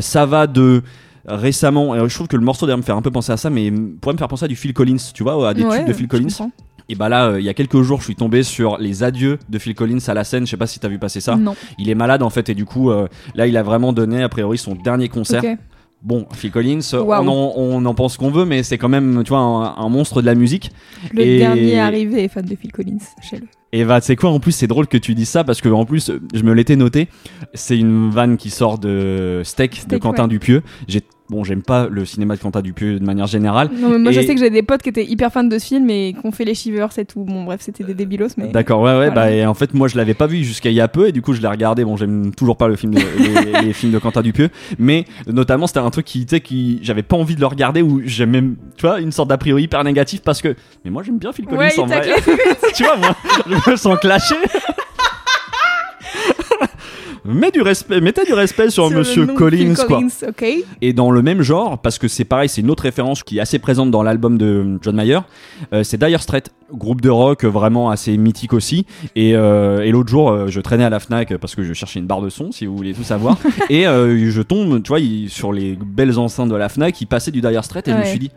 Ça 0.00 0.26
va 0.26 0.46
de 0.46 0.82
récemment, 1.26 1.94
et 1.94 2.08
je 2.08 2.14
trouve 2.14 2.28
que 2.28 2.36
le 2.36 2.44
morceau 2.44 2.66
d'ailleurs 2.66 2.78
me 2.78 2.82
fait 2.82 2.92
un 2.92 3.02
peu 3.02 3.10
penser 3.10 3.32
à 3.32 3.36
ça, 3.36 3.50
mais 3.50 3.70
pourrait 3.70 4.14
me 4.14 4.18
faire 4.18 4.28
penser 4.28 4.46
à 4.46 4.48
du 4.48 4.56
Phil 4.56 4.72
Collins, 4.72 4.96
tu 5.12 5.22
vois, 5.22 5.48
à 5.48 5.54
des 5.54 5.62
Ouais, 5.62 5.78
tubes 5.78 5.88
de 5.88 5.92
Phil 5.92 6.08
Collins. 6.08 6.28
comprends. 6.28 6.50
Et 6.90 6.94
bah 6.94 7.10
là, 7.10 7.26
euh, 7.26 7.40
il 7.40 7.44
y 7.44 7.50
a 7.50 7.54
quelques 7.54 7.82
jours, 7.82 7.98
je 7.98 8.04
suis 8.04 8.14
tombé 8.16 8.42
sur 8.42 8.78
les 8.78 9.02
adieux 9.02 9.38
de 9.50 9.58
Phil 9.58 9.74
Collins 9.74 9.98
à 10.06 10.14
la 10.14 10.24
scène. 10.24 10.46
Je 10.46 10.50
sais 10.50 10.56
pas 10.56 10.66
si 10.66 10.80
t'as 10.80 10.88
vu 10.88 10.98
passer 10.98 11.20
ça. 11.20 11.36
Non. 11.36 11.54
Il 11.78 11.90
est 11.90 11.94
malade 11.94 12.22
en 12.22 12.30
fait, 12.30 12.48
et 12.48 12.54
du 12.54 12.64
coup, 12.64 12.90
euh, 12.90 13.08
là, 13.34 13.46
il 13.46 13.58
a 13.58 13.62
vraiment 13.62 13.92
donné 13.92 14.22
a 14.22 14.28
priori 14.30 14.56
son 14.56 14.74
dernier 14.74 15.10
concert. 15.10 15.42
Bon, 16.00 16.26
Phil 16.32 16.52
Collins, 16.52 16.78
on, 16.92 17.10
en, 17.10 17.52
on 17.56 17.84
en 17.84 17.94
pense 17.94 18.16
qu'on 18.16 18.30
veut, 18.30 18.44
mais 18.44 18.62
c'est 18.62 18.78
quand 18.78 18.88
même, 18.88 19.22
tu 19.24 19.30
vois, 19.30 19.40
un, 19.40 19.76
un 19.84 19.88
monstre 19.88 20.20
de 20.20 20.26
la 20.26 20.36
musique. 20.36 20.70
Le 21.12 21.22
Et- 21.22 21.38
dernier 21.38 21.80
arrivé 21.80 22.22
est 22.24 22.28
fan 22.28 22.44
de 22.44 22.54
Phil 22.54 22.70
Collins, 22.70 22.98
sachez-le. 23.20 23.46
Et 23.72 23.84
bah, 23.84 24.00
tu 24.00 24.06
sais 24.06 24.16
quoi, 24.16 24.30
en 24.30 24.38
plus, 24.40 24.52
c'est 24.52 24.66
drôle 24.68 24.86
que 24.86 24.96
tu 24.96 25.14
dises 25.14 25.28
ça 25.28 25.44
parce 25.44 25.60
que 25.60 25.68
en 25.68 25.84
plus, 25.84 26.10
je 26.32 26.42
me 26.42 26.52
l'étais 26.54 26.76
noté. 26.76 27.08
C'est 27.52 27.76
une 27.76 28.10
vanne 28.10 28.36
qui 28.36 28.48
sort 28.50 28.78
de 28.78 29.42
Steak, 29.44 29.88
de 29.88 29.98
Quentin 29.98 30.22
ouais. 30.22 30.28
Dupieux. 30.28 30.62
J'ai, 30.86 31.02
bon, 31.30 31.44
j'aime 31.44 31.62
pas 31.62 31.88
le 31.90 32.04
cinéma 32.04 32.36
de 32.36 32.40
Quentin 32.40 32.60
Dupieux 32.62 32.98
de 32.98 33.04
manière 33.04 33.26
générale. 33.26 33.70
Non, 33.72 33.90
mais 33.90 33.98
moi 33.98 34.12
je 34.12 34.20
sais 34.20 34.34
que 34.34 34.40
j'ai 34.40 34.50
des 34.50 34.62
potes 34.62 34.82
qui 34.82 34.88
étaient 34.88 35.04
hyper 35.04 35.32
fans 35.32 35.44
de 35.44 35.58
ce 35.58 35.66
film 35.66 35.88
et 35.90 36.14
qui 36.18 36.26
ont 36.26 36.32
fait 36.32 36.44
les 36.44 36.54
Shivers 36.54 36.90
et 36.98 37.04
tout. 37.04 37.24
Bon, 37.24 37.44
bref, 37.44 37.60
c'était 37.62 37.84
des 37.84 37.94
débilos, 37.94 38.28
mais. 38.36 38.48
D'accord, 38.48 38.80
ouais, 38.80 38.90
ouais, 38.90 39.06
Voilà. 39.06 39.10
bah, 39.10 39.30
et 39.30 39.46
en 39.46 39.54
fait, 39.54 39.74
moi, 39.74 39.88
je 39.88 39.96
l'avais 39.96 40.14
pas 40.14 40.26
vu 40.26 40.42
jusqu'à 40.44 40.70
il 40.70 40.74
y 40.76 40.80
a 40.80 40.88
peu, 40.88 41.08
et 41.08 41.12
du 41.12 41.22
coup, 41.22 41.32
je 41.34 41.40
l'ai 41.40 41.48
regardé. 41.48 41.84
Bon, 41.84 41.96
j'aime 41.96 42.34
toujours 42.34 42.56
pas 42.56 42.68
le 42.68 42.76
film 42.76 42.94
de- 42.94 43.00
les, 43.00 43.62
les 43.66 43.72
films 43.72 43.92
de 43.92 43.98
Quentin 43.98 44.22
Dupieux, 44.22 44.48
mais 44.78 45.04
notamment, 45.26 45.66
c'était 45.66 45.80
un 45.80 45.90
truc 45.90 46.06
qui, 46.06 46.26
tu 46.26 46.36
sais, 46.36 46.40
qui, 46.40 46.78
j'avais 46.82 47.02
pas 47.02 47.16
envie 47.16 47.34
de 47.34 47.40
le 47.40 47.46
regarder, 47.46 47.82
ou 47.82 48.00
j'aime 48.04 48.30
même, 48.30 48.56
tu 48.76 48.86
vois, 48.86 49.00
une 49.00 49.12
sorte 49.12 49.28
d'a 49.28 49.38
priori 49.38 49.64
hyper 49.64 49.82
négatif 49.84 50.20
parce 50.22 50.40
que, 50.42 50.54
mais 50.84 50.90
moi, 50.90 51.02
j'aime 51.02 51.18
bien 51.18 51.32
Phil 51.32 51.44
Collins 51.46 51.58
Ouais, 51.58 51.78
en 51.80 51.86
vrai. 51.86 52.02
tu 52.74 52.84
vois, 52.84 52.96
moi, 52.96 53.16
je 53.66 53.70
me 53.70 53.76
sens 53.76 53.98
clashé. 53.98 54.34
Mets 57.28 57.50
du 57.50 57.60
respect, 57.60 58.00
mettez 58.00 58.24
du 58.24 58.32
respect 58.32 58.70
sur, 58.70 58.88
Sur 58.88 58.96
Monsieur 58.98 59.26
Collins, 59.26 59.74
quoi. 59.74 59.98
Collins. 59.98 60.62
Et 60.80 60.92
dans 60.94 61.10
le 61.10 61.20
même 61.22 61.42
genre, 61.42 61.78
parce 61.78 61.98
que 61.98 62.08
c'est 62.08 62.24
pareil, 62.24 62.48
c'est 62.48 62.62
une 62.62 62.70
autre 62.70 62.84
référence 62.84 63.22
qui 63.22 63.36
est 63.38 63.40
assez 63.40 63.58
présente 63.58 63.90
dans 63.90 64.02
l'album 64.02 64.38
de 64.38 64.78
John 64.82 64.96
Mayer, 64.96 65.18
euh, 65.74 65.82
c'est 65.84 66.02
Dire 66.02 66.22
Straits, 66.22 66.50
groupe 66.72 67.02
de 67.02 67.10
rock 67.10 67.44
vraiment 67.44 67.90
assez 67.90 68.16
mythique 68.16 68.54
aussi. 68.54 68.86
Et, 69.14 69.36
euh, 69.36 69.80
et 69.82 69.90
l'autre 69.90 70.08
jour, 70.08 70.30
euh, 70.30 70.46
je 70.48 70.60
traînais 70.60 70.84
à 70.84 70.90
la 70.90 71.00
Fnac 71.00 71.36
parce 71.36 71.54
que 71.54 71.62
je 71.62 71.74
cherchais 71.74 71.98
une 72.00 72.06
barre 72.06 72.22
de 72.22 72.30
son, 72.30 72.50
si 72.50 72.64
vous 72.66 72.74
voulez 72.76 72.94
tout 72.94 73.04
savoir. 73.04 73.36
et 73.70 73.82
je 73.84 74.42
tombe, 74.42 74.82
tu 74.82 74.88
vois, 74.88 75.00
il- 75.00 75.28
sur 75.28 75.52
les 75.52 75.76
belles 75.76 76.18
enceintes 76.18 76.48
de 76.48 76.56
la 76.56 76.68
Fnac, 76.70 76.98
il 77.00 77.06
passait 77.06 77.30
du 77.30 77.40
Dire 77.42 77.62
Straits 77.64 77.88
et 77.88 77.92
je 77.92 77.96
me 77.96 78.04
suis 78.04 78.18
dit. 78.18 78.30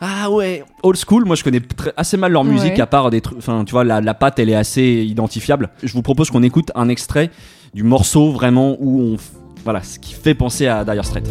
Ah 0.00 0.30
ouais, 0.30 0.62
old 0.84 0.96
school. 0.96 1.24
Moi, 1.24 1.34
je 1.34 1.42
connais 1.42 1.58
très- 1.58 1.92
assez 1.96 2.16
mal 2.16 2.30
leur 2.30 2.44
musique, 2.44 2.74
Ouais. 2.74 2.80
à 2.80 2.86
part 2.86 3.10
des 3.10 3.20
trucs. 3.20 3.38
Enfin, 3.38 3.64
tu 3.64 3.72
vois, 3.72 3.82
la, 3.82 4.00
la 4.00 4.14
patte, 4.14 4.38
elle 4.38 4.48
est 4.48 4.54
assez 4.54 5.04
identifiable. 5.04 5.70
Je 5.82 5.92
vous 5.92 6.02
propose 6.02 6.30
qu'on 6.30 6.44
écoute 6.44 6.70
un 6.76 6.88
extrait 6.88 7.30
du 7.74 7.82
morceau 7.82 8.30
vraiment 8.30 8.76
où 8.80 9.00
on, 9.00 9.16
voilà, 9.64 9.82
ce 9.82 9.98
qui 9.98 10.14
fait 10.14 10.34
penser 10.34 10.66
à 10.66 10.84
Dire 10.84 11.04
Straits. 11.04 11.28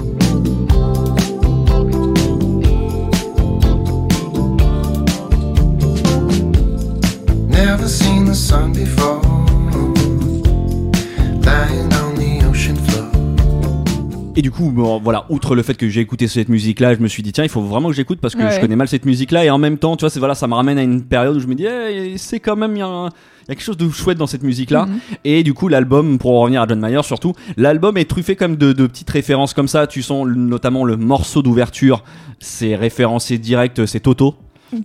Et 14.40 14.44
du 14.44 14.52
coup, 14.52 14.70
bon, 14.70 15.00
voilà, 15.04 15.26
outre 15.30 15.56
le 15.56 15.64
fait 15.64 15.74
que 15.76 15.90
j'ai 15.90 16.00
écouté 16.00 16.28
cette 16.28 16.48
musique-là, 16.50 16.94
je 16.94 17.00
me 17.00 17.08
suis 17.08 17.24
dit 17.24 17.32
tiens, 17.32 17.44
il 17.44 17.50
faut 17.50 17.60
vraiment 17.62 17.90
que 17.90 17.96
j'écoute 17.96 18.20
parce 18.22 18.36
que 18.36 18.44
Ouais. 18.44 18.52
je 18.56 18.60
connais 18.60 18.76
mal 18.76 18.88
cette 18.88 19.06
musique-là 19.06 19.44
et 19.44 19.50
en 19.50 19.58
même 19.58 19.80
temps, 19.80 19.98
tu 19.98 20.02
vois, 20.02 20.12
c'est 20.12 20.20
voilà, 20.20 20.36
ça 20.36 20.46
me 20.46 20.54
ramène 20.54 20.78
à 20.78 20.84
une 20.84 21.02
période 21.04 21.36
où 21.36 21.40
je 21.40 21.48
me 21.48 21.56
dis 21.56 21.66
eh, 21.66 22.16
c'est 22.20 22.40
quand 22.40 22.56
même 22.56 22.76
il 22.76 22.80
y, 22.80 22.82
a 22.84 23.08
y 23.08 23.48
quelque 23.48 23.64
chose 23.64 23.78
de 23.78 23.90
chouette 23.90 24.20
dans 24.20 24.28
cette 24.28 24.44
musique-là. 24.44 24.86
Mhm. 24.86 25.00
Et 25.26 25.42
du 25.42 25.56
coup, 25.56 25.70
l'album, 25.70 26.20
pour 26.20 26.34
en 26.38 26.42
revenir 26.42 26.62
à 26.62 26.68
John 26.68 26.80
Mayer 26.80 27.02
surtout, 27.02 27.34
l'album 27.58 27.98
est 27.98 28.08
truffé 28.08 28.36
comme 28.36 28.58
de, 28.58 28.74
de 28.74 28.86
petites 28.86 29.10
références 29.10 29.56
comme 29.56 29.68
ça. 29.68 29.88
Tu 29.88 30.04
sens 30.04 30.28
notamment 30.28 30.84
le 30.86 30.98
morceau 30.98 31.42
d'ouverture, 31.42 32.04
c'est 32.38 32.76
référencé 32.76 33.40
direct, 33.40 33.88
c'est 33.88 34.02
Toto. 34.02 34.36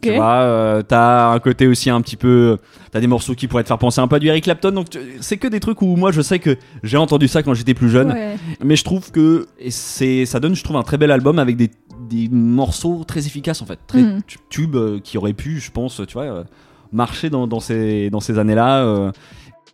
Tu 0.01 0.14
vois, 0.14 0.40
euh, 0.42 0.83
t'as 0.83 1.31
un 1.33 1.38
côté 1.40 1.66
aussi 1.66 1.90
un 1.90 2.01
petit 2.01 2.16
peu. 2.16 2.59
T'as 2.90 3.01
des 3.01 3.07
morceaux 3.07 3.35
qui 3.35 3.49
pourraient 3.49 3.62
te 3.64 3.68
faire 3.68 3.79
penser 3.79 4.01
un 4.01 4.07
peu 4.09 4.16
à 4.16 4.18
du 4.18 4.29
Eric 4.29 4.45
Clapton. 4.45 4.71
Donc 4.73 4.87
c'est 5.21 5.37
que 5.38 5.49
des 5.49 5.61
trucs 5.61 5.83
où 5.83 5.97
moi 5.97 6.12
je 6.12 6.21
sais 6.21 6.38
que 6.38 6.57
j'ai 6.83 6.97
entendu 6.97 7.27
ça 7.29 7.42
quand 7.42 7.55
j'étais 7.55 7.75
plus 7.75 7.88
jeune. 7.90 8.12
Ouais. 8.12 8.37
Mais 8.64 8.77
je 8.77 8.85
trouve 8.85 9.11
que 9.11 9.47
c'est 9.71 10.25
ça 10.27 10.38
donne, 10.40 10.55
je 10.55 10.62
trouve, 10.62 10.77
un 10.77 10.83
très 10.83 10.99
bel 10.99 11.11
album 11.11 11.38
avec 11.38 11.57
des, 11.57 11.71
des 12.09 12.29
morceaux 12.31 13.05
très 13.05 13.27
efficaces 13.27 13.62
en 13.62 13.66
fait, 13.66 13.79
très 13.87 14.03
Mhm. 14.03 14.21
tu- 14.27 14.38
tubes 14.51 14.77
euh, 14.77 14.99
qui 15.03 15.18
auraient 15.18 15.33
pu, 15.33 15.59
je 15.61 15.71
pense, 15.71 16.01
tu 16.07 16.12
vois, 16.14 16.25
euh, 16.25 16.45
marcher 16.92 17.31
dans, 17.31 17.47
dans 17.47 17.61
ces, 17.61 18.11
dans 18.11 18.21
ces 18.21 18.38
années-là. 18.38 18.85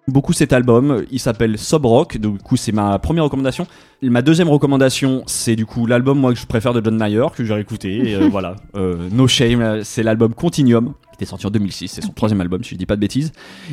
Beaucoup 0.08 0.32
cet 0.32 0.54
album, 0.54 1.04
il 1.10 1.20
s'appelle 1.20 1.58
Sob 1.58 1.84
Rock, 1.84 2.16
du 2.16 2.30
coup 2.38 2.56
c'est 2.56 2.72
ma 2.72 2.98
première 2.98 3.24
recommandation. 3.24 3.66
Ma 4.02 4.22
deuxième 4.22 4.48
recommandation, 4.48 5.22
c'est 5.26 5.54
du 5.54 5.66
coup 5.66 5.84
l'album 5.86 6.18
moi 6.18 6.32
que 6.32 6.38
je 6.38 6.46
préfère 6.46 6.72
de 6.72 6.82
John 6.82 6.96
Mayer, 6.96 7.26
que 7.36 7.44
j'ai 7.44 7.52
réécouté, 7.52 8.10
et 8.10 8.14
euh, 8.16 8.28
voilà, 8.30 8.56
Euh, 8.74 9.08
No 9.12 9.28
Shame, 9.28 9.80
c'est 9.84 10.02
l'album 10.02 10.32
Continuum, 10.32 10.94
qui 11.10 11.16
était 11.16 11.26
sorti 11.26 11.46
en 11.46 11.50
2006, 11.50 11.88
c'est 11.88 12.00
son 12.02 12.12
troisième 12.12 12.40
album 12.40 12.64
si 12.64 12.70
je 12.70 12.76
dis 12.76 12.86
pas 12.86 12.96
de 12.96 13.00
bêtises. 13.00 13.32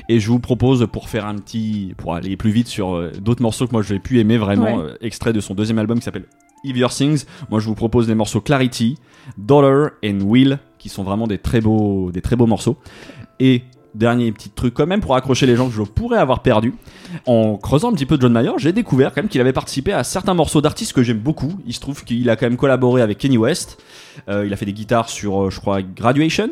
Et 0.10 0.19
je 0.19 0.28
vous 0.28 0.39
propose 0.39 0.86
pour 0.91 1.08
faire 1.08 1.26
un 1.26 1.36
petit, 1.36 1.93
pour 1.98 2.15
aller 2.15 2.36
plus 2.36 2.52
vite 2.52 2.67
sur 2.67 2.95
euh, 2.95 3.12
d'autres 3.21 3.41
morceaux 3.41 3.65
que 3.65 3.71
moi 3.71 3.82
j'ai 3.82 4.00
pu 4.00 4.19
aimer 4.19 4.38
vraiment, 4.38 4.78
Ouais. 4.80 4.91
extrait 5.02 5.32
de 5.32 5.39
son 5.39 5.54
deuxième 5.56 5.80
album 5.80 6.00
qui 6.00 6.04
s'appelle 6.06 6.26
If 6.65 6.76
Your 6.76 6.91
Things. 6.91 7.24
Moi 7.50 7.62
je 7.62 7.67
vous 7.67 7.76
propose 7.76 8.10
les 8.10 8.15
morceaux 8.15 8.41
Clarity, 8.41 8.98
Dollar 9.38 9.91
and 10.04 10.19
Will, 10.21 10.60
qui 10.80 10.89
sont 10.89 11.04
vraiment 11.04 11.28
des 11.28 11.38
très 11.38 11.62
beaux, 11.62 12.12
des 12.12 12.21
très 12.21 12.36
beaux 12.36 12.48
morceaux. 12.48 12.78
Et 13.39 13.63
dernier 13.95 14.31
petit 14.31 14.49
truc 14.49 14.73
quand 14.73 14.86
même 14.86 15.01
pour 15.01 15.15
accrocher 15.15 15.45
les 15.45 15.55
gens 15.55 15.67
que 15.67 15.73
je 15.73 15.81
pourrais 15.81 16.17
avoir 16.17 16.41
perdus. 16.41 16.73
En 17.25 17.58
creusant 17.58 17.91
un 17.91 17.93
petit 17.93 18.05
peu 18.05 18.17
John 18.19 18.34
Mayer, 18.34 18.51
j'ai 18.58 18.73
découvert 18.73 19.13
quand 19.13 19.21
même 19.21 19.29
qu'il 19.29 19.41
avait 19.41 19.53
participé 19.53 19.93
à 19.93 20.03
certains 20.03 20.34
morceaux 20.34 20.62
d'artistes 20.62 20.93
que 20.93 21.03
j'aime 21.03 21.19
beaucoup. 21.19 21.53
Il 21.65 21.73
se 21.73 21.79
trouve 21.79 22.03
qu'il 22.03 22.29
a 22.29 22.36
quand 22.36 22.45
même 22.45 22.58
collaboré 22.58 23.01
avec 23.01 23.17
Kenny 23.17 23.38
West. 23.38 23.81
Euh, 24.29 24.45
il 24.45 24.53
a 24.53 24.55
fait 24.58 24.65
des 24.65 24.73
guitares 24.73 25.10
sur, 25.10 25.45
euh, 25.45 25.49
je 25.49 25.60
crois, 25.60 25.81
Graduation. 25.81 26.49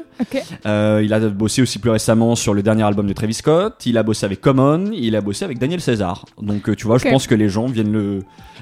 Euh, 0.66 1.02
il 1.04 1.14
a 1.14 1.20
bossé 1.20 1.62
aussi 1.62 1.80
plus 1.80 1.92
récemment 1.92 2.36
sur 2.36 2.54
le 2.54 2.64
dernier 2.64 2.84
album 2.84 3.08
de 3.08 3.14
Travis 3.14 3.34
Scott. 3.34 3.86
Il 3.86 3.98
a 3.98 4.04
bossé 4.04 4.26
avec 4.26 4.42
Common. 4.42 4.92
Il 4.94 5.16
a 5.16 5.22
bossé 5.22 5.46
avec 5.46 5.60
Daniel 5.60 5.82
César. 5.82 6.26
Donc 6.42 6.76
tu 6.76 6.88
vois, 6.88 6.98
je 6.98 7.10
pense 7.10 7.28
que 7.28 7.36
les 7.36 7.50
gens 7.50 7.66
viennent 7.68 7.92
le 7.92 8.20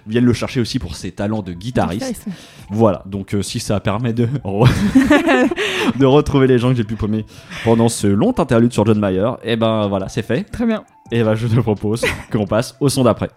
viennent 0.07 0.25
le 0.25 0.33
chercher 0.33 0.59
aussi 0.59 0.79
pour 0.79 0.95
ses 0.95 1.11
talents 1.11 1.41
de 1.41 1.53
guitariste. 1.53 2.25
Voilà. 2.69 3.03
Donc 3.05 3.33
euh, 3.33 3.41
si 3.41 3.59
ça 3.59 3.79
permet 3.79 4.13
de 4.13 4.27
de 5.99 6.05
retrouver 6.05 6.47
les 6.47 6.57
gens 6.57 6.69
que 6.69 6.75
j'ai 6.75 6.83
pu 6.83 6.95
paumer 6.95 7.25
pendant 7.63 7.89
ce 7.89 8.07
long 8.07 8.33
interlude 8.37 8.73
sur 8.73 8.85
John 8.85 8.99
Mayer, 8.99 9.31
et 9.43 9.55
ben 9.55 9.87
voilà, 9.87 10.09
c'est 10.09 10.21
fait. 10.23 10.43
Très 10.43 10.65
bien. 10.65 10.83
Et 11.11 11.23
ben 11.23 11.35
je 11.35 11.47
te 11.47 11.59
propose 11.59 12.03
qu'on 12.31 12.45
passe 12.45 12.75
au 12.79 12.89
son 12.89 13.03
d'après. 13.03 13.29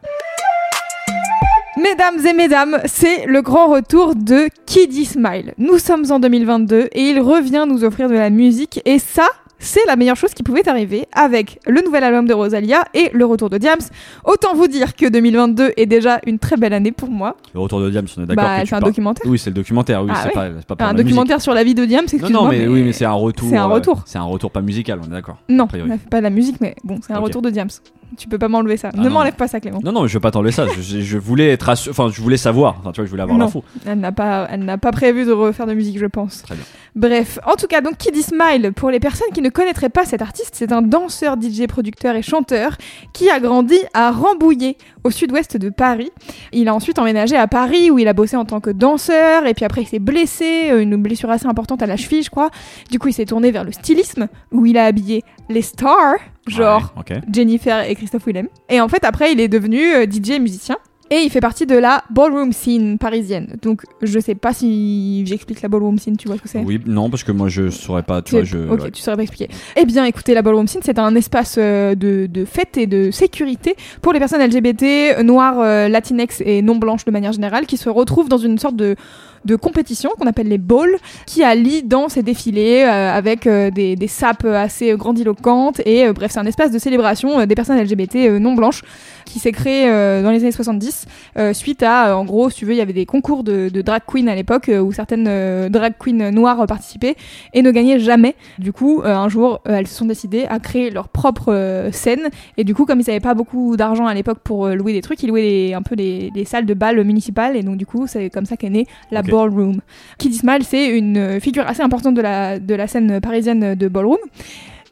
Mesdames 1.76 2.24
et 2.24 2.32
mesdames, 2.32 2.78
c'est 2.84 3.26
le 3.26 3.42
grand 3.42 3.66
retour 3.66 4.14
de 4.14 4.48
Kiddy 4.64 5.04
Smile. 5.04 5.54
Nous 5.58 5.78
sommes 5.78 6.04
en 6.10 6.20
2022 6.20 6.88
et 6.92 7.00
il 7.00 7.20
revient 7.20 7.66
nous 7.68 7.82
offrir 7.82 8.08
de 8.08 8.14
la 8.14 8.30
musique 8.30 8.80
et 8.84 8.98
ça, 8.98 9.26
c'est 9.58 9.84
la 9.86 9.96
meilleure 9.96 10.16
chose 10.16 10.34
qui 10.34 10.42
pouvait 10.42 10.68
arriver 10.68 11.06
avec 11.12 11.58
le 11.66 11.80
nouvel 11.82 12.04
album 12.04 12.26
de 12.26 12.34
Rosalia 12.34 12.84
et 12.92 13.10
le 13.12 13.24
retour 13.24 13.48
de 13.50 13.58
Diams. 13.58 13.78
Autant 14.24 14.54
vous 14.54 14.66
dire 14.68 14.94
que 14.94 15.08
2022 15.08 15.72
est 15.76 15.86
déjà 15.86 16.20
une 16.26 16.38
très 16.38 16.56
belle 16.56 16.72
année 16.74 16.92
pour 16.92 17.08
moi. 17.10 17.36
Le 17.54 17.60
retour 17.60 17.80
de 17.80 17.90
Diams, 17.90 18.06
on 18.16 18.22
est 18.22 18.26
d'accord 18.26 18.44
Bah, 18.44 18.62
c'est 18.66 18.74
un 18.74 18.80
documentaire. 18.80 19.30
Oui, 19.30 19.38
c'est 19.38 19.50
le 19.50 19.54
documentaire. 19.54 20.02
Oui, 20.02 20.10
Ah 20.12 20.20
c'est 20.22 20.38
ouais. 20.38 20.50
pas, 20.66 20.76
pas 20.76 20.84
un 20.84 20.88
la 20.88 20.92
musique. 20.94 21.06
documentaire 21.06 21.40
sur 21.40 21.54
la 21.54 21.64
vie 21.64 21.74
de 21.74 21.84
Diams, 21.84 22.04
Non, 22.22 22.28
non, 22.30 22.48
mais, 22.48 22.66
oui, 22.66 22.82
mais 22.82 22.92
c'est 22.92 23.04
un 23.04 23.12
retour. 23.12 23.48
c'est 23.48 23.56
un 23.56 23.64
euh, 23.70 23.74
retour. 23.74 24.02
c'est 24.06 24.18
un 24.18 24.24
retour 24.24 24.50
pas 24.50 24.60
musical, 24.60 25.00
on 25.02 25.06
est 25.06 25.10
d'accord. 25.14 25.38
Non, 25.48 25.64
on 25.64 25.68
fait 25.68 26.08
pas 26.10 26.18
de 26.18 26.24
la 26.24 26.30
musique, 26.30 26.56
mais 26.60 26.74
bon, 26.84 26.98
c'est 27.06 27.12
un 27.12 27.18
retour 27.20 27.42
de 27.42 27.50
Diams. 27.50 27.68
Tu 28.16 28.28
peux 28.28 28.38
pas 28.38 28.48
m'enlever 28.48 28.76
ça. 28.76 28.90
Ah 28.92 29.00
ne 29.00 29.08
m'enlève 29.08 29.34
pas 29.34 29.48
ça, 29.48 29.60
Clément. 29.60 29.80
Non, 29.82 29.92
non, 29.92 30.02
mais 30.02 30.08
je 30.08 30.14
veux 30.14 30.20
pas 30.20 30.30
t'enlever 30.30 30.52
ça. 30.52 30.66
Je, 30.68 31.00
je 31.00 31.18
voulais 31.18 31.50
être 31.50 31.68
assu- 31.68 31.90
enfin, 31.90 32.10
je 32.12 32.20
voulais 32.22 32.36
savoir. 32.36 32.76
Enfin, 32.80 32.92
tu 32.92 33.00
vois, 33.00 33.06
je 33.06 33.10
voulais 33.10 33.22
avoir 33.22 33.38
l'info. 33.38 33.64
Elle 33.86 33.98
n'a 34.00 34.12
pas, 34.12 34.46
elle 34.50 34.64
n'a 34.64 34.78
pas 34.78 34.92
prévu 34.92 35.24
de 35.24 35.32
refaire 35.32 35.66
de 35.66 35.74
musique, 35.74 35.98
je 35.98 36.06
pense. 36.06 36.42
Très 36.42 36.54
bien. 36.54 36.64
Bref, 36.96 37.40
en 37.44 37.56
tout 37.56 37.66
cas, 37.66 37.80
donc 37.80 37.96
Kiddy 37.98 38.22
Smile, 38.22 38.72
pour 38.74 38.90
les 38.90 39.00
personnes 39.00 39.26
qui 39.34 39.40
ne 39.42 39.48
connaîtraient 39.48 39.88
pas 39.88 40.04
cet 40.04 40.22
artiste, 40.22 40.50
c'est 40.52 40.70
un 40.70 40.80
danseur, 40.82 41.34
DJ, 41.40 41.66
producteur 41.66 42.14
et 42.14 42.22
chanteur 42.22 42.76
qui 43.12 43.28
a 43.30 43.40
grandi 43.40 43.76
à 43.94 44.12
Rambouillet, 44.12 44.76
au 45.02 45.10
sud-ouest 45.10 45.56
de 45.56 45.70
Paris. 45.70 46.10
Il 46.52 46.68
a 46.68 46.74
ensuite 46.74 46.98
emménagé 47.00 47.36
à 47.36 47.48
Paris 47.48 47.90
où 47.90 47.98
il 47.98 48.06
a 48.06 48.12
bossé 48.12 48.36
en 48.36 48.44
tant 48.44 48.60
que 48.60 48.70
danseur 48.70 49.44
et 49.46 49.54
puis 49.54 49.64
après 49.64 49.82
il 49.82 49.86
s'est 49.88 49.98
blessé, 49.98 50.70
euh, 50.70 50.80
une 50.80 50.96
blessure 50.96 51.30
assez 51.30 51.46
importante 51.46 51.82
à 51.82 51.86
la 51.86 51.96
cheville, 51.96 52.22
je 52.22 52.30
crois. 52.30 52.50
Du 52.92 52.98
coup, 53.00 53.08
il 53.08 53.12
s'est 53.12 53.26
tourné 53.26 53.50
vers 53.50 53.64
le 53.64 53.72
stylisme 53.72 54.28
où 54.52 54.64
il 54.64 54.78
a 54.78 54.84
habillé 54.84 55.24
les 55.48 55.62
stars, 55.62 56.14
genre 56.46 56.94
Ouais. 56.96 57.20
Jennifer 57.32 57.88
et 57.88 57.94
Christophe 57.94 58.26
Willem. 58.26 58.48
Et 58.68 58.80
en 58.80 58.88
fait, 58.88 59.04
après, 59.04 59.32
il 59.32 59.40
est 59.40 59.48
devenu 59.48 59.80
euh, 59.94 60.06
DJ 60.06 60.30
et 60.30 60.38
musicien. 60.38 60.76
Et 61.10 61.16
il 61.16 61.28
fait 61.30 61.40
partie 61.40 61.66
de 61.66 61.76
la 61.76 62.02
ballroom 62.10 62.52
scene 62.52 62.96
parisienne. 62.98 63.56
Donc, 63.60 63.82
je 64.00 64.18
sais 64.18 64.34
pas 64.34 64.54
si 64.54 65.24
j'explique 65.26 65.60
la 65.60 65.68
ballroom 65.68 65.98
scene, 65.98 66.16
tu 66.16 66.28
vois 66.28 66.38
ce 66.38 66.42
que 66.42 66.48
c'est? 66.48 66.60
Oui, 66.60 66.80
non, 66.86 67.10
parce 67.10 67.22
que 67.22 67.30
moi 67.30 67.48
je 67.50 67.68
saurais 67.68 68.02
pas. 68.02 68.22
Tu 68.22 68.34
vois, 68.36 68.44
je. 68.44 68.56
Ok, 68.56 68.80
ouais. 68.84 68.90
tu 68.90 69.02
saurais 69.02 69.18
pas 69.18 69.22
expliquer. 69.22 69.48
Eh 69.76 69.84
bien, 69.84 70.06
écoutez, 70.06 70.32
la 70.32 70.40
ballroom 70.40 70.66
scene, 70.66 70.80
c'est 70.82 70.98
un 70.98 71.14
espace 71.14 71.56
euh, 71.58 71.94
de, 71.94 72.24
de 72.26 72.46
fête 72.46 72.78
et 72.78 72.86
de 72.86 73.10
sécurité 73.10 73.76
pour 74.00 74.14
les 74.14 74.18
personnes 74.18 74.42
LGBT, 74.42 75.22
noires, 75.22 75.60
euh, 75.60 75.88
latinex 75.88 76.40
et 76.44 76.62
non 76.62 76.76
blanches 76.76 77.04
de 77.04 77.10
manière 77.10 77.32
générale, 77.32 77.66
qui 77.66 77.76
se 77.76 77.90
retrouvent 77.90 78.30
dans 78.30 78.38
une 78.38 78.58
sorte 78.58 78.76
de 78.76 78.96
de 79.44 79.56
compétition 79.56 80.10
qu'on 80.18 80.26
appelle 80.26 80.48
les 80.48 80.58
balls, 80.58 80.96
qui 81.26 81.42
allient 81.42 81.82
danse 81.82 82.16
et 82.16 82.22
défilé 82.22 82.82
euh, 82.86 83.12
avec 83.12 83.46
euh, 83.46 83.70
des, 83.70 83.96
des 83.96 84.08
sapes 84.08 84.44
assez 84.44 84.92
grandiloquentes 84.96 85.80
et 85.86 86.06
euh, 86.06 86.12
bref 86.12 86.32
c'est 86.32 86.38
un 86.40 86.46
espace 86.46 86.70
de 86.70 86.78
célébration 86.78 87.44
des 87.46 87.54
personnes 87.54 87.78
LGBT 87.80 88.16
non 88.40 88.54
blanches 88.54 88.82
qui 89.24 89.38
s'est 89.38 89.52
créé 89.52 89.86
dans 90.22 90.30
les 90.30 90.40
années 90.42 90.52
70 90.52 91.06
euh, 91.38 91.52
suite 91.52 91.82
à 91.82 92.16
en 92.16 92.24
gros 92.24 92.50
si 92.50 92.56
tu 92.58 92.64
veux 92.66 92.72
il 92.72 92.76
y 92.76 92.80
avait 92.80 92.92
des 92.92 93.06
concours 93.06 93.42
de, 93.42 93.68
de 93.68 93.82
drag 93.82 94.02
queen 94.06 94.28
à 94.28 94.34
l'époque 94.34 94.70
où 94.82 94.92
certaines 94.92 95.68
drag 95.68 95.94
queens 95.98 96.30
noires 96.30 96.66
participaient 96.66 97.16
et 97.54 97.62
ne 97.62 97.70
gagnaient 97.70 97.98
jamais 97.98 98.34
du 98.58 98.72
coup 98.72 99.02
un 99.04 99.28
jour 99.28 99.60
elles 99.64 99.86
se 99.86 99.94
sont 99.94 100.04
décidées 100.06 100.44
à 100.48 100.58
créer 100.58 100.90
leur 100.90 101.08
propre 101.08 101.88
scène 101.92 102.28
et 102.56 102.64
du 102.64 102.74
coup 102.74 102.84
comme 102.84 103.00
ils 103.00 103.06
n'avaient 103.06 103.20
pas 103.20 103.34
beaucoup 103.34 103.76
d'argent 103.76 104.06
à 104.06 104.14
l'époque 104.14 104.38
pour 104.44 104.68
louer 104.68 104.92
des 104.92 105.00
trucs 105.00 105.22
ils 105.22 105.28
louaient 105.28 105.42
des- 105.68 105.74
un 105.74 105.82
peu 105.82 105.96
des, 105.96 106.30
des 106.34 106.44
salles 106.44 106.66
de 106.66 106.74
bal 106.74 107.02
municipales 107.04 107.56
et 107.56 107.62
donc 107.62 107.76
du 107.76 107.86
coup 107.86 108.06
c'est 108.06 108.30
comme 108.30 108.46
ça 108.46 108.56
qu'est 108.56 108.70
née 108.70 108.86
la 109.10 109.20
Ok. 109.20 109.26
Ballroom 109.34 109.80
Kiddy 110.18 110.36
Smile 110.36 110.62
c'est 110.62 110.86
une 110.86 111.16
euh, 111.16 111.40
figure 111.40 111.66
assez 111.66 111.82
importante 111.82 112.14
de 112.14 112.22
la, 112.22 112.58
de 112.58 112.74
la 112.74 112.86
scène 112.86 113.20
parisienne 113.20 113.74
de 113.74 113.88
ballroom 113.88 114.18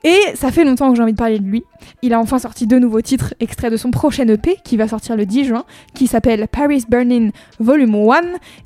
et 0.04 0.18
ça 0.34 0.50
fait 0.50 0.64
longtemps 0.64 0.90
que 0.90 0.96
j'ai 0.96 1.02
envie 1.02 1.12
de 1.12 1.18
parler 1.18 1.38
de 1.38 1.44
lui. 1.44 1.64
Il 2.02 2.12
a 2.12 2.18
enfin 2.18 2.38
sorti 2.38 2.66
deux 2.66 2.80
nouveaux 2.80 3.02
titres 3.02 3.34
extraits 3.38 3.70
de 3.70 3.76
son 3.76 3.92
prochain 3.92 4.26
EP 4.26 4.56
qui 4.64 4.76
va 4.76 4.88
sortir 4.88 5.16
le 5.16 5.26
10 5.26 5.44
juin, 5.44 5.64
qui 5.94 6.08
s'appelle 6.08 6.48
Paris 6.48 6.84
Burning 6.88 7.30
Volume 7.60 7.94
1. 7.94 8.20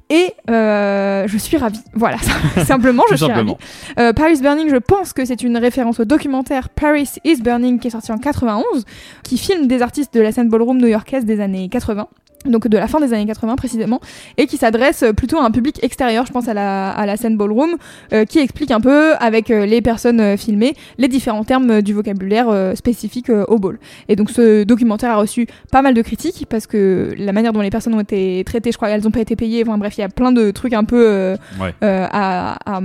Et 0.09 0.33
euh, 0.49 1.27
je 1.27 1.37
suis 1.37 1.59
ravie. 1.59 1.81
Voilà, 1.93 2.17
simplement, 2.65 3.03
je 3.11 3.17
suis 3.17 3.27
simplement. 3.27 3.59
ravie. 3.61 4.09
Euh, 4.09 4.13
Paris 4.15 4.41
Burning, 4.41 4.71
je 4.71 4.77
pense 4.77 5.13
que 5.13 5.25
c'est 5.27 5.43
une 5.43 5.59
référence 5.59 6.01
au 6.01 6.05
documentaire 6.07 6.71
Paris 6.71 7.11
is 7.25 7.43
Burning 7.43 7.81
qui 7.81 7.89
est 7.89 7.91
sorti 7.91 8.13
en 8.13 8.19
91, 8.19 8.85
qui 9.23 9.37
filme 9.37 9.67
des 9.67 9.83
artistes 9.83 10.15
de 10.15 10.21
la 10.21 10.33
scène 10.33 10.49
ballroom 10.49 10.79
new-yorkaise 10.79 11.27
des 11.27 11.41
années 11.41 11.69
80. 11.69 12.09
Donc 12.45 12.69
de 12.69 12.79
la 12.79 12.87
fin 12.87 13.01
des 13.01 13.13
années 13.13 13.27
80 13.27 13.57
précisément, 13.57 14.01
et 14.37 14.47
qui 14.47 14.57
s'adresse 14.57 15.05
plutôt 15.17 15.39
à 15.39 15.45
un 15.45 15.51
public 15.51 15.83
extérieur, 15.83 16.27
je 16.27 16.33
pense 16.33 16.47
à 16.47 16.55
la, 16.55 16.91
à 16.91 17.05
la 17.05 17.17
scène 17.17 17.37
ballroom, 17.37 17.71
euh, 18.13 18.25
qui 18.25 18.39
explique 18.39 18.71
un 18.71 18.81
peu 18.81 19.15
avec 19.17 19.51
euh, 19.51 19.67
les 19.67 19.81
personnes 19.83 20.21
euh, 20.21 20.37
filmées 20.37 20.75
les 20.99 21.09
différents 21.09 21.43
termes 21.43 21.71
euh, 21.71 21.81
du 21.81 21.93
vocabulaire 21.93 22.49
euh, 22.49 22.77
spécifique 22.77 23.31
au 23.31 23.59
ball. 23.59 23.81
Et 24.09 24.15
donc 24.15 24.31
ce 24.31 24.63
documentaire 24.63 25.11
a 25.11 25.17
reçu 25.17 25.49
pas 25.73 25.83
mal 25.83 25.95
de 25.95 26.03
critiques 26.03 26.47
parce 26.49 26.69
que 26.69 27.15
la 27.19 27.33
manière 27.33 27.53
dont 27.53 27.63
les 27.63 27.71
personnes 27.71 27.95
ont 27.95 28.01
été 28.01 28.45
traitées, 28.47 28.71
je 28.71 28.77
crois 28.77 28.89
qu'elles 28.91 29.03
n'ont 29.03 29.11
pas 29.11 29.21
été 29.23 29.35
payées, 29.35 29.65
enfin 29.67 29.77
bref, 29.79 29.99
il 29.99 30.03
y 30.03 30.05
a 30.05 30.09
plein 30.09 30.31
de 30.31 30.53
trucs 30.53 30.73
un 30.75 30.85
peu 30.85 31.05
euh, 31.05 31.37
Ouais. 31.61 31.75
à, 31.81 32.59
à, 32.65 32.81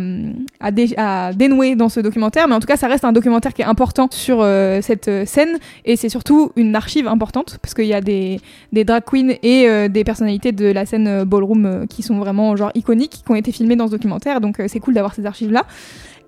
à 0.59 0.71
dé- 0.71 0.95
à 0.97 1.33
dénouer 1.33 1.75
dans 1.75 1.89
ce 1.89 1.99
documentaire, 1.99 2.47
mais 2.47 2.55
en 2.55 2.59
tout 2.59 2.67
cas 2.67 2.77
ça 2.77 2.87
reste 2.87 3.05
un 3.05 3.11
documentaire 3.11 3.53
qui 3.53 3.61
est 3.61 3.65
important 3.65 4.07
sur 4.09 4.39
euh, 4.41 4.79
cette 4.81 5.09
scène 5.27 5.59
et 5.85 5.95
c'est 5.97 6.09
surtout 6.09 6.51
une 6.55 6.75
archive 6.75 7.07
importante 7.07 7.59
parce 7.61 7.75
qu'il 7.75 7.85
y 7.85 7.93
a 7.93 8.01
des, 8.01 8.39
des 8.71 8.83
drag 8.85 9.03
queens 9.05 9.33
et 9.43 9.67
euh, 9.67 9.87
des 9.87 10.03
personnalités 10.03 10.51
de 10.51 10.65
la 10.65 10.85
scène 10.85 11.07
euh, 11.07 11.25
ballroom 11.25 11.65
euh, 11.65 11.85
qui 11.85 12.03
sont 12.03 12.17
vraiment 12.17 12.55
genre 12.55 12.71
iconiques, 12.75 13.21
qui 13.25 13.31
ont 13.31 13.35
été 13.35 13.51
filmées 13.51 13.75
dans 13.75 13.87
ce 13.87 13.91
documentaire, 13.91 14.41
donc 14.41 14.61
c'est 14.67 14.79
cool 14.79 14.93
d'avoir 14.93 15.13
ces 15.13 15.25
archives 15.25 15.51
là. 15.51 15.65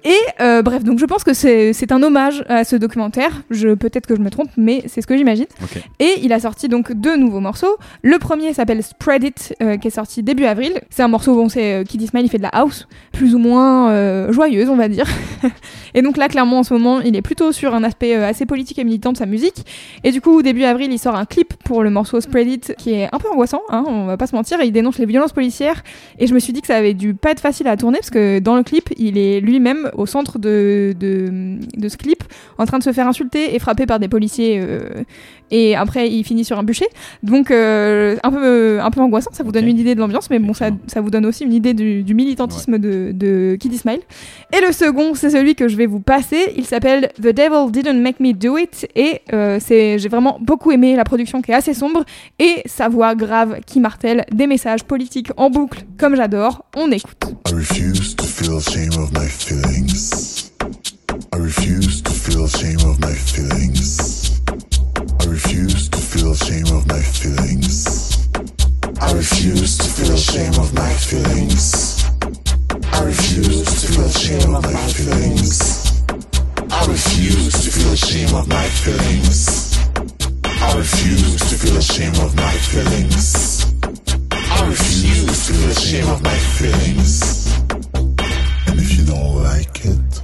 Et 0.06 0.18
euh, 0.42 0.62
bref, 0.62 0.84
donc 0.84 1.00
je 1.00 1.06
pense 1.06 1.24
que 1.24 1.34
c'est 1.34 1.92
un 1.92 2.04
hommage 2.04 2.44
à 2.48 2.64
ce 2.64 2.76
documentaire. 2.76 3.44
Je 3.50 3.74
peut-être 3.74 4.06
que 4.06 4.16
je 4.16 4.22
me 4.22 4.30
trompe, 4.30 4.50
mais 4.58 4.84
c'est 4.88 5.02
ce 5.02 5.08
que 5.08 5.18
j'imagine. 5.18 5.46
Et 6.00 6.16
il 6.22 6.34
a 6.34 6.40
sorti 6.40 6.68
donc 6.68 6.92
deux 6.92 7.16
nouveaux 7.18 7.40
morceaux. 7.40 7.78
Le 8.02 8.20
premier 8.20 8.54
s'appelle 8.54 8.84
Spread 8.84 9.24
It, 9.24 9.56
euh, 9.62 9.78
qui 9.78 9.88
est 9.88 9.92
sorti 9.92 10.24
début 10.24 10.46
avril. 10.46 10.74
C'est 10.90 11.04
un 11.04 11.08
morceau, 11.08 11.36
bon, 11.36 11.50
c'est 11.50 11.74
euh, 11.74 11.84
Kiddy 11.84 12.08
Smile, 12.08 12.26
il 12.26 12.30
fait 12.30 12.38
de 12.38 12.44
la 12.44 12.50
house, 12.50 12.88
plus 13.12 13.36
ou 13.36 13.40
moins 13.40 13.92
euh, 13.92 14.32
joyeuse, 14.32 14.70
on 14.70 14.76
va 14.76 14.88
dire. 14.88 15.06
et 15.94 16.02
donc 16.02 16.18
là, 16.18 16.28
clairement, 16.28 16.60
en 16.60 16.64
ce 16.64 16.74
moment, 16.74 17.02
il 17.02 17.16
est 17.16 17.22
plutôt 17.22 17.52
sur 17.52 17.74
un 17.74 17.84
aspect 17.84 18.16
euh, 18.16 18.28
assez 18.28 18.46
politique 18.46 18.80
et 18.80 18.84
militant 18.84 19.12
de 19.12 19.18
sa 19.18 19.26
musique. 19.26 19.66
Et 20.04 20.12
du 20.12 20.22
coup, 20.22 20.42
début 20.42 20.64
avril, 20.64 20.92
il 20.92 21.00
sort 21.00 21.16
un 21.16 21.26
clip 21.26 21.54
pour 21.64 21.84
le 21.84 21.90
morceau 21.90 22.20
Spread 22.22 22.48
It, 22.48 22.76
qui 22.78 22.94
est 22.94 23.08
un 23.12 23.18
peu 23.18 23.30
angoissant, 23.30 23.62
hein, 23.70 23.84
on 23.88 24.06
va 24.06 24.18
pas 24.18 24.28
se 24.28 24.36
mentir. 24.36 24.60
Il 24.62 24.72
dénonce 24.72 24.98
les 24.98 25.06
violences 25.06 25.34
policières. 25.34 25.84
Et 26.20 26.28
je 26.28 26.34
me 26.34 26.40
suis 26.40 26.54
dit 26.54 26.62
que 26.62 26.68
ça 26.68 26.76
avait 26.76 26.94
dû 26.94 27.14
pas 27.14 27.32
être 27.32 27.40
facile 27.40 27.68
à 27.68 27.78
tourner, 27.78 28.00
parce 28.00 28.10
que 28.10 28.40
dans 28.40 28.56
le 28.56 28.64
clip, 28.64 28.90
il 28.98 29.18
est 29.18 29.40
lui-même 29.40 29.90
au 29.96 30.06
centre 30.06 30.40
de, 30.40 30.94
de, 30.98 31.90
ce 31.90 31.98
clip, 31.98 32.24
en 32.58 32.66
train 32.66 32.80
de 32.80 32.84
se 32.84 32.94
faire 32.94 33.08
insulter 33.08 33.56
et 33.56 33.60
frapper 33.60 33.86
par 33.86 34.00
des 34.00 34.08
policiers. 34.08 34.62
Et 35.52 35.76
après, 35.76 36.10
il 36.10 36.24
finit 36.24 36.46
sur 36.46 36.58
un 36.58 36.64
bûcher. 36.64 36.88
Donc, 37.22 37.52
euh, 37.52 38.18
un, 38.24 38.32
peu, 38.32 38.80
un 38.82 38.92
peu 38.92 39.02
angoissant, 39.02 39.32
ça 39.34 39.44
vous 39.44 39.52
donne 39.52 39.68
une 39.68 39.80
idée 39.80 39.96
de 39.96 40.00
l'ambiance, 40.00 40.30
mais 40.30 40.40
bon, 40.40 40.54
ça, 40.54 40.70
ça 40.88 41.02
vous 41.02 41.10
donne 41.10 41.26
aussi 41.26 41.44
une 41.44 41.54
idée 41.54 41.74
du, 41.74 42.04
du 42.04 42.14
militantisme 42.14 42.78
de, 42.78 43.12
de 43.14 43.58
Kiddy 43.60 43.78
Smile. 43.78 44.02
Et 44.56 44.62
le 44.66 44.72
second, 44.72 45.14
c'est 45.16 45.30
celui 45.30 45.56
que 45.56 45.68
je 45.68 45.76
vais 45.76 45.86
vous 45.86 46.00
passer. 46.00 46.54
Il 46.56 46.66
s'appelle 46.66 47.10
The 47.22 47.34
Devil 47.34 47.72
Didn't 47.72 48.02
Make 48.02 48.20
Me 48.20 48.34
Do 48.34 48.58
It. 48.58 48.88
Et 48.96 49.22
euh, 49.34 49.60
c'est, 49.60 50.00
j'ai 50.00 50.10
vraiment 50.10 50.38
beaucoup 50.42 50.72
aimé 50.72 50.96
la 50.96 51.04
production 51.04 51.42
qui 51.42 51.52
est 51.52 51.56
assez 51.56 51.74
sombre 51.74 52.04
et 52.40 52.62
sa 52.66 52.90
voix 52.90 53.16
grave 53.16 53.60
qui 53.66 53.80
martèle 53.80 54.26
des 54.32 54.48
messages 54.48 54.84
politiques 54.84 55.30
en 55.38 55.50
boucle, 55.50 55.84
comme 55.98 56.16
j'adore. 56.16 56.66
On 56.76 56.92
écoute. 56.92 57.18
I 57.48 57.54
refuse 57.54 58.16
to 58.16 58.26
feel 58.26 58.60
shame 58.60 59.00
of 59.02 59.12
my 59.14 59.28
feelings. 59.28 60.52
I 61.34 61.38
refuse 61.38 62.02
to 62.04 62.12
feel 62.12 62.48
shame 62.48 62.80
of 62.88 63.00
my 63.00 63.14
feelings. 63.14 64.43
I 65.34 65.36
refuse 65.36 65.90
to 65.90 65.98
feel 65.98 66.36
shame 66.36 66.78
of 66.78 66.86
my 66.86 67.02
feelings. 67.02 68.30
I 69.02 69.14
refuse 69.14 69.80
to 69.80 69.86
feel 69.86 70.16
shame 70.16 70.54
of 70.62 70.72
my 70.76 70.94
feelings. 70.94 72.06
I 72.94 73.04
refuse 73.04 73.66
to 73.66 73.94
feel 73.94 74.10
shame 74.10 74.54
of 74.54 74.62
my 74.62 74.78
feelings. 74.94 76.04
I 76.70 76.86
refuse 76.86 77.52
to 77.64 77.72
feel 77.72 77.96
shame 77.96 78.36
of 78.36 78.48
my 78.48 78.68
feelings. 78.84 79.76
I 80.46 80.78
refuse 80.78 81.40
to 81.50 81.56
feel 81.58 81.82
shame 81.82 82.16
of 82.24 82.36
my 82.36 82.54
feelings. 82.70 83.66
I 84.32 84.68
refuse 84.68 85.48
to 85.48 85.54
feel 85.54 85.70
ashamed 85.72 86.10
of 86.10 86.22
my 86.22 86.38
feelings. 86.38 87.58
And 88.68 88.80
if 88.80 89.00
you 89.00 89.06
don't 89.06 89.42
like 89.42 89.84
it, 89.84 90.22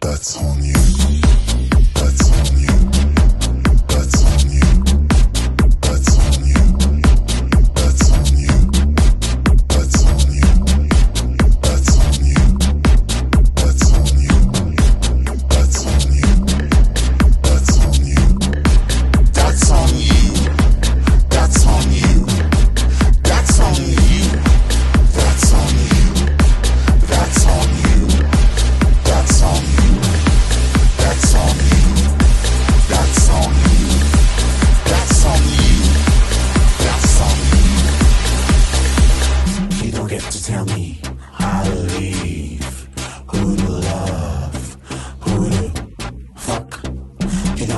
that's 0.00 0.42
on 0.42 0.60
you. 0.60 0.74
That's 1.94 2.32
on 2.32 2.58
you. 2.58 2.63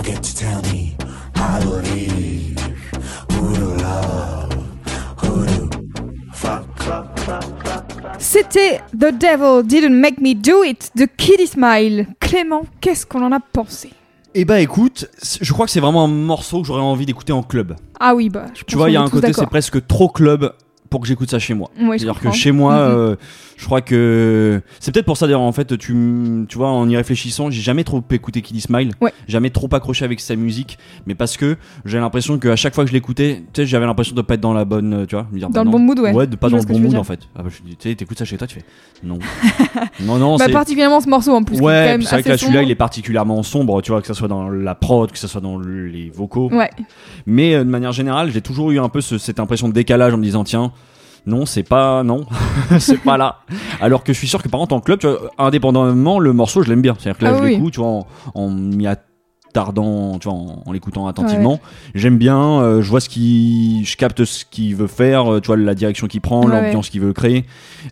You 0.07 0.13
don't 0.13 0.23
get 0.23 0.23
to 0.23 0.37
tell 0.37 0.63
me 0.73 0.97
how 1.35 1.59
to 1.59 1.83
leave, 1.83 2.57
who 3.33 3.55
to 3.55 3.83
love, 3.83 4.53
who 5.23 5.47
to 5.47 5.69
fuck. 6.33 6.65
C'était 8.19 8.81
The 8.93 9.13
Devil 9.13 9.65
Didn't 9.65 9.99
Make 9.99 10.21
Me 10.21 10.35
Do 10.35 10.63
It 10.63 10.93
de 10.95 11.07
Kiddy 11.07 11.47
Smile. 11.47 12.07
Clément, 12.21 12.67
qu'est-ce 12.81 13.05
qu'on 13.05 13.25
en 13.25 13.33
a 13.33 13.41
pensé? 13.41 13.91
Eh 14.35 14.45
bah 14.45 14.61
écoute, 14.61 15.09
je 15.41 15.53
crois 15.53 15.67
que 15.67 15.73
c'est 15.73 15.81
vraiment 15.81 16.05
un 16.05 16.09
morceau 16.09 16.61
que 16.61 16.67
j'aurais 16.67 16.83
envie 16.83 17.07
d'écouter 17.07 17.33
en 17.33 17.43
club. 17.43 17.75
Ah 17.99 18.15
oui, 18.15 18.29
bah. 18.29 18.47
je 18.55 18.61
Tu 18.61 18.65
pense 18.65 18.75
vois, 18.75 18.91
il 18.91 18.93
y 18.93 18.97
a 18.97 19.03
un 19.03 19.09
côté, 19.09 19.33
c'est 19.33 19.47
presque 19.47 19.87
trop 19.87 20.09
club 20.09 20.53
pour 20.91 21.01
que 21.01 21.07
j'écoute 21.07 21.31
ça 21.31 21.39
chez 21.39 21.55
moi. 21.55 21.71
Ouais, 21.81 21.99
C'est-à-dire 21.99 22.21
que 22.21 22.31
chez 22.33 22.53
moi, 22.53 22.75
Mhm. 22.75 22.81
euh, 22.97 23.17
je 23.57 23.65
crois 23.65 23.81
que 23.81 24.61
c'est 24.81 24.93
peut-être 24.93 25.07
pour 25.07 25.17
ça 25.17 25.27
d'ailleurs 25.27 25.41
en 25.41 25.53
fait, 25.53 25.77
tu, 25.79 25.95
tu 26.49 26.59
vois, 26.59 26.69
en 26.71 26.89
y 26.89 26.97
réfléchissant, 26.97 27.51
j'ai 27.51 27.63
jamais 27.63 27.85
trop 27.85 28.03
écouté 28.11 28.43
Kiddy 28.43 28.61
Smile, 28.61 28.91
Ouais. 29.01 29.13
jamais 29.29 29.51
trop 29.51 29.69
accroché 29.73 30.05
avec 30.05 30.21
sa 30.21 30.37
musique, 30.37 30.79
mais 31.07 31.15
parce 31.15 31.37
que 31.37 31.57
j'ai 31.85 31.99
l'impression 31.99 32.39
qu'à 32.39 32.57
chaque 32.57 32.75
fois 32.75 32.85
que 32.85 32.89
je 32.91 32.95
l'écoutais, 32.95 33.43
tu 33.53 33.63
sais, 33.63 33.67
j'avais 33.67 33.87
l'impression 33.87 34.15
de 34.15 34.23
pas 34.23 34.35
être 34.35 34.41
dans 34.41 34.53
la 34.53 34.65
bonne, 34.65 34.93
euh, 34.95 35.07
tu 35.07 35.15
vois, 35.15 35.27
me 35.33 35.39
dire, 35.39 35.49
Dans 35.49 35.55
bah 35.55 35.61
le 35.61 35.65
non. 35.67 35.71
bon 35.73 35.79
mood, 35.79 35.99
ouais. 36.01 36.27
de 36.27 36.37
pas 36.37 36.49
Je 36.49 36.53
dans 36.53 36.59
le 36.59 36.65
bon 36.67 36.79
mood 36.79 36.95
en 36.97 37.05
fait. 37.05 37.21
Ah 37.35 37.43
bah, 37.43 37.49
tu 37.51 37.63
sais, 37.79 37.95
t'écoutes 37.95 38.19
ça 38.19 38.25
chez 38.25 38.37
toi, 38.37 38.47
tu 38.47 38.57
fais 38.57 38.65
non, 39.03 39.19
non, 40.01 40.19
non, 40.19 40.37
Bah, 40.37 40.47
particulièrement 40.51 41.01
ce 41.01 41.09
morceau 41.09 41.33
en 41.35 41.43
plus. 41.43 41.61
Ouais, 41.61 41.97
c'est 42.01 42.07
vrai 42.07 42.23
que 42.23 42.37
celui-là, 42.37 42.63
il 42.63 42.71
est 42.71 42.75
particulièrement 42.75 43.43
sombre, 43.43 43.81
tu 43.83 43.91
vois, 43.93 44.01
que 44.01 44.07
ce 44.07 44.15
soit 44.15 44.29
dans 44.29 44.49
la 44.49 44.75
prod, 44.75 45.11
que 45.11 45.19
ce 45.19 45.27
soit 45.29 45.41
dans 45.41 45.57
le- 45.59 45.87
les 45.87 46.11
vocaux. 46.11 46.49
Ouais, 46.51 46.71
Mais 47.27 47.55
euh, 47.55 47.65
de 47.65 47.69
manière 47.71 47.93
générale, 47.93 48.31
j'ai 48.31 48.41
toujours 48.41 48.71
eu 48.71 48.79
un 48.79 48.89
peu 48.89 49.01
ce- 49.01 49.19
cette 49.19 49.41
impression 49.41 49.69
de 49.69 49.73
décalage 49.73 50.15
en 50.15 50.19
me 50.19 50.23
disant, 50.23 50.45
tiens, 50.45 50.73
non, 51.27 51.45
c'est 51.47 51.63
pas, 51.65 52.03
non, 52.03 52.25
c'est 52.79 52.99
pas 53.03 53.17
là. 53.17 53.41
Alors 53.81 54.05
que 54.05 54.13
je 54.13 54.19
suis 54.19 54.29
sûr 54.29 54.43
que 54.43 54.49
par 54.49 54.61
contre, 54.61 54.75
en 54.75 54.81
club, 54.81 54.99
tu 55.01 55.07
vois, 55.09 55.19
indépendamment, 55.39 56.19
le 56.19 56.33
morceau, 56.33 56.63
je 56.63 56.69
l'aime 56.69 56.83
bien. 56.83 56.95
C'est-à-dire 56.99 57.19
que 57.19 57.25
là, 57.25 57.31
Ah 57.35 57.39
je 57.39 57.43
oui. 57.45 57.51
l'écoute, 57.57 57.73
tu 57.75 57.81
vois, 57.81 57.89
en, 57.89 58.07
en 58.35 58.51
m'y 58.51 58.87
attardant, 58.87 60.19
tu 60.19 60.29
vois, 60.29 60.37
en, 60.37 60.63
en 60.67 60.73
l'écoutant 60.73 61.07
attentivement. 61.07 61.61
J'aime 61.95 62.19
bien, 62.19 62.61
euh, 62.61 62.83
je 62.83 62.91
vois 62.91 63.01
ce 63.01 63.09
qui, 63.09 63.85
je 63.85 63.97
capte 63.97 64.25
ce 64.25 64.45
qu'il 64.45 64.77
veut 64.77 64.87
faire, 64.87 65.33
euh, 65.33 65.41
tu 65.41 65.47
vois, 65.47 65.57
la 65.57 65.75
direction 65.75 66.07
qu'il 66.09 66.21
prend, 66.21 66.45
Ouais, 66.45 66.51
l'ambiance 66.53 66.91
qu'il 66.91 67.01
veut 67.01 67.13
créer. 67.15 67.45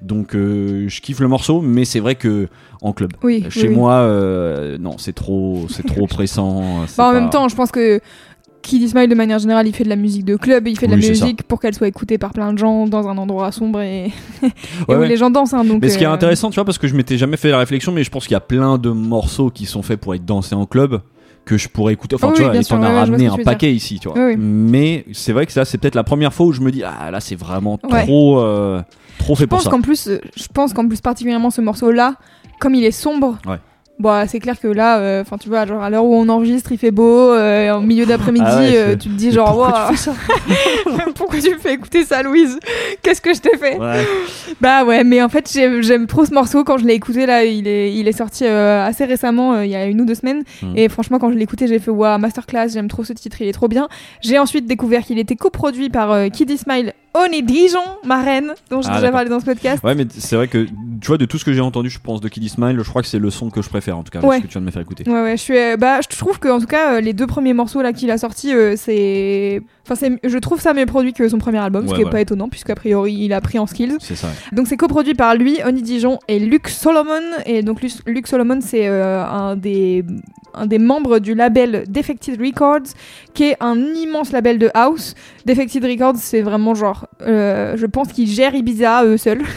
Donc, 0.03 0.35
euh, 0.35 0.87
je 0.89 1.01
kiffe 1.01 1.21
le 1.21 1.29
morceau, 1.29 1.61
mais 1.63 1.85
c'est 1.85 2.01
vrai 2.01 2.15
que 2.17 2.49
en 2.83 2.93
club. 2.93 3.13
oui. 3.23 3.47
Chez 3.49 3.69
oui, 3.69 3.75
moi, 3.75 3.95
euh, 3.95 4.77
non, 4.79 4.97
c'est 4.99 5.15
trop, 5.15 5.67
c'est 5.71 5.87
trop 5.87 6.07
pressant. 6.07 6.61
Bah, 6.99 7.09
en 7.09 7.13
pas- 7.13 7.21
même 7.21 7.31
temps, 7.31 7.49
je 7.49 7.57
pense 7.57 7.71
que 7.73 8.01
Kid 8.65 8.89
Smile, 8.89 9.09
de 9.11 9.15
manière 9.15 9.39
générale, 9.39 9.67
il 9.69 9.75
fait 9.75 9.85
de 9.85 9.91
la 9.91 9.97
musique 9.97 10.25
de 10.25 10.37
club, 10.37 10.67
il 10.67 10.79
fait 10.79 10.87
de 10.87 10.95
Oui, 10.95 11.01
la 11.03 11.09
musique 11.09 11.43
pour 11.43 11.61
qu'elle 11.61 11.75
soit 11.75 11.87
écoutée 11.87 12.17
par 12.19 12.33
plein 12.33 12.53
de 12.53 12.59
gens 12.59 12.87
dans 12.87 13.07
un 13.09 13.19
endroit 13.19 13.53
sombre 13.53 13.81
et, 13.83 14.07
et 14.43 14.47
Ouais, 14.89 14.97
où 14.97 15.01
ouais. 15.01 15.09
les 15.09 15.17
gens 15.19 15.29
dansent. 15.31 15.53
hein, 15.53 15.65
donc, 15.65 15.83
Mais 15.83 15.91
ce 15.91 15.99
qui 15.99 16.05
est 16.05 16.07
euh, 16.07 16.13
intéressant, 16.13 16.49
tu 16.51 16.55
vois, 16.55 16.65
parce 16.65 16.79
que 16.79 16.89
je 16.89 16.95
m'étais 16.97 17.19
jamais 17.19 17.37
fait 17.37 17.51
la 17.51 17.59
réflexion, 17.59 17.93
mais 17.93 18.03
je 18.05 18.11
pense 18.11 18.25
qu'il 18.25 18.33
y 18.33 18.37
a 18.37 18.41
plein 18.41 18.79
de 18.79 18.89
morceaux 18.91 19.51
qui 19.51 19.67
sont 19.67 19.83
faits 19.83 20.01
pour 20.01 20.15
être 20.15 20.25
dansés 20.25 20.55
en 20.55 20.65
club 20.67 21.01
que 21.45 21.59
je 21.59 21.69
pourrais 21.69 21.93
écouter. 21.93 22.15
Enfin, 22.17 22.33
tu 22.35 22.41
oui, 22.43 22.49
vois, 22.49 22.57
et 22.57 22.65
t'en 22.65 22.83
as 22.83 22.89
ouais, 22.89 22.99
ramené 23.01 23.27
un 23.27 23.37
paquet 23.37 23.71
ici, 23.75 23.99
tu 24.01 24.09
vois. 24.09 24.19
Oui. 24.19 24.35
Mais 24.39 25.05
c'est 25.13 25.33
vrai 25.35 25.45
que 25.45 25.53
ça, 25.53 25.67
c'est 25.67 25.77
peut-être 25.77 25.95
la 25.95 26.03
première 26.05 26.33
fois 26.33 26.47
où 26.47 26.53
je 26.53 26.63
me 26.63 26.73
dis, 26.73 26.83
ah 26.83 27.11
là, 27.11 27.21
c'est 27.21 27.37
vraiment 27.37 27.77
trop, 27.77 28.41
euh, 28.41 28.81
trop 29.19 29.35
fait 29.35 29.43
Je 29.43 29.49
pour 29.49 29.59
pense 29.59 29.65
ça. 29.65 29.71
qu'en 29.71 29.83
plus, 29.83 30.09
euh, 30.09 30.19
je 30.37 30.47
pense 30.55 30.73
qu'en 30.73 30.89
plus 30.89 31.03
particulièrement 31.03 31.51
ce 31.51 31.61
morceau-là, 31.61 32.15
comme 32.61 32.75
il 32.75 32.83
est 32.85 32.91
sombre. 32.93 33.37
Ouais. 33.47 33.59
Bah, 33.99 34.27
c'est 34.27 34.41
clair 34.41 34.59
que 34.59 34.67
là, 34.67 35.21
enfin 35.21 35.39
tu 35.39 35.49
vois, 35.49 35.67
genre 35.67 35.83
à 35.83 35.89
l'heure 35.89 36.05
où 36.05 36.15
on 36.15 36.29
enregistre, 36.29 36.73
il 36.73 36.79
fait 36.79 36.91
beau, 36.91 37.33
euh, 37.33 37.71
en 37.71 37.81
milieu 37.81 38.07
d'après-midi, 38.07 38.45
Ah 38.47 38.59
ouais, 38.59 38.77
euh, 38.77 38.97
tu 38.97 39.09
te 39.09 39.15
dis 39.15 39.31
genre, 39.31 39.49
pourquoi 39.49 39.69
Ouah, 39.69 39.89
tu 39.91 39.97
fais 39.97 40.11
ça 40.11 40.15
pourquoi 41.15 41.41
tu 41.41 41.51
me 41.55 41.59
fais 41.59 41.75
écouter 41.75 42.05
ça, 42.05 42.23
Louise? 42.23 42.59
Qu'est-ce 43.03 43.21
que 43.21 43.33
je 43.35 43.41
t'ai 43.41 43.57
fait? 43.57 43.79
Ouais. 43.79 44.05
Bah 44.61 44.85
ouais, 44.85 45.05
mais 45.05 45.23
en 45.23 45.29
fait 45.29 45.51
j'aime 45.81 46.07
trop 46.07 46.25
ce 46.25 46.33
morceau. 46.33 46.65
Quand 46.65 46.79
je 46.79 46.85
l'ai 46.85 46.95
écouté 46.95 47.27
là, 47.27 47.45
il 47.45 47.67
est, 47.67 47.95
il 47.95 48.09
est 48.09 48.13
sorti 48.13 48.45
euh, 48.45 48.85
assez 48.85 49.05
récemment, 49.05 49.55
euh, 49.55 49.65
il 49.65 49.71
y 49.71 49.77
a 49.77 49.87
une 49.87 50.01
ou 50.01 50.05
deux 50.05 50.15
semaines. 50.15 50.43
Hmm. 50.63 50.77
Et 50.77 50.89
franchement, 50.89 51.19
quand 51.19 51.31
je 51.31 51.37
l'ai 51.37 51.43
écouté, 51.43 51.67
j'ai 51.67 51.79
fait 51.79 51.91
waouh, 51.91 52.19
masterclass, 52.19 52.69
j'aime 52.71 52.89
trop 52.89 53.05
ce 53.05 53.13
titre, 53.13 53.41
il 53.41 53.49
est 53.49 53.53
trop 53.53 53.69
bien. 53.69 53.89
J'ai 54.21 54.39
ensuite 54.39 54.67
découvert 54.67 55.03
qu'il 55.03 55.19
était 55.19 55.37
coproduit 55.37 55.91
par 55.91 56.13
euh, 56.13 56.29
Kiddy 56.29 56.59
Smile, 56.59 56.93
Oni 57.17 57.43
Dijon, 57.45 57.79
ma 58.05 58.21
reine, 58.23 58.55
dont 58.71 58.83
j'ai 58.83 58.89
Ah, 58.91 58.99
déjà 58.99 59.13
parlé 59.13 59.31
dans 59.31 59.39
ce 59.39 59.45
podcast. 59.45 59.85
Ouais, 59.85 59.95
mais 59.95 60.05
c'est 60.11 60.35
vrai 60.35 60.49
que, 60.49 60.65
tu 60.65 61.07
vois, 61.07 61.17
de 61.17 61.27
tout 61.27 61.39
ce 61.39 61.45
que 61.45 61.53
j'ai 61.53 61.61
entendu, 61.61 61.89
je 61.89 62.01
pense, 62.01 62.21
de 62.21 62.29
Kiddy 62.29 62.49
Smile, 62.49 62.77
je 62.83 62.89
crois 62.91 63.03
que 63.03 63.09
c'est 63.09 63.21
le 63.21 63.31
son 63.31 63.51
que 63.51 63.63
je 63.63 63.69
préfère, 63.69 63.97
en 63.97 64.03
tout 64.03 64.11
cas, 64.11 64.21
Ouais. 64.27 64.39
ce 64.39 64.43
que 64.43 64.47
tu 64.49 64.53
viens 64.55 64.61
de 64.63 64.67
me 64.67 64.73
faire 64.73 64.83
écouter. 64.83 65.05
Ouais, 65.09 65.23
ouais, 65.23 65.37
je 65.37 65.43
suis. 65.43 65.57
euh, 65.57 65.77
bah, 65.77 66.01
je 66.01 66.17
trouve 66.17 66.41
que 66.41 66.49
en 66.49 66.59
tout 66.59 66.67
cas, 66.67 66.95
euh, 66.95 67.01
les 67.01 67.13
deux 67.13 67.29
premiers 67.29 67.55
morceaux 67.55 67.83
là 67.83 67.93
qu'il 67.93 68.11
a 68.11 68.19
sortis, 68.19 68.53
euh, 68.53 68.75
c'est. 68.77 69.63
Enfin. 69.89 70.17
Je 70.25 70.39
trouve 70.39 70.61
ça 70.61 70.73
mieux 70.75 70.87
produit 70.87 71.13
que 71.13 71.29
son 71.29 71.39
premier 71.39 71.59
album, 71.59 71.83
ce 71.87 71.89
qui 71.95 72.01
est 72.01 72.05
voilà. 72.05 72.11
pas 72.11 72.21
étonnant, 72.23 72.49
puisqu'a 72.49 72.75
priori, 72.75 73.15
il 73.15 73.33
a 73.33 73.41
pris 73.41 73.59
en 73.61 73.67
skills. 73.67 73.97
C'est 74.01 74.17
ça. 74.17 74.29
Donc 74.53 74.67
c'est 74.67 74.77
coproduit 74.79 75.15
par 75.15 75.35
lui, 75.37 75.59
Oni 75.65 75.83
Dijon 75.83 76.19
et 76.27 76.39
Luc 76.41 76.69
Solomon. 76.69 77.21
Et 77.47 77.63
donc 77.63 77.81
Luc, 77.83 77.93
Luc 78.07 78.27
Solomon, 78.27 78.59
c'est 78.63 78.89
un 78.89 79.55
des 79.57 80.03
un 80.55 80.67
des 80.67 80.79
membres 80.79 81.19
du 81.19 81.35
label 81.35 81.85
Defected 81.89 82.41
Records, 82.41 82.95
qui 83.35 83.45
est 83.45 83.57
un 83.61 83.77
immense 83.79 84.33
label 84.33 84.59
de 84.59 84.71
house. 84.73 85.15
Defected 85.47 85.85
Records, 85.85 86.17
c'est 86.17 86.41
vraiment 86.43 86.75
genre, 86.75 87.07
euh, 87.23 87.77
je 87.77 87.87
pense 87.87 88.13
qu'ils 88.13 88.29
gèrent 88.31 88.55
Ibiza 88.55 89.05
eux 89.05 89.17
seuls. 89.17 89.43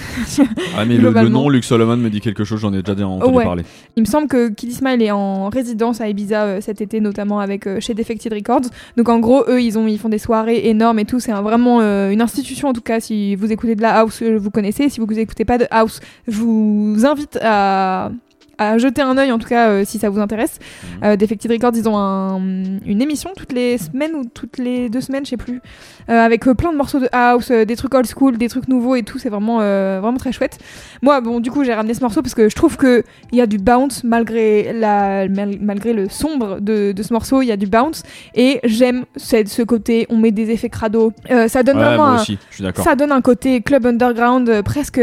Ah, 0.78 0.86
mais 0.86 0.98
le, 0.98 1.12
nom 1.30 1.50
Luke 1.50 1.64
Solomon 1.64 1.98
me 1.98 2.10
dit 2.10 2.22
quelque 2.22 2.44
chose, 2.44 2.60
j'en 2.60 2.72
ai 2.74 2.84
déjà 2.84 3.08
entendu 3.08 3.34
Ouais. 3.36 3.44
parler. 3.44 3.64
Il 3.96 4.02
me 4.02 4.06
semble 4.06 4.28
que 4.28 4.50
Kiddy 4.50 4.74
Smile 4.74 5.02
est 5.02 5.10
en 5.12 5.50
résidence 5.50 6.02
à 6.02 6.10
Ibiza 6.10 6.44
euh, 6.44 6.62
cet 6.62 6.82
été, 6.82 7.00
notamment 7.00 7.40
avec 7.40 7.66
euh, 7.66 7.80
chez 7.80 7.94
Defected 7.94 8.32
Records. 8.34 8.70
Donc 8.98 9.10
en 9.10 9.20
gros, 9.20 9.44
eux, 9.48 9.62
ils 9.62 9.78
ont 9.80 9.88
ils 9.88 9.98
font 9.98 10.10
des 10.10 10.18
soirées 10.20 10.68
énormes 10.68 11.00
et 11.00 11.06
tout. 11.06 11.20
C'est 11.20 11.32
un- 11.32 11.42
vraiment 11.42 11.82
une 11.82 12.22
institution 12.22 12.68
en 12.68 12.74
tout 12.74 12.82
cas. 12.82 13.00
Si 13.00 13.36
vous 13.36 13.52
écoutez 13.52 13.76
de 13.76 13.82
la 13.82 14.00
house, 14.00 14.22
vous 14.22 14.52
connaissez. 14.52 14.90
Si 14.90 15.00
vous 15.00 15.08
écoutez 15.20 15.46
pas 15.46 15.58
de 15.58 15.66
house, 15.72 16.00
je 16.28 16.38
vous 16.40 16.98
invite 17.06 17.40
à 17.42 18.12
à 18.58 18.78
jeter 18.78 19.02
un 19.02 19.18
œil 19.18 19.32
en 19.32 19.38
tout 19.40 19.48
cas 19.48 19.70
euh, 19.70 19.84
si 19.86 20.00
ça 20.00 20.10
vous 20.10 20.20
intéresse. 20.20 20.60
Mhm. 20.60 21.04
Euh, 21.04 21.16
Defected 21.16 21.52
Records, 21.52 21.74
ils 21.76 21.88
ont 21.88 21.98
un- 21.98 22.40
une 22.86 23.02
émission 23.02 23.30
toutes 23.36 23.52
les 23.54 23.78
semaines 23.78 24.16
ou 24.16 24.24
toutes 24.26 24.58
les 24.58 24.90
deux 24.90 25.02
semaines, 25.02 25.26
je 25.26 25.32
sais 25.32 25.38
plus, 25.38 25.62
euh, 26.10 26.20
avec 26.20 26.48
euh, 26.48 26.54
plein 26.54 26.72
de 26.72 26.78
morceaux 26.78 27.00
de 27.00 27.10
house, 27.12 27.52
des 27.52 27.76
trucs 27.76 27.94
old 27.94 28.08
school, 28.08 28.38
des 28.38 28.50
trucs 28.50 28.68
nouveaux 28.68 28.96
et 28.96 29.04
tout. 29.04 29.20
C'est 29.20 29.30
vraiment 29.30 29.58
vraiment 29.58 30.18
très 30.18 30.32
chouette. 30.32 30.58
Moi, 31.02 31.22
bon, 31.22 31.40
du 31.40 31.52
coup, 31.52 31.64
j'ai 31.64 31.74
ramené 31.74 31.94
ce 31.94 32.02
morceau 32.02 32.22
parce 32.22 32.34
que 32.34 32.50
je 32.50 32.56
trouve 32.56 32.78
que 32.78 33.04
il 33.32 33.38
y 33.38 33.42
a 33.42 33.46
du 33.48 33.58
bounce 33.58 34.04
malgré 34.04 34.74
la 34.74 35.28
mal- 35.28 35.58
malgré 35.62 35.94
le 35.94 36.10
sombre 36.10 36.60
de, 36.60 36.92
de 36.92 37.04
ce 37.04 37.14
morceau. 37.14 37.42
Il 37.42 37.48
y 37.48 37.52
a 37.52 37.58
du 37.58 37.68
bounce 37.68 38.04
et 38.36 38.60
j'aime 38.64 39.06
ce, 39.16 39.44
ce 39.46 39.62
côté. 39.62 40.06
On 40.10 40.18
met 40.18 40.32
des 40.32 40.50
effets 40.52 40.70
crado. 40.70 41.14
Ça 41.48 41.64
donne 41.64 41.78
Ouais, 41.78 41.84
vraiment 41.84 41.98
moi 42.06 42.10
un, 42.18 42.22
aussi, 42.22 42.38
je 42.50 42.56
suis 42.56 42.64
d'accord. 42.64 42.84
ça 42.84 42.96
donne 42.96 43.12
un 43.12 43.22
côté 43.22 43.62
club 43.62 43.86
underground 43.86 44.62
presque 44.64 45.00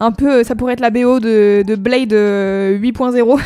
un 0.00 0.12
peu. 0.12 0.44
Ça 0.44 0.54
pourrait 0.54 0.74
être 0.74 0.80
la 0.80 0.90
BO 0.90 1.20
de, 1.20 1.62
de 1.66 1.74
Blade 1.76 2.12
euh, 2.12 2.78
8.0. 2.78 3.40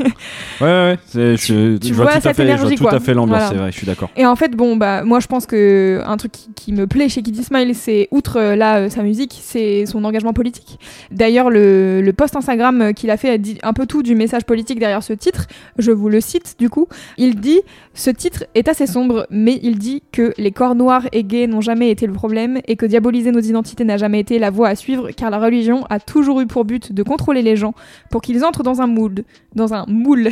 Ouais, 0.60 0.66
ouais, 0.66 0.72
ouais. 0.72 0.98
c'est- 1.06 1.36
Je, 1.36 1.76
tu 1.78 1.88
je 1.88 1.94
vois 1.94 2.04
vois 2.04 2.20
tout 2.20 2.28
à 2.28 2.34
fait, 2.34 2.42
je 2.42 2.48
vois 2.48 2.56
énergie, 2.56 2.74
tout 2.76 2.88
à 2.88 3.00
fait 3.00 3.14
l'ambiance, 3.14 3.38
Voilà. 3.38 3.48
c'est 3.50 3.56
vrai, 3.58 3.72
je 3.72 3.76
suis 3.76 3.86
d'accord. 3.86 4.10
Et 4.16 4.26
en 4.26 4.36
fait, 4.36 4.50
bon, 4.56 4.76
bah, 4.76 5.04
moi, 5.04 5.20
je 5.20 5.26
pense 5.26 5.46
que 5.46 6.00
un 6.06 6.16
truc 6.16 6.32
qui, 6.32 6.50
qui 6.54 6.72
me 6.72 6.86
plaît 6.86 7.08
chez 7.08 7.22
Kiddy 7.22 7.42
Smile, 7.44 7.74
c'est 7.74 8.08
outre 8.10 8.36
euh, 8.38 8.56
là 8.56 8.78
euh, 8.80 8.88
sa 8.90 9.02
musique, 9.02 9.38
c'est 9.42 9.86
son 9.86 10.04
engagement 10.04 10.32
politique. 10.32 10.78
D'ailleurs, 11.10 11.50
le, 11.50 12.02
le 12.02 12.12
post 12.12 12.36
Instagram 12.36 12.82
euh, 12.82 12.92
qu'il 12.92 13.10
a 13.10 13.16
fait 13.16 13.38
dit 13.38 13.58
un 13.62 13.72
peu 13.72 13.86
tout 13.86 14.02
du 14.02 14.14
message 14.14 14.44
politique 14.44 14.78
derrière 14.78 15.02
ce 15.02 15.12
titre. 15.12 15.46
Je 15.78 15.90
vous 15.92 16.08
le 16.08 16.20
cite 16.20 16.56
du 16.58 16.68
coup. 16.68 16.86
Il 17.18 17.40
dit 17.40 17.60
ce 17.94 18.10
titre 18.10 18.44
est 18.54 18.68
assez 18.68 18.86
sombre, 18.86 19.26
mais 19.30 19.58
il 19.62 19.78
dit 19.78 20.02
que 20.12 20.32
les 20.38 20.50
corps 20.52 20.74
noirs 20.74 21.06
et 21.12 21.24
gays 21.24 21.46
n'ont 21.46 21.60
jamais 21.60 21.90
été 21.90 22.06
le 22.06 22.12
problème 22.12 22.60
et 22.68 22.76
que 22.76 22.86
diaboliser 22.86 23.30
nos 23.32 23.40
identités 23.40 23.84
n'a 23.84 23.96
jamais 23.96 24.20
été 24.20 24.38
la 24.38 24.50
voie 24.50 24.68
à 24.68 24.74
suivre, 24.74 25.10
car 25.16 25.30
la 25.30 25.38
religion 25.38 25.84
a 25.90 25.98
toujours 26.00 26.40
eu 26.40 26.46
pour 26.46 26.64
but 26.64 26.92
de 26.92 27.02
contrôler 27.02 27.42
les 27.42 27.56
gens 27.56 27.74
pour 28.10 28.20
qu'ils 28.22 28.44
entrent 28.44 28.62
dans 28.62 28.80
un 28.80 28.86
moule, 28.86 29.24
dans 29.54 29.74
un 29.74 29.84
moule. 29.88 30.30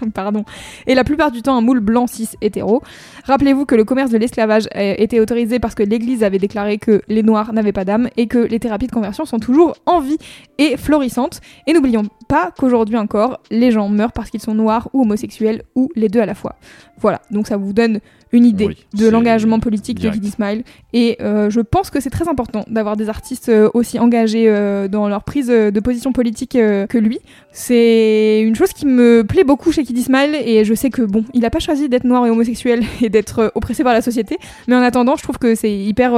Pardon. 0.14 0.44
Et 0.86 0.94
la 0.94 1.04
plupart 1.04 1.30
du 1.30 1.42
temps, 1.42 1.56
un 1.56 1.60
moule 1.60 1.80
blanc 1.80 2.06
cis 2.06 2.30
hétéro. 2.40 2.82
Rappelez-vous 3.24 3.66
que 3.66 3.74
le 3.74 3.84
commerce 3.84 4.10
de 4.10 4.18
l'esclavage 4.18 4.68
était 4.74 5.20
autorisé 5.20 5.58
parce 5.58 5.74
que 5.74 5.82
l'Église 5.82 6.22
avait 6.22 6.38
déclaré 6.38 6.78
que 6.78 7.02
les 7.08 7.22
Noirs 7.22 7.52
n'avaient 7.52 7.72
pas 7.72 7.84
d'âme 7.84 8.08
et 8.16 8.26
que 8.26 8.38
les 8.38 8.58
thérapies 8.58 8.86
de 8.86 8.92
conversion 8.92 9.24
sont 9.24 9.38
toujours 9.38 9.76
en 9.86 10.00
vie 10.00 10.18
et 10.58 10.76
florissantes. 10.76 11.40
Et 11.66 11.72
n'oublions 11.72 12.02
pas 12.28 12.50
qu'aujourd'hui 12.56 12.96
encore, 12.96 13.40
les 13.50 13.70
gens 13.70 13.88
meurent 13.88 14.12
parce 14.12 14.30
qu'ils 14.30 14.40
sont 14.40 14.54
noirs 14.54 14.88
ou 14.92 15.02
homosexuels 15.02 15.62
ou 15.74 15.90
les 15.94 16.08
deux 16.08 16.20
à 16.20 16.26
la 16.26 16.34
fois. 16.34 16.56
Voilà, 16.98 17.20
donc 17.30 17.46
ça 17.46 17.56
vous 17.56 17.72
donne 17.72 18.00
une 18.32 18.44
idée 18.44 18.66
Oui, 18.66 18.76
de 18.94 19.08
l'engagement 19.08 19.58
politique 19.58 19.98
direct. 19.98 20.16
de 20.18 20.20
Kiddy 20.22 20.32
Smile. 20.34 20.62
Et 20.92 21.16
euh, 21.20 21.50
je 21.50 21.60
pense 21.60 21.90
que 21.90 22.00
c'est 22.00 22.10
très 22.10 22.28
important 22.28 22.64
d'avoir 22.68 22.96
des 22.96 23.08
artistes 23.08 23.48
euh, 23.48 23.68
aussi 23.74 23.98
engagés 23.98 24.44
euh, 24.48 24.88
dans 24.88 25.08
leur 25.08 25.24
prise 25.24 25.48
de 25.48 25.80
position 25.80 26.12
politique 26.12 26.54
euh, 26.56 26.86
que 26.86 26.98
lui. 26.98 27.18
C'est 27.52 28.42
une 28.42 28.54
chose 28.54 28.72
qui 28.72 28.86
me 28.86 29.22
plaît 29.24 29.42
beaucoup 29.44 29.72
chez 29.72 29.82
Kiddy 29.82 30.02
Smile 30.02 30.36
et 30.44 30.64
je 30.64 30.74
sais 30.74 30.90
que 30.90 31.02
bon, 31.02 31.24
il 31.34 31.44
a 31.44 31.50
pas 31.50 31.58
choisi 31.58 31.88
d'être 31.88 32.04
noir 32.04 32.24
et 32.26 32.30
homosexuel 32.30 32.82
et 33.02 33.08
d'être 33.08 33.50
oppressé 33.54 33.82
par 33.82 33.92
la 33.92 34.02
société, 34.02 34.38
mais 34.68 34.76
en 34.76 34.82
attendant, 34.82 35.16
je 35.16 35.22
trouve 35.22 35.38
que 35.38 35.54
c'est 35.54 35.72
hyper 35.72 36.10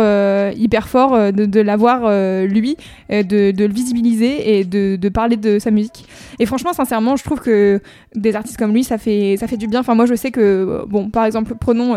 hyper 0.57 0.89
fort 0.89 1.33
de, 1.33 1.47
de 1.47 1.61
l'avoir 1.61 2.01
lui, 2.45 2.77
de, 3.11 3.51
de 3.51 3.65
le 3.65 3.73
visibiliser 3.73 4.59
et 4.59 4.65
de, 4.65 4.97
de 4.97 5.09
parler 5.09 5.37
de 5.37 5.59
sa 5.59 5.71
musique. 5.71 6.07
Et 6.39 6.47
franchement, 6.47 6.73
sincèrement, 6.73 7.17
je 7.17 7.25
trouve 7.25 7.41
que 7.41 7.81
des 8.15 8.37
artistes 8.37 8.59
comme 8.59 8.73
lui, 8.73 8.85
ça 8.85 8.99
fait 8.99 9.37
ça 9.39 9.47
fait 9.47 9.57
du 9.57 9.69
bien. 9.69 9.81
Enfin, 9.81 9.95
moi, 9.95 10.07
je 10.07 10.15
sais 10.15 10.31
que 10.31 10.85
bon, 10.89 11.09
par 11.09 11.25
exemple, 11.25 11.55
prenons 11.59 11.95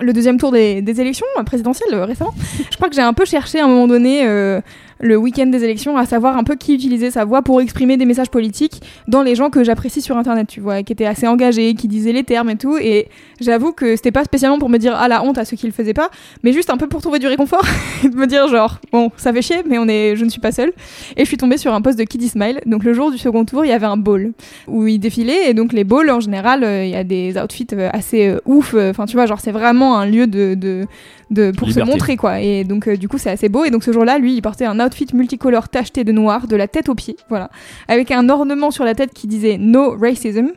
le 0.00 0.12
deuxième 0.12 0.38
tour 0.38 0.52
des, 0.52 0.82
des 0.82 1.00
élections 1.00 1.26
présidentielles 1.44 1.94
euh, 1.94 2.04
récemment. 2.04 2.34
Je 2.70 2.76
crois 2.76 2.88
que 2.88 2.94
j'ai 2.94 3.02
un 3.02 3.12
peu 3.12 3.24
cherché 3.24 3.60
à 3.60 3.64
un 3.64 3.68
moment 3.68 3.86
donné 3.86 4.26
euh, 4.26 4.60
le 5.00 5.16
week-end 5.16 5.46
des 5.46 5.64
élections, 5.64 5.96
à 5.96 6.06
savoir 6.06 6.36
un 6.36 6.44
peu 6.44 6.56
qui 6.56 6.74
utilisait 6.74 7.10
sa 7.10 7.24
voix 7.24 7.42
pour 7.42 7.60
exprimer 7.60 7.96
des 7.96 8.04
messages 8.04 8.30
politiques 8.30 8.82
dans 9.08 9.22
les 9.22 9.34
gens 9.34 9.50
que 9.50 9.64
j'apprécie 9.64 10.02
sur 10.02 10.16
Internet, 10.16 10.48
tu 10.48 10.60
vois, 10.60 10.82
qui 10.82 10.92
étaient 10.92 11.06
assez 11.06 11.26
engagés, 11.26 11.74
qui 11.74 11.88
disaient 11.88 12.12
les 12.12 12.24
termes 12.24 12.50
et 12.50 12.56
tout. 12.56 12.76
Et 12.76 13.08
j'avoue 13.40 13.72
que 13.72 13.96
c'était 13.96 14.12
pas 14.12 14.24
spécialement 14.24 14.58
pour 14.58 14.68
me 14.68 14.78
dire 14.78 14.94
ah 14.96 15.08
la 15.08 15.22
honte 15.22 15.38
à 15.38 15.44
ceux 15.44 15.56
qui 15.56 15.66
le 15.66 15.72
faisaient 15.72 15.94
pas, 15.94 16.10
mais 16.42 16.52
juste 16.52 16.70
un 16.70 16.76
peu 16.76 16.86
pour 16.86 17.00
trouver 17.00 17.18
du 17.18 17.26
réconfort 17.26 17.64
et 18.04 18.08
de 18.08 18.16
me 18.16 18.26
dire 18.26 18.48
genre 18.48 18.78
bon 18.92 19.10
ça 19.16 19.32
fait 19.32 19.42
chier, 19.42 19.62
mais 19.66 19.78
on 19.78 19.88
est, 19.88 20.16
je 20.16 20.24
ne 20.24 20.30
suis 20.30 20.40
pas 20.40 20.52
seule. 20.52 20.72
Et 21.16 21.24
je 21.24 21.26
suis 21.26 21.36
tombée 21.36 21.56
sur 21.56 21.72
un 21.72 21.80
post 21.80 21.98
de 21.98 22.04
Kiddy 22.04 22.28
Smile. 22.28 22.60
Donc 22.66 22.84
le 22.84 22.92
jour 22.92 23.10
du 23.10 23.18
second 23.18 23.44
tour, 23.44 23.64
il 23.64 23.68
y 23.68 23.72
avait 23.72 23.86
un 23.86 23.96
ball 23.96 24.32
où 24.68 24.86
il 24.86 24.98
défilait 24.98 25.50
et 25.50 25.54
donc 25.54 25.72
les 25.72 25.84
balls 25.84 26.10
en 26.10 26.20
général, 26.20 26.64
euh, 26.64 26.84
il 26.84 26.90
y 26.90 26.96
a 26.96 27.04
des 27.04 27.36
outfits 27.38 27.66
euh, 27.72 27.88
assez 27.92 28.28
euh, 28.28 28.40
ouf. 28.44 28.74
Enfin 28.74 29.06
tu 29.06 29.16
vois 29.16 29.26
genre 29.26 29.40
c'est 29.40 29.52
vraiment 29.52 29.98
un 29.98 30.06
lieu 30.06 30.26
de, 30.26 30.54
de 30.54 30.86
de, 31.30 31.52
pour 31.52 31.68
Liberté. 31.68 31.88
se 31.88 31.92
montrer 31.92 32.16
quoi. 32.16 32.40
Et 32.40 32.64
donc 32.64 32.88
euh, 32.88 32.96
du 32.96 33.08
coup 33.08 33.18
c'est 33.18 33.30
assez 33.30 33.48
beau. 33.48 33.64
Et 33.64 33.70
donc 33.70 33.84
ce 33.84 33.92
jour-là, 33.92 34.18
lui, 34.18 34.34
il 34.34 34.42
portait 34.42 34.66
un 34.66 34.78
outfit 34.80 34.89
multicolore 35.14 35.68
tacheté 35.68 36.04
de 36.04 36.12
noir 36.12 36.46
de 36.46 36.56
la 36.56 36.68
tête 36.68 36.88
aux 36.88 36.94
pieds, 36.94 37.16
voilà, 37.28 37.50
avec 37.88 38.10
un 38.10 38.28
ornement 38.28 38.70
sur 38.70 38.84
la 38.84 38.94
tête 38.94 39.12
qui 39.14 39.26
disait 39.26 39.56
No 39.58 39.96
Racism. 39.98 40.48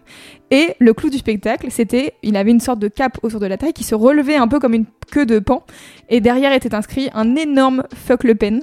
Et 0.52 0.76
le 0.80 0.94
clou 0.94 1.10
du 1.10 1.18
spectacle, 1.18 1.68
c'était, 1.72 2.14
il 2.22 2.36
avait 2.38 2.52
une 2.52 2.60
sorte 2.60 2.78
de 2.78 2.88
cape 2.88 3.18
autour 3.24 3.40
de 3.40 3.48
la 3.48 3.58
taille 3.58 3.74
qui 3.74 3.84
se 3.84 3.96
relevait 3.96 4.36
un 4.36 4.48
peu 4.48 4.60
comme 4.60 4.74
une 4.76 4.86
queue 5.12 5.26
de 5.26 5.40
pan. 5.40 5.64
Et 6.10 6.22
derrière 6.22 6.54
était 6.54 6.76
inscrit 6.76 7.10
un 7.16 7.36
énorme 7.36 7.84
Fuck 7.96 8.24
Le 8.24 8.36
Pen. 8.36 8.62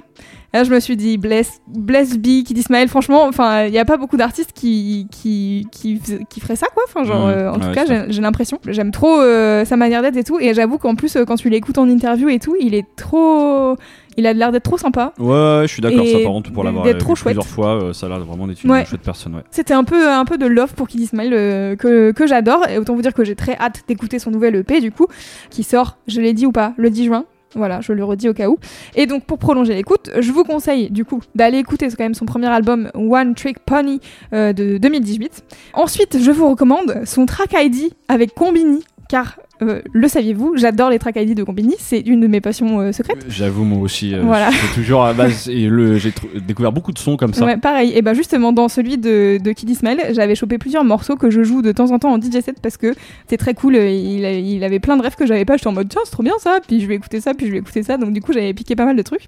Là, 0.52 0.62
je 0.62 0.70
me 0.72 0.78
suis 0.78 0.96
dit, 0.96 1.16
bless, 1.16 1.60
bless 1.68 2.16
B, 2.16 2.42
qui 2.44 2.54
dit 2.54 2.62
Smile. 2.62 2.86
Franchement, 2.88 3.24
enfin, 3.24 3.64
il 3.64 3.72
n'y 3.72 3.78
a 3.78 3.84
pas 3.84 3.96
beaucoup 3.96 4.16
d'artistes 4.16 4.52
qui, 4.52 5.08
qui, 5.10 5.66
qui, 5.72 6.00
qui 6.28 6.40
feraient 6.40 6.56
ça, 6.56 6.66
quoi. 6.74 6.84
Enfin, 6.86 7.02
genre, 7.04 7.26
Mhm. 7.26 7.32
euh, 7.32 7.50
en 7.52 7.54
Ouais, 7.60 7.66
tout 7.68 7.72
cas, 7.72 8.06
j'ai 8.08 8.20
l'impression. 8.22 8.58
J'aime 8.68 8.90
trop 8.92 9.20
euh, 9.20 9.64
sa 9.64 9.76
manière 9.76 10.02
d'être 10.02 10.16
et 10.16 10.24
tout. 10.24 10.38
Et 10.40 10.54
j'avoue 10.54 10.78
qu'en 10.78 10.94
plus, 10.94 11.16
euh, 11.16 11.24
quand 11.24 11.36
tu 11.36 11.48
l'écoutes 11.50 11.78
en 11.78 11.88
interview 11.88 12.28
et 12.28 12.38
tout, 12.38 12.54
il 12.60 12.74
est 12.74 12.86
trop. 12.96 13.76
Il 14.16 14.26
a 14.26 14.32
l'air 14.32 14.52
d'être 14.52 14.64
trop 14.64 14.76
sympa. 14.78 15.12
Ouais, 15.18 15.62
je 15.62 15.66
suis 15.68 15.80
d'accord, 15.82 16.06
ça 16.06 16.18
par 16.18 16.32
contre, 16.32 16.52
pour 16.52 16.64
l'avoir 16.64 16.84
euh, 16.86 16.94
trop 16.94 17.14
vu 17.14 17.22
plusieurs 17.22 17.42
chouette. 17.44 17.54
fois, 17.54 17.82
euh, 17.82 17.92
ça 17.92 18.06
a 18.06 18.08
l'air 18.08 18.20
vraiment 18.20 18.46
d'être 18.46 18.62
une 18.64 18.70
Ouais. 18.70 18.84
chouette 18.84 19.00
personne, 19.02 19.34
ouais. 19.36 19.42
C'était 19.50 19.74
un 19.74 19.84
peu, 19.84 20.08
un 20.10 20.24
peu 20.24 20.36
de 20.36 20.46
love 20.46 20.74
pour 20.74 20.88
Kiddy 20.88 21.06
Smile 21.06 21.32
euh, 21.32 21.76
que, 21.76 22.10
que 22.12 22.26
j'adore. 22.26 22.68
Et 22.68 22.78
autant 22.78 22.94
vous 22.94 23.02
dire 23.02 23.14
que 23.14 23.24
j'ai 23.24 23.36
très 23.36 23.56
hâte 23.56 23.82
d'écouter 23.88 24.18
son 24.18 24.30
nouvel 24.30 24.56
EP, 24.56 24.80
du 24.80 24.90
coup, 24.92 25.06
qui 25.50 25.62
sort, 25.62 25.96
je 26.06 26.20
l'ai 26.20 26.32
dit 26.32 26.46
ou 26.46 26.52
pas, 26.52 26.74
le 26.76 26.90
10 26.90 27.04
juin. 27.06 27.24
Voilà, 27.56 27.80
je 27.80 27.92
le 27.92 28.04
redis 28.04 28.28
au 28.28 28.32
cas 28.34 28.48
où. 28.48 28.58
Et 28.94 29.06
donc, 29.06 29.24
pour 29.24 29.38
prolonger 29.38 29.74
l'écoute, 29.74 30.10
je 30.20 30.30
vous 30.30 30.44
conseille, 30.44 30.88
du 30.90 31.04
coup, 31.04 31.20
d'aller 31.34 31.58
écouter 31.58 31.88
quand 31.88 32.04
même 32.04 32.14
son 32.14 32.24
premier 32.24 32.46
album, 32.46 32.90
One 32.94 33.34
Trick 33.34 33.58
Pony, 33.60 33.98
euh, 34.32 34.52
de 34.52 34.78
2018. 34.78 35.42
Ensuite, 35.74 36.18
je 36.22 36.30
vous 36.30 36.48
recommande 36.48 37.00
son 37.06 37.26
track 37.26 37.50
ID 37.60 37.90
avec 38.08 38.34
Combini, 38.34 38.84
car, 39.08 39.40
euh, 39.62 39.80
le 39.92 40.08
saviez-vous, 40.08 40.54
j'adore 40.56 40.90
les 40.90 40.98
track 40.98 41.16
ID 41.16 41.34
de 41.34 41.42
Combini, 41.44 41.74
c'est 41.78 42.00
une 42.00 42.20
de 42.20 42.26
mes 42.26 42.40
passions 42.40 42.80
euh, 42.80 42.92
secrètes. 42.92 43.24
J'avoue, 43.28 43.64
moi 43.64 43.78
aussi, 43.80 44.14
euh, 44.14 44.22
Voilà. 44.22 44.50
j'ai 44.50 44.74
toujours 44.82 45.04
à 45.04 45.12
base, 45.12 45.48
et 45.48 45.66
le, 45.66 45.96
j'ai 45.98 46.12
découvert 46.46 46.72
beaucoup 46.72 46.92
de 46.92 46.98
sons 46.98 47.16
comme 47.16 47.34
ça. 47.34 47.44
Ouais, 47.44 47.56
pareil. 47.56 47.92
Et 47.94 48.02
ben 48.02 48.14
justement, 48.14 48.52
dans 48.52 48.68
celui 48.68 48.98
de, 48.98 49.38
de 49.42 49.52
Kiddy 49.52 49.74
Smile, 49.74 50.00
j'avais 50.12 50.34
chopé 50.34 50.58
plusieurs 50.58 50.84
morceaux 50.84 51.16
que 51.16 51.30
je 51.30 51.42
joue 51.42 51.62
de 51.62 51.72
temps 51.72 51.90
en 51.90 51.98
temps 51.98 52.12
en 52.12 52.20
DJ 52.20 52.40
set 52.42 52.56
parce 52.62 52.76
que 52.76 52.94
c'est 53.28 53.36
très 53.36 53.54
cool. 53.54 53.76
euh, 53.76 53.88
Il, 53.90 54.24
il 54.24 54.64
avait 54.64 54.80
plein 54.80 54.96
de 54.96 55.02
rêves 55.02 55.16
que 55.16 55.26
j'avais 55.26 55.44
pas. 55.44 55.56
J'étais 55.56 55.68
en 55.68 55.72
mode 55.72 55.88
tiens, 55.88 56.00
c'est 56.04 56.10
trop 56.12 56.22
bien 56.22 56.34
ça. 56.38 56.60
Puis 56.66 56.80
je 56.80 56.86
vais 56.86 56.94
écouter 56.94 57.20
ça, 57.20 57.34
puis 57.34 57.46
je 57.46 57.52
vais 57.52 57.58
écouter 57.58 57.82
ça. 57.82 57.96
Donc 57.96 58.12
du 58.12 58.20
coup, 58.20 58.32
j'avais 58.32 58.52
piqué 58.54 58.76
pas 58.76 58.84
mal 58.84 58.96
de 58.96 59.02
trucs. 59.02 59.24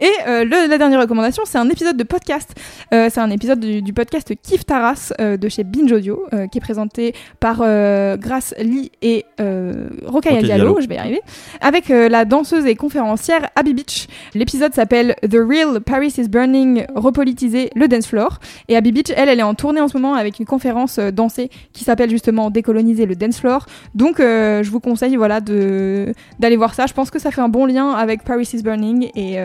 Et 0.00 0.06
euh, 0.26 0.44
le- 0.44 0.68
la 0.68 0.78
dernière 0.78 1.00
recommandation, 1.00 1.42
c'est 1.46 1.58
un 1.58 1.68
épisode 1.68 1.96
de 1.96 2.04
podcast. 2.04 2.54
Euh, 2.94 3.08
c'est 3.12 3.20
un 3.20 3.30
épisode 3.30 3.60
du, 3.60 3.82
du 3.82 3.92
podcast 3.92 4.32
Kif 4.42 4.64
Taras 4.64 5.12
euh, 5.20 5.36
de 5.36 5.48
chez 5.48 5.64
Binge 5.64 5.92
Audio 5.92 6.22
euh, 6.32 6.46
qui 6.46 6.58
est 6.58 6.60
présenté 6.60 7.14
par 7.40 7.60
euh, 7.62 8.16
Grace 8.16 8.54
Lee 8.58 8.90
et 9.02 9.24
euh, 9.40 9.71
Rokhaya 10.04 10.36
Rokhaya 10.36 10.42
Diallo. 10.42 10.64
Diallo. 10.64 10.80
Je 10.80 10.88
vais 10.88 10.94
y 10.94 10.98
arriver. 10.98 11.20
Avec 11.60 11.90
euh, 11.90 12.08
la 12.08 12.24
danseuse 12.24 12.66
et 12.66 12.74
conférencière 12.74 13.48
Abby 13.56 13.74
Beach. 13.74 14.06
L'épisode 14.34 14.74
s'appelle 14.74 15.16
The 15.22 15.36
Real 15.36 15.80
Paris 15.80 16.14
is 16.18 16.28
Burning, 16.28 16.84
repolitiser 16.94 17.70
le 17.74 17.88
dance 17.88 18.06
floor. 18.06 18.38
Et 18.68 18.76
Abby 18.76 18.92
Beach, 18.92 19.12
elle, 19.16 19.28
elle 19.28 19.40
est 19.40 19.44
en 19.44 19.54
tournée 19.54 19.80
en 19.80 19.88
ce 19.88 19.96
moment 19.96 20.14
avec 20.14 20.38
une 20.38 20.46
conférence 20.46 20.98
euh, 20.98 21.10
dansée 21.10 21.50
qui 21.72 21.84
s'appelle 21.84 22.10
justement 22.10 22.50
Décoloniser 22.50 23.06
le 23.06 23.16
dance 23.16 23.40
floor. 23.40 23.66
Donc, 23.94 24.20
euh, 24.20 24.62
je 24.62 24.70
vous 24.70 24.80
conseille, 24.80 25.16
voilà, 25.16 25.40
de 25.40 26.12
d'aller 26.38 26.56
voir 26.56 26.74
ça. 26.74 26.86
Je 26.86 26.92
pense 26.92 27.10
que 27.10 27.18
ça 27.18 27.30
fait 27.30 27.40
un 27.40 27.48
bon 27.48 27.66
lien 27.66 27.90
avec 27.90 28.24
Paris 28.24 28.48
is 28.52 28.62
Burning 28.62 29.10
et 29.14 29.38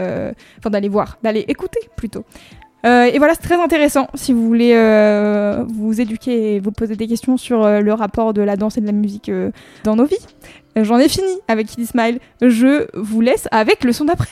enfin 0.58 0.70
d'aller 0.70 0.90
voir, 0.90 1.18
d'aller 1.24 1.46
écouter 1.48 1.80
plutôt. 1.96 2.24
Euh, 2.88 3.12
et 3.12 3.18
voilà, 3.18 3.34
c'est 3.34 3.42
très 3.42 3.62
intéressant 3.62 4.08
si 4.14 4.32
vous 4.32 4.48
voulez 4.48 4.72
euh, 4.74 5.66
vous 5.68 6.00
éduquer 6.00 6.56
et 6.56 6.60
vous 6.60 6.72
poser 6.72 6.96
des 6.96 7.08
questions 7.08 7.36
sur 7.36 7.64
euh, 7.64 7.82
le 7.82 7.94
rapport 7.94 8.34
de 8.34 8.42
la 8.42 8.56
danse 8.56 8.78
et 8.78 8.82
de 8.82 8.86
la 8.86 8.94
musique 8.94 9.30
dans 9.84 9.96
nos 9.96 10.06
vies. 10.06 10.16
J'en 10.78 10.98
ai 10.98 11.10
fini 11.10 11.28
avec 11.48 11.68
Kiddy 11.68 11.86
Smile. 11.86 12.20
Je 12.42 12.88
vous 12.94 13.20
laisse 13.20 13.48
avec 13.52 13.84
le 13.84 13.92
son 13.92 14.06
d'après. 14.06 14.30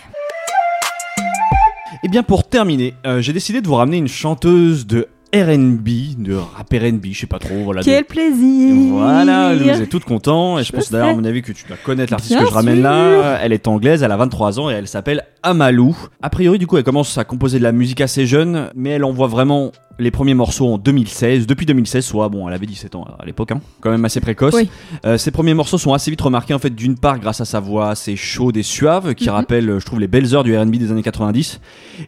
Et 2.04 2.08
bien 2.08 2.24
pour 2.24 2.48
terminer, 2.48 2.94
j'ai 3.20 3.34
décidé 3.34 3.62
de 3.62 3.68
vous 3.68 3.76
ramener 3.76 3.98
une 3.98 4.08
chanteuse 4.08 4.86
de 4.86 5.08
R&B, 5.44 5.90
de 6.18 6.36
rap 6.36 6.72
R&B, 6.72 7.08
je 7.12 7.20
sais 7.22 7.28
pas 7.28 7.40
trop, 7.40 7.56
voilà. 7.64 7.82
de- 7.82 7.86
Quel 7.86 8.06
plaisir 8.06 8.74
Voilà, 8.92 9.56
vous 9.56 9.68
êtes 9.82 9.90
toutes 9.90 10.06
contents 10.06 10.58
et 10.58 10.64
je, 10.64 10.68
Je 10.68 10.72
pense 10.74 10.92
d'ailleurs 10.92 11.10
à 11.10 11.14
mon 11.16 11.26
avis 11.26 11.42
que 11.42 11.52
tu 11.52 11.66
dois 11.68 11.78
connaître 11.84 12.12
l'artiste 12.12 12.38
que 12.40 12.46
je 12.46 12.52
ramène 12.52 12.76
sûr. 12.76 12.84
là. 12.84 13.40
Elle 13.42 13.54
est 13.54 13.68
anglaise, 13.68 14.04
elle 14.04 14.12
a 14.12 14.18
23 14.18 14.60
ans 14.60 14.70
et 14.70 14.74
elle 14.74 14.88
s'appelle 14.88 15.24
Amalou. 15.44 15.96
A 16.22 16.30
priori 16.30 16.58
du 16.58 16.68
coup 16.68 16.78
elle 16.78 16.84
commence 16.84 17.18
à 17.18 17.24
composer 17.24 17.60
de 17.60 17.64
la 17.64 17.72
musique 17.72 18.02
assez 18.02 18.26
jeune, 18.26 18.70
mais 18.76 18.92
elle 18.92 19.04
envoie 19.04 19.28
vraiment 19.28 19.72
les 19.98 20.12
premiers 20.12 20.34
morceaux 20.34 20.68
en 20.68 20.78
2016, 20.78 21.48
depuis 21.48 21.66
2016, 21.66 22.04
soit 22.06 22.28
bon, 22.30 22.48
elle 22.48 22.54
avait 22.54 22.66
17 22.66 22.96
ans 22.96 23.06
à 23.18 23.26
l'époque, 23.26 23.52
hein, 23.52 23.62
quand 23.82 23.92
même 23.92 24.04
assez 24.06 24.20
précoce. 24.20 24.54
Oui. 24.54 24.70
Euh, 25.06 25.18
ses 25.18 25.32
premiers 25.32 25.54
morceaux 25.54 25.78
sont 25.78 25.94
assez 25.94 26.12
vite 26.12 26.22
remarqués 26.22 26.54
en 26.54 26.60
fait 26.60 26.70
d'une 26.70 26.98
part 26.98 27.20
grâce 27.20 27.40
à 27.42 27.46
sa 27.46 27.60
voix 27.60 27.90
assez 27.90 28.16
chaude 28.16 28.58
et 28.58 28.64
suave 28.64 29.14
qui 29.16 29.26
Mhm. 29.26 29.30
rappelle, 29.36 29.70
euh, 29.70 29.80
je 29.80 29.86
trouve, 29.86 30.00
les 30.00 30.08
belles 30.08 30.36
heures 30.36 30.44
du 30.44 30.56
R&B 30.58 30.72
des 30.78 30.92
années 30.92 31.04
90, 31.04 31.60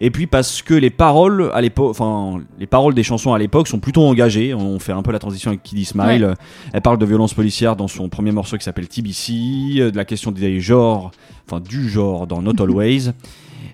et 0.01 0.11
puis 0.11 0.27
parce 0.27 0.61
que 0.61 0.73
les 0.73 0.89
paroles 0.89 1.49
à 1.53 1.61
l'époque, 1.61 1.91
enfin 1.91 2.41
les 2.59 2.67
paroles 2.67 2.93
des 2.93 3.03
chansons 3.03 3.33
à 3.33 3.39
l'époque 3.39 3.67
sont 3.67 3.79
plutôt 3.79 4.03
engagées. 4.05 4.53
On 4.53 4.79
fait 4.79 4.91
un 4.91 5.01
peu 5.01 5.11
la 5.11 5.19
transition 5.19 5.49
avec 5.51 5.63
Kiddy 5.63 5.85
Smile. 5.85 6.23
Euh, 6.23 6.33
Elle 6.73 6.81
parle 6.81 6.97
de 6.97 7.05
violence 7.05 7.33
policière 7.33 7.75
dans 7.75 7.88
son 7.88 8.09
premier 8.09 8.31
morceau 8.31 8.57
qui 8.57 8.63
s'appelle 8.63 8.88
TBC, 8.88 9.33
euh, 9.79 9.91
de 9.91 9.97
la 9.97 10.05
question 10.05 10.31
des 10.31 10.59
genres, 10.59 11.11
enfin 11.49 11.61
du 11.61 11.88
genre 11.89 12.27
dans 12.27 12.41
Not 12.41 12.61
Always. 12.61 13.11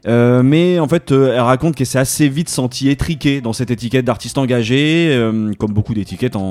Euh, 0.08 0.44
mais 0.44 0.80
en 0.80 0.88
fait, 0.88 1.12
euh, 1.12 1.34
elle 1.34 1.42
raconte 1.42 1.76
qu'elle 1.76 1.88
s'est 1.88 2.00
assez 2.00 2.28
vite 2.28 2.50
sentie 2.50 2.90
étriquée 2.90 3.42
dans 3.42 3.54
cette 3.54 3.72
étiquette 3.72 4.06
d'artiste 4.06 4.38
engagé, 4.38 5.10
euh, 5.12 5.54
comme 5.58 5.74
beaucoup 5.74 5.94
d'étiquettes 5.94 6.36
en, 6.36 6.42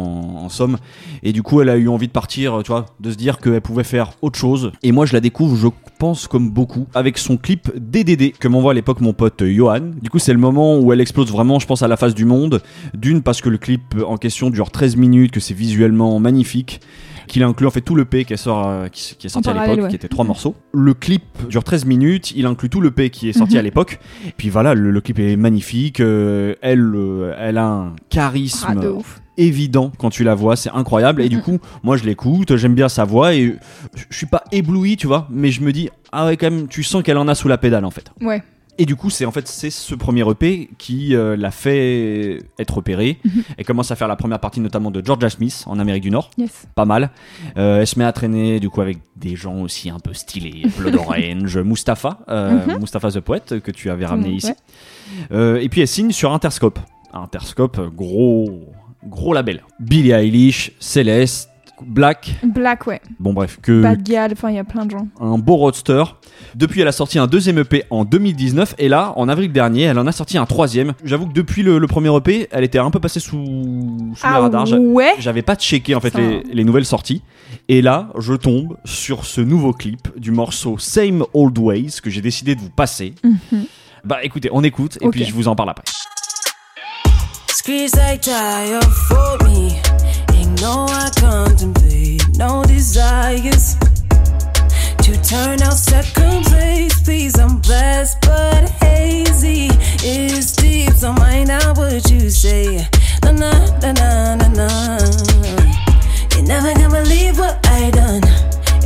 en 0.45 0.49
somme. 0.49 0.79
Et 1.23 1.33
du 1.33 1.43
coup, 1.43 1.61
elle 1.61 1.69
a 1.69 1.77
eu 1.77 1.89
envie 1.89 2.07
de 2.07 2.13
partir, 2.13 2.61
tu 2.65 2.71
vois, 2.71 2.87
de 3.01 3.11
se 3.11 3.17
dire 3.17 3.39
qu'elle 3.39 3.61
pouvait 3.61 3.85
faire 3.85 4.13
autre 4.23 4.39
chose. 4.39 4.73
Et 4.83 4.93
moi, 4.93 5.07
je 5.07 5.13
la 5.13 5.21
découvre, 5.21 5.57
je 5.57 5.69
pense, 5.99 6.27
comme 6.27 6.51
beaucoup, 6.51 6.87
avec 6.95 7.19
son 7.19 7.37
clip 7.37 7.71
DDD 7.77 8.33
que 8.39 8.49
m'envoie 8.49 8.73
à 8.73 8.75
l'époque 8.75 9.01
mon 9.01 9.13
pote 9.13 9.45
Johan. 9.45 9.91
Du 10.01 10.11
coup, 10.11 10.19
c'est 10.19 10.33
le 10.33 10.39
moment 10.39 10.79
où 10.79 10.93
elle 10.93 11.01
explose 11.01 11.31
vraiment, 11.31 11.59
je 11.59 11.67
pense, 11.67 11.83
à 11.83 11.89
la 11.89 11.97
face 11.97 12.15
du 12.15 12.25
monde. 12.25 12.63
D'une, 12.95 13.23
parce 13.23 13.41
que 13.41 13.49
le 13.49 13.59
clip 13.59 13.95
en 14.07 14.17
question 14.17 14.51
dure 14.51 14.71
13 14.71 14.97
minutes, 14.97 15.33
que 15.33 15.41
c'est 15.41 15.55
visuellement 15.55 16.19
magnifique 16.19 16.81
qu'il 17.27 17.43
inclut 17.43 17.67
en 17.67 17.71
fait 17.71 17.81
tout 17.81 17.95
le 17.95 18.05
P 18.05 18.25
qui 18.25 18.33
est, 18.33 18.37
sort, 18.37 18.67
euh, 18.69 18.89
qui, 18.89 19.17
qui 19.17 19.27
est 19.27 19.31
sorti 19.31 19.49
à 19.51 19.53
l'époque, 19.55 19.85
ouais. 19.85 19.89
qui 19.91 19.97
était 19.97 20.09
trois 20.09 20.25
morceaux. 20.25 20.55
Le 20.73 20.95
clip 20.95 21.23
dure 21.49 21.65
13 21.65 21.85
minutes, 21.87 22.33
il 22.37 22.47
inclut 22.47 22.69
tout 22.71 22.81
le 22.81 22.91
P 22.91 23.11
qui 23.11 23.29
est 23.29 23.33
sorti 23.33 23.55
Mhm. 23.55 23.61
à 23.61 23.63
l'époque. 23.63 24.01
Et 24.27 24.33
puis 24.37 24.49
voilà, 24.51 24.75
le, 24.75 24.91
le 24.91 25.01
clip 25.01 25.19
est 25.19 25.37
magnifique. 25.37 26.01
euh, 26.01 26.55
elle, 26.63 26.81
euh, 26.95 27.35
elle 27.39 27.59
a 27.59 27.67
un 27.67 27.97
charisme 28.11 28.67
Ah, 28.69 28.75
de 28.75 28.89
ouf. 28.89 29.21
évident 29.37 29.91
quand 29.99 30.11
tu 30.11 30.25
la 30.25 30.35
vois, 30.35 30.57
c'est 30.57 30.71
incroyable. 30.71 31.23
Et 31.23 31.29
du 31.29 31.37
Mhm. 31.37 31.43
coup, 31.43 31.59
moi 31.83 31.97
je 31.97 32.05
l'écoute, 32.05 32.57
j'aime 32.57 32.75
bien 32.75 32.89
sa 32.89 33.05
voix 33.05 33.35
et 33.35 33.57
je 33.95 34.03
je 34.11 34.17
suis 34.17 34.27
pas 34.27 34.45
ébloui, 34.53 34.97
tu 34.97 35.07
vois, 35.07 35.27
mais 35.31 35.51
je 35.51 35.63
me 35.63 35.73
dis 35.73 35.89
ah 36.13 36.27
ouais 36.27 36.37
quand 36.37 36.51
même, 36.51 36.69
tu 36.69 36.83
sens 36.83 37.03
qu'elle 37.03 37.17
en 37.19 37.29
a 37.29 37.35
sous 37.35 37.49
la 37.49 37.59
pédale 37.59 37.85
en 37.85 37.91
fait. 37.91 38.11
Ouais. 38.21 38.43
Et 38.83 38.85
du 38.85 38.97
coup, 38.97 39.11
c'est 39.11 39.25
en 39.27 39.31
fait 39.31 39.47
c'est 39.47 39.71
ce 39.71 39.95
premier 39.95 40.29
EP 40.29 40.69
qui 40.77 41.15
euh, 41.15 41.37
l'a 41.37 41.53
fait 41.53 42.39
être 42.59 42.75
repéré. 42.75 43.19
Mhm. 43.25 43.43
Elle 43.57 43.65
commence 43.65 43.93
à 43.93 43.97
faire 43.97 44.09
la 44.09 44.17
première 44.17 44.41
partie 44.41 44.59
notamment 44.59 44.91
de 44.91 45.01
Georgia 45.05 45.31
Smith 45.31 45.63
en 45.67 45.79
Amérique 45.79 46.03
du 46.03 46.11
Nord, 46.11 46.31
Yes. 46.37 46.67
pas 46.75 46.85
mal. 46.85 47.11
Euh, 47.57 47.79
elle 47.81 47.87
se 47.87 47.97
met 47.97 48.05
à 48.05 48.13
traîner 48.13 48.59
du 48.59 48.71
coup 48.71 48.81
avec 48.81 48.99
des 49.15 49.37
gens 49.37 49.61
aussi 49.61 49.89
un 49.89 50.01
peu 50.01 50.15
stylés, 50.15 50.63
Blood 50.79 50.97
Orange, 50.97 51.59
Mustapha, 51.59 52.19
euh, 52.29 52.77
Mustapha 52.81 53.13
the 53.13 53.21
Poet 53.21 53.61
que 53.63 53.71
tu 53.71 53.89
avais 53.89 54.07
ramené 54.07 54.31
Mhm, 54.31 54.35
ici. 54.35 54.47
ouais. 54.49 54.57
Euh, 55.31 55.61
et 55.61 55.69
puis 55.69 55.81
elle 55.83 55.87
signe 55.89 56.11
sur 56.11 56.33
Interscope. 56.33 56.81
Interscope, 57.13 57.79
gros 57.95 58.65
gros 59.07 59.33
label. 59.35 59.63
Billie 59.79 60.11
Eilish, 60.13 60.73
Céleste, 60.81 61.51
Black, 61.87 62.35
Black, 62.43 62.87
ouais. 62.87 63.01
bon 63.21 63.33
bref, 63.33 63.59
que 63.63 63.83
Bad 63.83 64.03
Gal, 64.03 64.33
enfin, 64.33 64.51
il 64.51 64.57
y 64.57 64.59
a 64.59 64.65
plein 64.65 64.85
de 64.87 64.91
gens. 64.93 65.07
un 65.21 65.39
beau 65.39 65.57
roadster. 65.57 66.03
Depuis, 66.55 66.81
elle 66.81 66.89
a 66.89 66.93
sorti 66.93 67.19
un 67.19 67.27
deuxième 67.27 67.59
EP 67.59 67.85
en 67.91 68.05
2019 68.05 68.75
et 68.79 68.89
là, 68.89 69.13
en 69.17 69.29
avril 69.29 69.51
dernier, 69.53 69.83
elle 69.83 69.99
en 69.99 70.07
a 70.07 70.13
sorti 70.13 70.37
un 70.39 70.47
troisième. 70.47 70.93
J'avoue 71.05 71.27
que 71.27 71.33
depuis 71.33 71.63
le, 71.63 71.79
le 71.79 71.87
premier 71.87 72.15
EP, 72.17 72.49
elle 72.51 72.65
était 72.65 72.79
un 72.79 72.91
peu 72.91 73.01
passée 73.01 73.21
sous, 73.21 73.45
sous 73.45 74.27
le 74.27 74.33
Ah 74.35 74.41
radar. 74.41 74.67
J'a- 74.67 74.79
ouais? 74.79 75.13
J'avais 75.19 75.43
pas 75.43 75.57
checké 75.57 75.95
en 75.95 76.01
fait 76.01 76.11
Ça. 76.11 76.19
les, 76.21 76.43
les 76.53 76.65
nouvelles 76.65 76.85
sorties. 76.85 77.23
Et 77.69 77.81
là, 77.83 78.09
je 78.19 78.35
tombe 78.35 78.77
sur 78.85 79.25
ce 79.25 79.41
nouveau 79.41 79.73
clip 79.73 80.09
du 80.19 80.31
morceau 80.31 80.77
Same 80.79 81.25
Old 81.35 81.59
Ways 81.59 81.97
que 82.03 82.11
j'ai 82.11 82.21
décidé 82.21 82.55
de 82.55 82.61
vous 82.61 82.71
passer. 82.71 83.15
Mhm. 83.25 83.65
Bah 84.05 84.19
écoutez, 84.25 84.49
on 84.53 84.65
écoute 84.65 84.99
et 85.01 85.09
puis 85.09 85.25
je 85.25 85.33
vous 85.33 85.49
en 85.49 85.55
parle 85.55 85.71
après. 85.71 85.85
No 90.63 90.87
I 90.89 91.11
contemplate, 91.17 92.23
no 92.37 92.63
desires 92.63 93.75
to 95.03 95.21
turn 95.21 95.61
out 95.61 95.75
second 95.75 96.45
place. 96.45 97.03
Please, 97.03 97.37
I'm 97.37 97.59
blessed 97.59 98.21
but 98.21 98.71
hazy. 98.81 99.71
It's 100.05 100.53
deep, 100.53 100.93
so 100.93 101.13
mind 101.15 101.51
out 101.51 101.77
what 101.77 102.09
you 102.09 102.31
say. 102.31 102.87
Na 103.25 103.33
na 103.33 103.51
na 103.83 103.91
na 103.93 104.37
na 104.37 104.49
na. 104.59 104.69
You're 106.33 106.47
never 106.47 106.73
gonna 106.75 106.91
believe 106.91 107.41
what 107.41 107.59
I 107.67 107.91
done. 107.91 108.23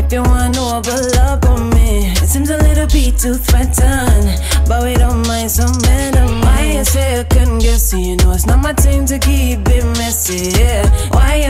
If 0.01 0.11
you 0.11 0.23
wanna 0.23 0.55
know 0.57 0.79
about 0.79 1.05
love 1.17 1.45
on 1.45 1.69
me, 1.77 2.07
it 2.09 2.27
seems 2.27 2.49
a 2.49 2.57
little 2.57 2.87
bit 2.87 3.19
too 3.19 3.35
threatened. 3.35 4.29
But 4.67 4.83
we 4.83 4.95
don't 4.95 5.29
mind 5.29 5.51
some 5.51 5.77
men 5.83 6.17
why 6.57 6.73
you 6.73 6.85
say 6.85 7.21
I 7.21 7.25
couldn't 7.25 7.59
guess? 7.59 7.93
You 7.93 8.17
know 8.17 8.33
it's 8.33 8.47
not 8.47 8.63
my 8.63 8.73
thing 8.73 9.07
to 9.07 9.19
keep 9.19 9.61
it 9.69 9.85
messy. 9.99 10.59
Yeah, 10.59 10.85
why 11.11 11.46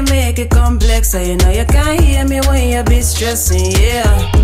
make? 1.06 1.16
So 1.16 1.20
you 1.20 1.36
know 1.36 1.50
you 1.50 1.64
can't 1.64 2.00
hear 2.00 2.24
me 2.24 2.40
when 2.46 2.70
you 2.70 2.82
be 2.84 3.00
stressing. 3.02 3.72
Yeah. 3.72 4.36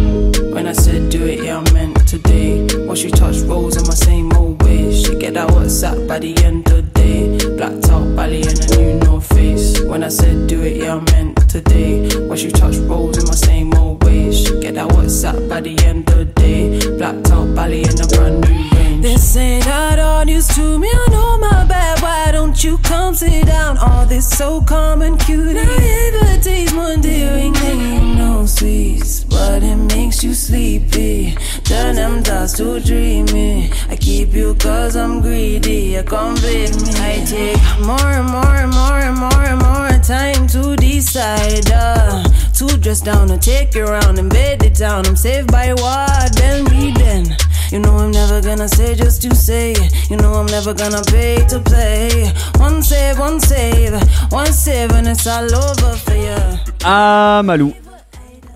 When 0.53 0.67
I 0.67 0.73
said 0.73 1.11
do 1.11 1.27
it, 1.27 1.45
yeah, 1.45 1.59
I 1.59 1.73
meant 1.73 2.07
today. 2.07 2.67
Watch 2.87 3.03
you 3.03 3.11
touch 3.11 3.39
rolls 3.41 3.77
in 3.77 3.87
my 3.87 3.95
same 3.95 4.33
old 4.35 4.63
ways. 4.63 5.05
She 5.05 5.19
get 5.19 5.35
that 5.35 5.49
WhatsApp 5.49 6.07
by 6.07 6.19
the 6.19 6.37
end 6.45 6.69
of 6.71 6.77
the 6.77 7.01
day. 7.01 7.57
Blacked 7.57 7.89
out 7.91 8.17
belly 8.17 8.43
and 8.43 8.59
a 8.61 8.77
new 8.77 9.01
no 9.01 9.21
face. 9.21 9.81
When 9.81 10.05
I 10.05 10.09
said 10.09 10.47
do 10.49 10.63
it, 10.63 10.77
yeah, 10.77 10.97
I 10.97 11.13
meant 11.13 11.49
today. 11.49 12.09
Watch 12.27 12.43
you 12.43 12.51
touch 12.51 12.77
rolls 12.77 13.19
in 13.19 13.27
my 13.27 13.35
same 13.35 13.75
old 13.75 14.05
ways. 14.05 14.45
She 14.45 14.61
get 14.61 14.75
that 14.75 14.89
WhatsApp 14.89 15.49
by 15.49 15.61
the 15.61 15.79
end 15.85 16.09
of 16.11 16.19
the 16.19 16.25
day. 16.25 16.97
Blacked 16.99 17.31
out 17.31 17.55
belly 17.55 17.85
and 17.85 18.01
a 18.01 18.07
brand 18.07 18.41
new 18.43 18.72
This 19.03 19.37
ain't 19.37 19.67
not 19.67 19.99
all 19.99 20.25
news 20.25 20.47
to 20.55 20.79
me. 20.79 20.89
I 20.89 21.07
know 21.11 21.37
my 21.37 21.65
bad. 21.65 22.01
Why 22.01 22.31
don't 22.31 22.63
you 22.63 22.79
come 22.79 23.17
sit 23.17 23.47
down? 23.47 23.77
All 23.79 24.07
this 24.07 24.29
so 24.29 24.63
common 24.63 25.15
and 25.15 25.21
cute. 25.21 25.57
Naivety's 25.57 26.71
than 26.71 27.03
you 27.03 28.15
know, 28.15 28.47
sweets. 28.47 29.25
But 29.25 29.65
it 29.65 29.75
makes 29.75 30.23
you 30.23 30.35
sleepy. 30.35 31.35
Turn 31.65 31.97
them 31.97 32.23
thoughts 32.23 32.53
to 32.59 32.79
dreamy. 32.79 33.73
I 33.91 33.97
keep 33.97 34.35
you 34.35 34.55
cause 34.55 34.95
I'm 34.95 35.21
greedy. 35.21 35.99
I 35.99 36.05
come 36.05 36.35
with 36.35 36.73
me. 36.87 36.93
I 36.95 37.25
take 37.27 37.59
more 37.85 38.07
and 38.07 38.31
more 38.31 38.57
and 38.63 38.71
more 38.71 38.99
and 38.99 39.19
more 39.19 39.43
and 39.43 39.61
more 39.61 39.99
time 39.99 40.47
to 40.55 40.77
decide. 40.77 41.69
Uh, 41.73 42.23
to 42.55 42.79
dress 42.79 43.01
down 43.01 43.31
and 43.33 43.43
take 43.43 43.75
you 43.75 43.85
around 43.85 44.21
and 44.21 44.31
bed 44.31 44.63
it 44.63 44.77
down. 44.77 45.07
I'm 45.07 45.17
saved 45.17 45.51
by 45.51 45.73
what? 45.75 46.37
Then 46.37 46.65
reading. 46.67 47.35
You 47.73 47.79
know 47.81 47.97
I'm 47.97 48.11
never 48.11 48.43
gonna 48.43 48.69
say 48.69 48.95
just 48.95 49.23
to 49.23 49.35
say. 49.35 49.73
You 50.11 50.19
know 50.19 50.35
I'm 50.35 50.45
never 50.45 50.75
gonna 50.75 51.01
pay 51.05 51.37
to 51.49 51.59
play. 51.59 52.31
One 52.59 52.83
save, 52.83 53.19
one 53.19 53.41
save, 53.41 53.95
one 54.31 54.53
save, 54.53 54.93
and 54.93 55.09
it's 55.09 55.27
all 55.27 55.45
over 55.55 55.97
for 55.97 56.15
you. 56.15 56.37
Ah, 56.85 57.41
Malou. 57.43 57.73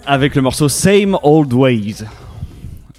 Avec 0.04 0.34
le 0.34 0.42
morceau 0.42 0.68
Same 0.68 1.18
Old 1.22 1.50
Ways. 1.54 2.04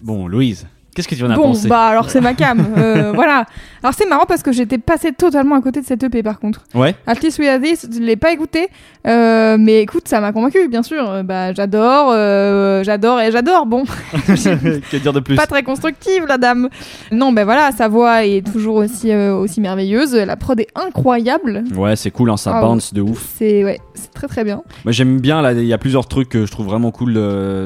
Bon, 0.01 0.27
Louise, 0.27 0.65
qu'est-ce 0.97 1.07
que 1.07 1.13
tu 1.15 1.23
en 1.23 1.29
as 1.29 1.35
Bon, 1.35 1.43
pensé 1.49 1.67
bah 1.67 1.85
alors 1.85 2.09
c'est 2.09 2.21
ma 2.21 2.33
cam. 2.33 2.65
Euh, 2.75 3.11
voilà. 3.15 3.45
Alors 3.83 3.93
c'est 3.95 4.07
marrant 4.09 4.25
parce 4.27 4.41
que 4.41 4.51
j'étais 4.51 4.79
passée 4.79 5.11
totalement 5.11 5.55
à 5.55 5.61
côté 5.61 5.79
de 5.81 5.85
cette 5.85 6.01
EP 6.03 6.23
par 6.23 6.39
contre. 6.39 6.63
Ouais 6.73 6.95
At 7.05 7.15
least 7.21 7.37
We 7.37 7.47
Are 7.47 7.59
This, 7.61 7.87
je 7.93 7.99
l'ai 7.99 8.15
pas 8.15 8.31
écouté. 8.31 8.67
Euh, 9.05 9.57
mais 9.59 9.81
écoute, 9.83 10.07
ça 10.07 10.19
m'a 10.19 10.31
convaincu, 10.33 10.67
bien 10.67 10.81
sûr. 10.81 11.07
Euh, 11.07 11.23
Bah 11.23 11.53
j'adore, 11.53 12.09
euh, 12.11 12.83
j'adore 12.83 13.21
et 13.21 13.31
j'adore. 13.31 13.67
Bon, 13.67 13.83
Que 14.25 14.97
dire 14.97 15.13
de 15.13 15.19
plus 15.19 15.35
pas 15.35 15.45
très 15.45 15.61
constructive 15.61 16.25
la 16.27 16.39
dame. 16.39 16.67
Non, 17.11 17.31
ben 17.31 17.45
voilà, 17.45 17.71
sa 17.71 17.87
voix 17.87 18.25
est 18.25 18.45
toujours 18.45 18.77
aussi 18.77 19.13
aussi 19.13 19.61
merveilleuse. 19.61 20.15
La 20.15 20.35
prod 20.35 20.59
est 20.59 20.67
incroyable. 20.75 21.63
Ouais, 21.75 21.95
c'est 21.95 22.09
cool, 22.11 22.31
hein, 22.31 22.37
ça 22.37 22.53
Ah, 22.55 22.61
bounce 22.61 22.93
de 22.93 23.01
ouf. 23.01 23.23
C'est 23.37 23.63
ouais, 23.63 23.79
c'est 23.93 24.11
très 24.13 24.27
très 24.27 24.43
bien. 24.43 24.63
Moi 24.83 24.91
j'aime 24.91 25.19
bien, 25.21 25.43
là, 25.43 25.53
il 25.53 25.63
y 25.65 25.73
a 25.73 25.77
plusieurs 25.77 26.07
trucs 26.07 26.29
que 26.29 26.45
je 26.47 26.51
trouve 26.51 26.65
vraiment 26.65 26.89
cool 26.89 27.13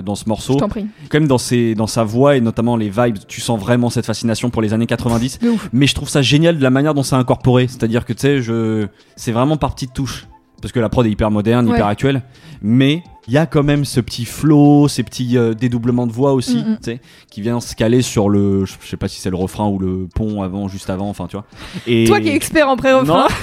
dans 0.04 0.16
ce 0.16 0.28
morceau. 0.28 0.54
Je 0.54 0.60
t'en 0.60 0.68
prie. 0.70 0.86
Quand 1.10 1.20
même 1.20 1.28
dans, 1.30 1.38
ses, 1.38 1.76
dans 1.76 1.88
sa 1.88 2.04
voix 2.04 2.36
et 2.36 2.42
notamment 2.42 2.76
les 2.76 2.90
vibes, 2.90 3.18
tu 3.28 3.42
sens 3.42 3.60
vraiment 3.60 3.90
cette 3.90 4.06
fascination 4.06 4.50
pour 4.50 4.62
les 4.62 4.74
années 4.74 4.86
90. 4.88 5.40
De 5.40 5.50
ouf. 5.50 5.70
Mais 5.74 5.88
je 5.88 5.96
trouve 5.96 6.10
ça 6.10 6.22
génial 6.22 6.58
de 6.58 6.64
la 6.64 6.70
manière 6.70 6.94
dont 6.94 7.04
c'est 7.04 7.16
incorporé. 7.16 7.68
C'est-à-dire 7.68 8.06
que 8.06 8.14
tu 8.14 8.20
sais, 8.22 8.42
je... 8.42 8.88
c'est 9.16 9.32
vraiment 9.32 9.58
par 9.58 9.74
petites 9.76 9.94
touches. 9.94 10.28
Parce 10.62 10.72
que 10.72 10.80
la 10.80 10.90
prod 10.90 11.06
est 11.06 11.10
hyper 11.12 11.32
moderne, 11.32 11.68
Ouais. 11.68 11.74
hyper 11.76 11.88
actuelle. 11.88 12.22
Mais 12.62 13.04
il 13.28 13.34
y 13.34 13.38
a 13.38 13.46
quand 13.46 13.64
même 13.64 13.86
ce 13.86 14.00
petit 14.00 14.26
flow, 14.26 14.88
ces 14.88 15.04
petits 15.04 15.38
euh, 15.38 15.54
dédoublements 15.54 16.08
de 16.08 16.12
voix 16.12 16.34
aussi, 16.34 16.58
Mm, 16.58 16.72
mm. 16.72 16.78
tu 16.78 16.84
sais, 16.84 17.02
qui 17.30 17.42
vient 17.42 17.60
se 17.60 17.76
caler 17.76 18.02
sur 18.02 18.30
le. 18.30 18.66
Je 18.66 18.74
sais 18.88 18.98
pas 18.98 19.08
si 19.08 19.20
c'est 19.20 19.30
le 19.30 19.36
refrain 19.36 19.68
ou 19.68 19.80
le 19.80 20.08
pont 20.14 20.42
avant, 20.42 20.68
juste 20.68 20.90
avant, 20.90 21.10
enfin 21.10 21.28
tu 21.28 21.36
vois. 21.36 21.46
Et... 21.88 22.06
Toi 22.06 22.20
qui 22.20 22.30
es 22.30 22.36
expert 22.36 22.68
en 22.68 22.76
pré-refrain. 22.76 23.28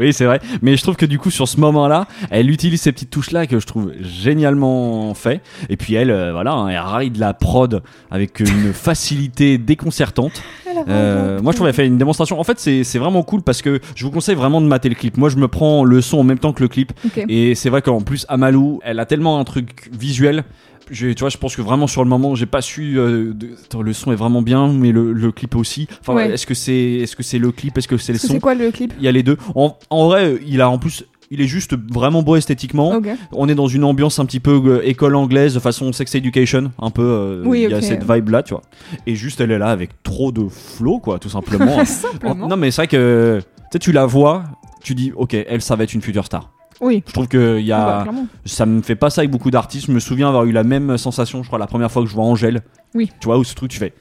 Oui, 0.00 0.12
c'est 0.12 0.24
vrai. 0.24 0.40
Mais 0.62 0.76
je 0.76 0.82
trouve 0.82 0.96
que 0.96 1.06
du 1.06 1.18
coup, 1.18 1.30
sur 1.30 1.48
ce 1.48 1.60
moment-là, 1.60 2.06
elle 2.30 2.50
utilise 2.50 2.80
ces 2.80 2.92
petites 2.92 3.10
touches-là 3.10 3.46
que 3.46 3.60
je 3.60 3.66
trouve 3.66 3.92
génialement 4.00 5.12
fait. 5.14 5.42
Et 5.68 5.76
puis 5.76 5.94
elle, 5.94 6.10
euh, 6.10 6.32
voilà, 6.32 6.52
hein, 6.52 6.68
elle 6.68 6.80
ride 6.80 7.16
la 7.18 7.34
prod 7.34 7.82
avec 8.10 8.40
une 8.40 8.72
facilité 8.72 9.58
déconcertante. 9.58 10.42
Euh, 10.88 11.40
moi, 11.42 11.52
je 11.52 11.56
trouve 11.56 11.68
qu'elle 11.68 11.74
fait 11.74 11.86
une 11.86 11.98
démonstration. 11.98 12.40
En 12.40 12.44
fait, 12.44 12.58
c'est 12.58 12.98
vraiment 12.98 13.22
cool 13.22 13.42
parce 13.42 13.62
que 13.62 13.80
je 13.94 14.04
vous 14.04 14.10
conseille 14.10 14.34
vraiment 14.34 14.60
de 14.60 14.66
mater 14.66 14.88
le 14.88 14.94
clip. 14.94 15.16
Moi, 15.16 15.28
je 15.28 15.36
me 15.36 15.48
prends 15.48 15.84
le 15.84 16.00
son 16.00 16.18
en 16.18 16.24
même 16.24 16.38
temps 16.38 16.52
que 16.52 16.62
le 16.62 16.68
clip. 16.68 16.92
Et 17.28 17.54
c'est 17.54 17.70
vrai 17.70 17.82
qu'en 17.82 18.00
plus, 18.00 18.21
Amalou, 18.28 18.80
elle 18.84 18.98
a 19.00 19.06
tellement 19.06 19.38
un 19.38 19.44
truc 19.44 19.88
visuel. 19.92 20.44
Je, 20.90 21.08
tu 21.08 21.20
vois, 21.20 21.28
je 21.30 21.38
pense 21.38 21.54
que 21.56 21.62
vraiment 21.62 21.86
sur 21.86 22.02
le 22.02 22.10
moment, 22.10 22.34
j'ai 22.34 22.46
pas 22.46 22.60
su. 22.60 22.98
euh, 22.98 23.32
de- 23.32 23.50
attends, 23.64 23.82
le 23.82 23.92
son 23.92 24.12
est 24.12 24.16
vraiment 24.16 24.42
bien, 24.42 24.68
mais 24.72 24.90
le, 24.92 25.12
le 25.12 25.32
clip 25.32 25.54
aussi. 25.56 25.86
Enfin, 26.00 26.14
Ouais. 26.14 26.30
est-ce 26.32 26.44
que 26.46 26.54
c'est, 26.54 26.74
est-ce 26.74 27.14
que 27.16 27.22
c'est 27.22 27.38
le 27.38 27.52
clip, 27.52 27.78
est-ce 27.78 27.88
que 27.88 27.96
c'est 27.96 28.12
le 28.12 28.18
son? 28.18 28.28
C'est 28.28 28.40
quoi 28.40 28.54
le 28.54 28.70
clip? 28.70 28.92
Il 28.98 29.04
y 29.04 29.08
a 29.08 29.12
les 29.12 29.22
deux. 29.22 29.36
En, 29.54 29.76
en 29.90 30.06
vrai, 30.08 30.38
il 30.46 30.60
a 30.60 30.68
en 30.68 30.78
plus, 30.78 31.04
il 31.30 31.40
est 31.40 31.46
juste 31.46 31.74
vraiment 31.90 32.22
beau 32.22 32.34
esthétiquement. 32.36 33.00
On 33.32 33.48
est 33.48 33.54
dans 33.54 33.68
une 33.68 33.84
ambiance 33.84 34.18
un 34.18 34.26
petit 34.26 34.40
peu 34.40 34.60
euh, 34.66 34.86
école 34.86 35.14
anglaise, 35.14 35.54
de 35.54 35.60
façon 35.60 35.92
sex 35.92 36.14
education, 36.16 36.72
un 36.78 36.90
peu. 36.90 37.02
euh, 37.02 37.42
Oui, 37.46 37.62
il 37.62 37.70
y 37.70 37.74
a 37.74 37.80
cette 37.80 38.04
vibe 38.04 38.28
là, 38.30 38.42
tu 38.42 38.52
vois. 38.52 38.62
Et 39.06 39.14
juste, 39.14 39.40
elle 39.40 39.52
est 39.52 39.58
là 39.58 39.68
avec 39.68 40.02
trop 40.02 40.32
de 40.32 40.46
flow, 40.48 40.98
quoi, 40.98 41.18
tout 41.20 41.30
simplement. 41.30 41.84
Simplement. 41.86 42.44
En- 42.44 42.48
non, 42.48 42.56
mais 42.56 42.70
c'est 42.72 42.82
vrai 42.82 42.88
que 42.88 43.40
tu 43.80 43.92
la 43.92 44.04
vois, 44.04 44.44
tu 44.82 44.94
dis, 44.96 45.12
ok, 45.16 45.34
elle, 45.34 45.62
ça 45.62 45.76
va 45.76 45.84
être 45.84 45.94
une 45.94 46.02
future 46.02 46.26
star. 46.26 46.50
Oui. 46.82 47.02
Je 47.06 47.12
trouve 47.12 47.28
que 47.28 47.60
y 47.60 47.72
Ah 47.72 48.04
bah, 48.04 48.12
ça 48.44 48.66
me 48.66 48.82
fait 48.82 48.96
pas 48.96 49.08
ça 49.08 49.20
avec 49.22 49.30
beaucoup 49.30 49.50
d'artistes. 49.50 49.86
Je 49.86 49.92
me 49.92 50.00
souviens 50.00 50.28
avoir 50.28 50.44
eu 50.44 50.52
la 50.52 50.64
même 50.64 50.98
sensation, 50.98 51.42
je 51.42 51.48
crois, 51.48 51.58
la 51.58 51.66
première 51.66 51.90
fois 51.90 52.02
que 52.02 52.08
je 52.08 52.14
vois 52.14 52.24
Angèle. 52.24 52.60
Oui. 52.94 53.10
Tu 53.20 53.26
vois, 53.26 53.38
où 53.38 53.44
ce 53.44 53.54
truc, 53.54 53.70
tu 53.70 53.78
fais. 53.78 53.94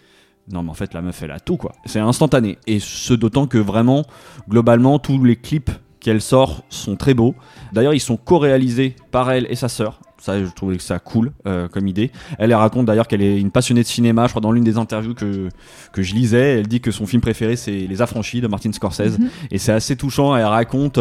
Non, 0.51 0.63
mais 0.63 0.71
en 0.71 0.73
fait, 0.73 0.93
la 0.93 1.01
meuf, 1.01 1.21
elle 1.23 1.31
a 1.31 1.39
tout, 1.39 1.57
quoi. 1.57 1.71
C'est 1.85 1.99
instantané. 1.99 2.57
Et 2.67 2.79
ce 2.79 3.13
d'autant 3.13 3.47
que 3.47 3.59
vraiment, 3.59 4.03
globalement, 4.49 4.99
tous 4.99 5.23
les 5.23 5.35
clips 5.35 5.71
qu'elle 5.99 6.21
sort 6.21 6.63
sont 6.69 6.95
très 6.95 7.13
beaux. 7.13 7.35
D'ailleurs, 7.71 7.93
ils 7.93 7.99
sont 7.99 8.17
co-réalisés 8.17 8.95
par 9.11 9.31
elle 9.31 9.45
et 9.49 9.55
sa 9.55 9.69
sœur. 9.69 9.99
Ça, 10.21 10.39
je 10.39 10.49
trouvais 10.51 10.77
que 10.77 10.83
ça 10.83 10.99
cool 10.99 11.31
euh, 11.47 11.67
comme 11.67 11.87
idée. 11.87 12.11
Elle, 12.37 12.51
elle 12.51 12.55
raconte 12.55 12.85
d'ailleurs 12.85 13.07
qu'elle 13.07 13.23
est 13.23 13.39
une 13.39 13.49
passionnée 13.49 13.81
de 13.81 13.87
cinéma. 13.87 14.25
Je 14.27 14.29
crois 14.33 14.41
dans 14.41 14.51
l'une 14.51 14.63
des 14.63 14.77
interviews 14.77 15.15
que, 15.15 15.49
que 15.93 16.03
je 16.03 16.13
lisais, 16.13 16.59
elle 16.59 16.67
dit 16.67 16.79
que 16.79 16.91
son 16.91 17.07
film 17.07 17.21
préféré 17.23 17.55
c'est 17.55 17.71
Les 17.71 18.01
Affranchis 18.03 18.39
de 18.39 18.47
Martin 18.47 18.71
Scorsese. 18.71 19.17
Mhm. 19.17 19.29
Et 19.49 19.57
c'est 19.57 19.71
assez 19.71 19.95
touchant. 19.95 20.35
Elle 20.35 20.45
raconte, 20.45 20.99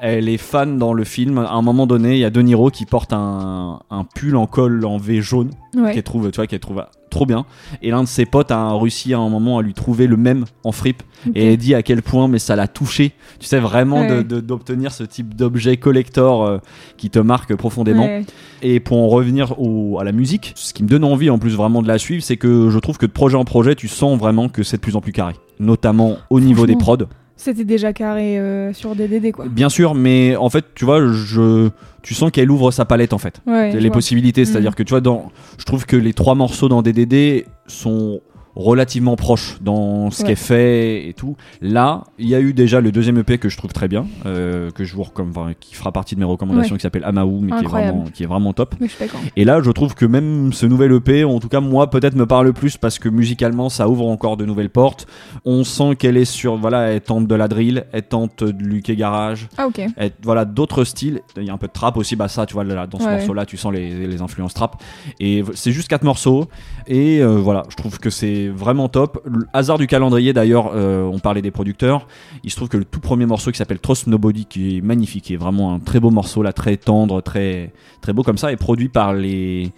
elle 0.00 0.28
est 0.30 0.38
fan 0.38 0.78
dans 0.78 0.94
le 0.94 1.04
film. 1.04 1.36
À 1.38 1.52
un 1.52 1.62
moment 1.62 1.86
donné, 1.86 2.14
il 2.14 2.20
y 2.20 2.24
a 2.24 2.30
De 2.30 2.40
Niro 2.40 2.70
qui 2.70 2.86
porte 2.86 3.12
un, 3.12 3.80
un 3.90 4.04
pull 4.04 4.34
en 4.36 4.46
col 4.46 4.84
en 4.86 4.96
V 4.96 5.20
jaune 5.20 5.50
Ouais. 5.76 5.94
qu'elle 5.94 6.02
trouve, 6.02 6.30
tu 6.32 6.36
vois, 6.36 6.46
qu'elle 6.48 6.58
trouve 6.60 6.82
trop 7.10 7.26
bien. 7.26 7.44
Et 7.82 7.90
l'un 7.90 8.02
de 8.02 8.08
ses 8.08 8.24
potes 8.24 8.50
a 8.50 8.72
réussi 8.74 9.12
à 9.12 9.18
un 9.18 9.28
moment 9.28 9.58
à 9.58 9.62
lui 9.62 9.74
trouver 9.74 10.06
le 10.06 10.16
même 10.16 10.44
en 10.64 10.72
fripe. 10.72 11.02
Et 11.34 11.52
elle 11.52 11.56
dit 11.58 11.74
à 11.74 11.82
quel 11.82 12.00
point, 12.02 12.28
mais 12.28 12.38
ça 12.38 12.56
l'a 12.56 12.66
touché. 12.68 13.12
Tu 13.38 13.46
sais, 13.46 13.58
vraiment 13.58 14.00
Ouais. 14.00 14.24
d'obtenir 14.24 14.92
ce 14.92 15.04
type 15.04 15.34
d'objet 15.34 15.76
collector 15.76 16.44
euh, 16.46 16.58
qui 16.96 17.10
te 17.10 17.18
marque 17.18 17.54
profondément. 17.56 18.04
Ouais. 18.04 18.24
Et 18.62 18.80
pour 18.80 18.96
en 18.98 19.08
revenir 19.08 19.54
au- 19.60 19.98
à 20.00 20.04
la 20.04 20.12
musique, 20.12 20.52
ce 20.54 20.72
qui 20.72 20.82
me 20.82 20.88
donne 20.88 21.04
envie 21.04 21.28
en 21.28 21.38
plus 21.38 21.54
vraiment 21.54 21.82
de 21.82 21.88
la 21.88 21.98
suivre, 21.98 22.22
c'est 22.22 22.36
que 22.38 22.70
je 22.70 22.78
trouve 22.78 22.96
que 22.96 23.06
de 23.06 23.10
projet 23.12 23.36
en 23.36 23.44
projet, 23.44 23.74
tu 23.74 23.88
sens 23.88 24.18
vraiment 24.18 24.48
que 24.48 24.62
c'est 24.62 24.76
de 24.78 24.82
plus 24.82 24.96
en 24.96 25.00
plus 25.02 25.12
carré. 25.12 25.34
Notamment 25.58 26.16
au 26.30 26.40
niveau 26.40 26.64
des 26.66 26.76
prods. 26.76 26.96
C'était 27.42 27.64
déjà 27.64 27.94
carré 27.94 28.38
euh, 28.38 28.74
sur 28.74 28.94
DDD 28.94 29.32
quoi. 29.32 29.46
Bien 29.48 29.70
sûr, 29.70 29.94
mais 29.94 30.36
en 30.36 30.50
fait, 30.50 30.66
tu 30.74 30.84
vois, 30.84 31.00
je, 31.10 31.70
tu 32.02 32.12
sens 32.12 32.30
qu'elle 32.30 32.50
ouvre 32.50 32.70
sa 32.70 32.84
palette 32.84 33.14
en 33.14 33.18
fait. 33.18 33.40
Ouais, 33.46 33.72
les 33.72 33.88
vois. 33.88 33.94
possibilités, 33.94 34.42
Mm. 34.42 34.44
c'est-à-dire 34.44 34.74
que 34.76 34.82
tu 34.82 34.90
vois, 34.90 35.00
dans, 35.00 35.32
je 35.56 35.64
trouve 35.64 35.86
que 35.86 35.96
les 35.96 36.12
trois 36.12 36.34
morceaux 36.34 36.68
dans 36.68 36.82
DDD 36.82 37.46
sont 37.66 38.20
relativement 38.56 39.16
proches 39.16 39.58
dans 39.60 40.10
ce 40.10 40.22
Ouais. 40.22 40.28
qu'elle 40.28 40.36
fait 40.36 41.08
et 41.08 41.14
tout. 41.14 41.36
Là, 41.60 42.04
il 42.18 42.28
y 42.28 42.34
a 42.34 42.40
eu 42.40 42.52
déjà 42.52 42.80
le 42.80 42.90
deuxième 42.92 43.18
EP 43.18 43.38
que 43.38 43.48
je 43.48 43.56
trouve 43.56 43.72
très 43.72 43.88
bien, 43.88 44.06
euh, 44.26 44.70
que 44.70 44.84
je 44.84 44.94
vous 44.94 45.02
recommande, 45.02 45.36
enfin, 45.36 45.52
qui 45.58 45.74
fera 45.74 45.92
partie 45.92 46.14
de 46.14 46.20
mes 46.20 46.26
recommandations, 46.26 46.74
Ouais. 46.74 46.78
qui 46.78 46.82
s'appelle 46.82 47.04
Amaou, 47.04 47.40
mais 47.40 47.52
qui 47.58 47.64
est, 47.64 47.68
vraiment, 47.68 48.04
qui 48.12 48.22
est 48.22 48.26
vraiment 48.26 48.52
top. 48.52 48.74
Je 48.80 48.86
suis. 48.86 49.04
Et 49.36 49.44
là, 49.44 49.60
je 49.62 49.70
trouve 49.70 49.94
que 49.94 50.04
même 50.04 50.52
ce 50.52 50.66
nouvel 50.66 50.92
EP, 50.92 51.24
en 51.24 51.38
tout 51.40 51.48
cas 51.48 51.60
moi, 51.60 51.90
peut-être 51.90 52.14
me 52.16 52.26
parle 52.26 52.52
plus 52.52 52.76
parce 52.76 52.98
que 52.98 53.08
musicalement, 53.08 53.68
ça 53.68 53.88
ouvre 53.88 54.06
encore 54.08 54.36
de 54.36 54.44
nouvelles 54.44 54.70
portes. 54.70 55.06
On 55.44 55.64
sent 55.64 55.96
qu'elle 55.96 56.16
est 56.16 56.24
sur, 56.24 56.56
voilà, 56.56 56.88
elle 56.92 57.00
tente 57.00 57.26
de 57.26 57.34
la 57.34 57.48
drill, 57.48 57.84
elle 57.92 58.02
tente 58.02 58.42
de 58.44 58.64
l'UK 58.64 58.92
Garage, 58.92 59.48
Ah 59.58 59.68
elle- 59.96 60.12
voilà, 60.22 60.44
d'autres 60.44 60.84
styles. 60.84 61.20
Il 61.36 61.44
y 61.44 61.50
a 61.50 61.52
un 61.52 61.58
peu 61.58 61.66
de 61.68 61.72
trap 61.72 61.96
aussi, 61.96 62.16
bah 62.16 62.28
ça, 62.28 62.46
tu 62.46 62.54
vois, 62.54 62.64
là, 62.64 62.86
dans 62.86 62.98
ce 62.98 63.04
Ouais. 63.04 63.16
morceau-là, 63.16 63.46
tu 63.46 63.56
sens 63.56 63.72
les, 63.72 64.06
les 64.06 64.22
influences 64.22 64.54
trap. 64.54 64.82
Et 65.20 65.44
c'est 65.54 65.72
juste 65.72 65.88
quatre 65.88 66.04
morceaux. 66.04 66.46
Et 66.86 67.20
euh, 67.22 67.36
voilà, 67.36 67.62
je 67.68 67.76
trouve 67.76 67.98
que 67.98 68.10
c'est 68.10 68.39
vraiment 68.48 68.88
top. 68.88 69.22
Le 69.24 69.46
hasard 69.52 69.78
du 69.78 69.86
calendrier, 69.86 70.32
d'ailleurs, 70.32 70.72
euh, 70.74 71.02
on 71.02 71.18
parlait 71.18 71.42
des 71.42 71.50
producteurs. 71.50 72.06
Il 72.44 72.50
se 72.50 72.56
trouve 72.56 72.68
que 72.68 72.76
le 72.76 72.84
tout 72.84 73.00
premier 73.00 73.26
morceau 73.26 73.50
qui 73.50 73.58
s'appelle 73.58 73.78
Trust 73.78 74.06
Nobody, 74.06 74.46
qui 74.46 74.78
est 74.78 74.80
magnifique, 74.80 75.24
qui 75.24 75.34
est 75.34 75.38
vraiment 75.38 75.74
un 75.74 75.78
très 75.78 76.00
beau 76.00 76.10
morceau, 76.10 76.42
là, 76.42 76.52
très 76.52 76.76
tendre, 76.76 77.20
très, 77.20 77.72
très 78.00 78.12
beau 78.12 78.22
comme 78.22 78.38
ça, 78.38 78.52
est 78.52 78.56
produit 78.56 78.88
par 78.88 79.14
les 79.14 79.72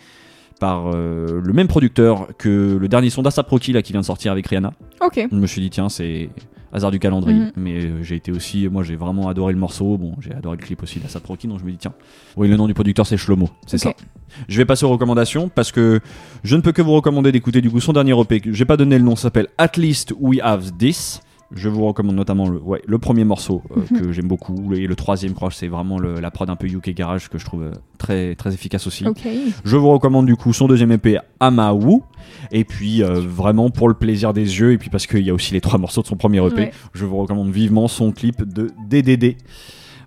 par 0.60 0.94
euh, 0.94 1.40
le 1.42 1.52
même 1.52 1.66
producteur 1.66 2.28
que 2.38 2.78
le 2.80 2.86
dernier 2.86 3.10
son 3.10 3.22
d'Asap 3.22 3.48
Rocky 3.48 3.72
là 3.72 3.82
qui 3.82 3.90
vient 3.90 4.00
de 4.00 4.06
sortir 4.06 4.30
avec 4.30 4.46
Rihanna. 4.46 4.72
Ok. 5.00 5.26
Je 5.28 5.36
me 5.36 5.46
suis 5.48 5.60
dit 5.60 5.70
tiens 5.70 5.88
c'est 5.88 6.30
hasard 6.72 6.90
du 6.90 6.98
calendrier, 6.98 7.38
Mhm. 7.38 7.52
mais 7.56 7.84
euh, 7.84 8.02
j'ai 8.02 8.16
été 8.16 8.32
aussi, 8.32 8.68
moi 8.68 8.82
j'ai 8.82 8.96
vraiment 8.96 9.28
adoré 9.28 9.52
le 9.52 9.58
morceau, 9.58 9.98
bon 9.98 10.14
j'ai 10.20 10.32
adoré 10.32 10.56
le 10.58 10.62
clip 10.64 10.82
aussi 10.82 10.98
d'Asap 11.00 11.26
Rocky, 11.26 11.46
donc 11.48 11.58
je 11.60 11.64
me 11.64 11.70
dis 11.70 11.76
tiens, 11.78 11.92
oui 12.36 12.48
le 12.48 12.56
nom 12.56 12.66
du 12.66 12.74
producteur 12.74 13.06
c'est 13.06 13.16
Shlomo, 13.16 13.48
c'est 13.66 13.78
ça. 13.78 13.92
Je 14.48 14.56
vais 14.56 14.64
passer 14.64 14.86
aux 14.86 14.90
recommandations 14.90 15.50
parce 15.50 15.70
que 15.72 16.00
je 16.42 16.56
ne 16.56 16.62
peux 16.62 16.72
que 16.72 16.80
vous 16.80 16.92
recommander 16.94 17.30
d'écouter 17.32 17.60
du 17.60 17.70
coup 17.70 17.80
son 17.80 17.92
dernier 17.92 18.18
EP. 18.18 18.40
J'ai 18.46 18.64
pas 18.64 18.78
donné 18.78 18.96
le 18.98 19.04
nom, 19.04 19.14
ça 19.16 19.24
s'appelle 19.24 19.48
At 19.58 19.72
Least 19.76 20.14
We 20.18 20.40
Have 20.42 20.72
This. 20.78 21.20
Je 21.54 21.68
vous 21.68 21.84
recommande 21.86 22.16
notamment 22.16 22.48
le, 22.48 22.58
ouais, 22.60 22.80
le 22.86 22.98
premier 22.98 23.24
morceau 23.24 23.62
euh, 23.76 23.80
Mhm. 23.90 24.00
que 24.00 24.12
j'aime 24.12 24.26
beaucoup 24.28 24.72
et 24.74 24.86
le 24.86 24.94
troisième, 24.96 25.34
crois, 25.34 25.50
c'est 25.50 25.68
vraiment 25.68 25.98
le- 25.98 26.20
la 26.20 26.30
prod 26.30 26.48
un 26.48 26.56
peu 26.56 26.66
UK 26.66 26.90
Garage 26.94 27.28
que 27.28 27.38
je 27.38 27.44
trouve 27.44 27.62
euh, 27.64 27.72
très 27.98 28.34
très 28.34 28.54
efficace 28.54 28.86
aussi. 28.86 29.04
Je 29.64 29.76
vous 29.76 29.88
recommande 29.90 30.26
du 30.26 30.36
coup 30.36 30.52
son 30.52 30.66
deuxième 30.68 30.92
EP 30.92 31.18
Amawu 31.40 32.00
et 32.50 32.64
puis 32.64 33.02
euh, 33.02 33.20
vraiment 33.20 33.70
pour 33.70 33.88
le 33.88 33.94
plaisir 33.94 34.32
des 34.32 34.42
yeux 34.60 34.72
et 34.72 34.78
puis 34.78 34.88
parce 34.90 35.06
qu'il 35.06 35.20
y 35.22 35.30
a 35.30 35.34
aussi 35.34 35.52
les 35.52 35.60
trois 35.60 35.78
morceaux 35.78 36.02
de 36.02 36.06
son 36.06 36.16
premier 36.16 36.38
EP, 36.46 36.54
Ouais. 36.56 36.72
je 36.94 37.04
vous 37.04 37.16
recommande 37.18 37.50
vivement 37.50 37.88
son 37.88 38.12
clip 38.12 38.42
de 38.42 38.68
DDD. 38.88 39.36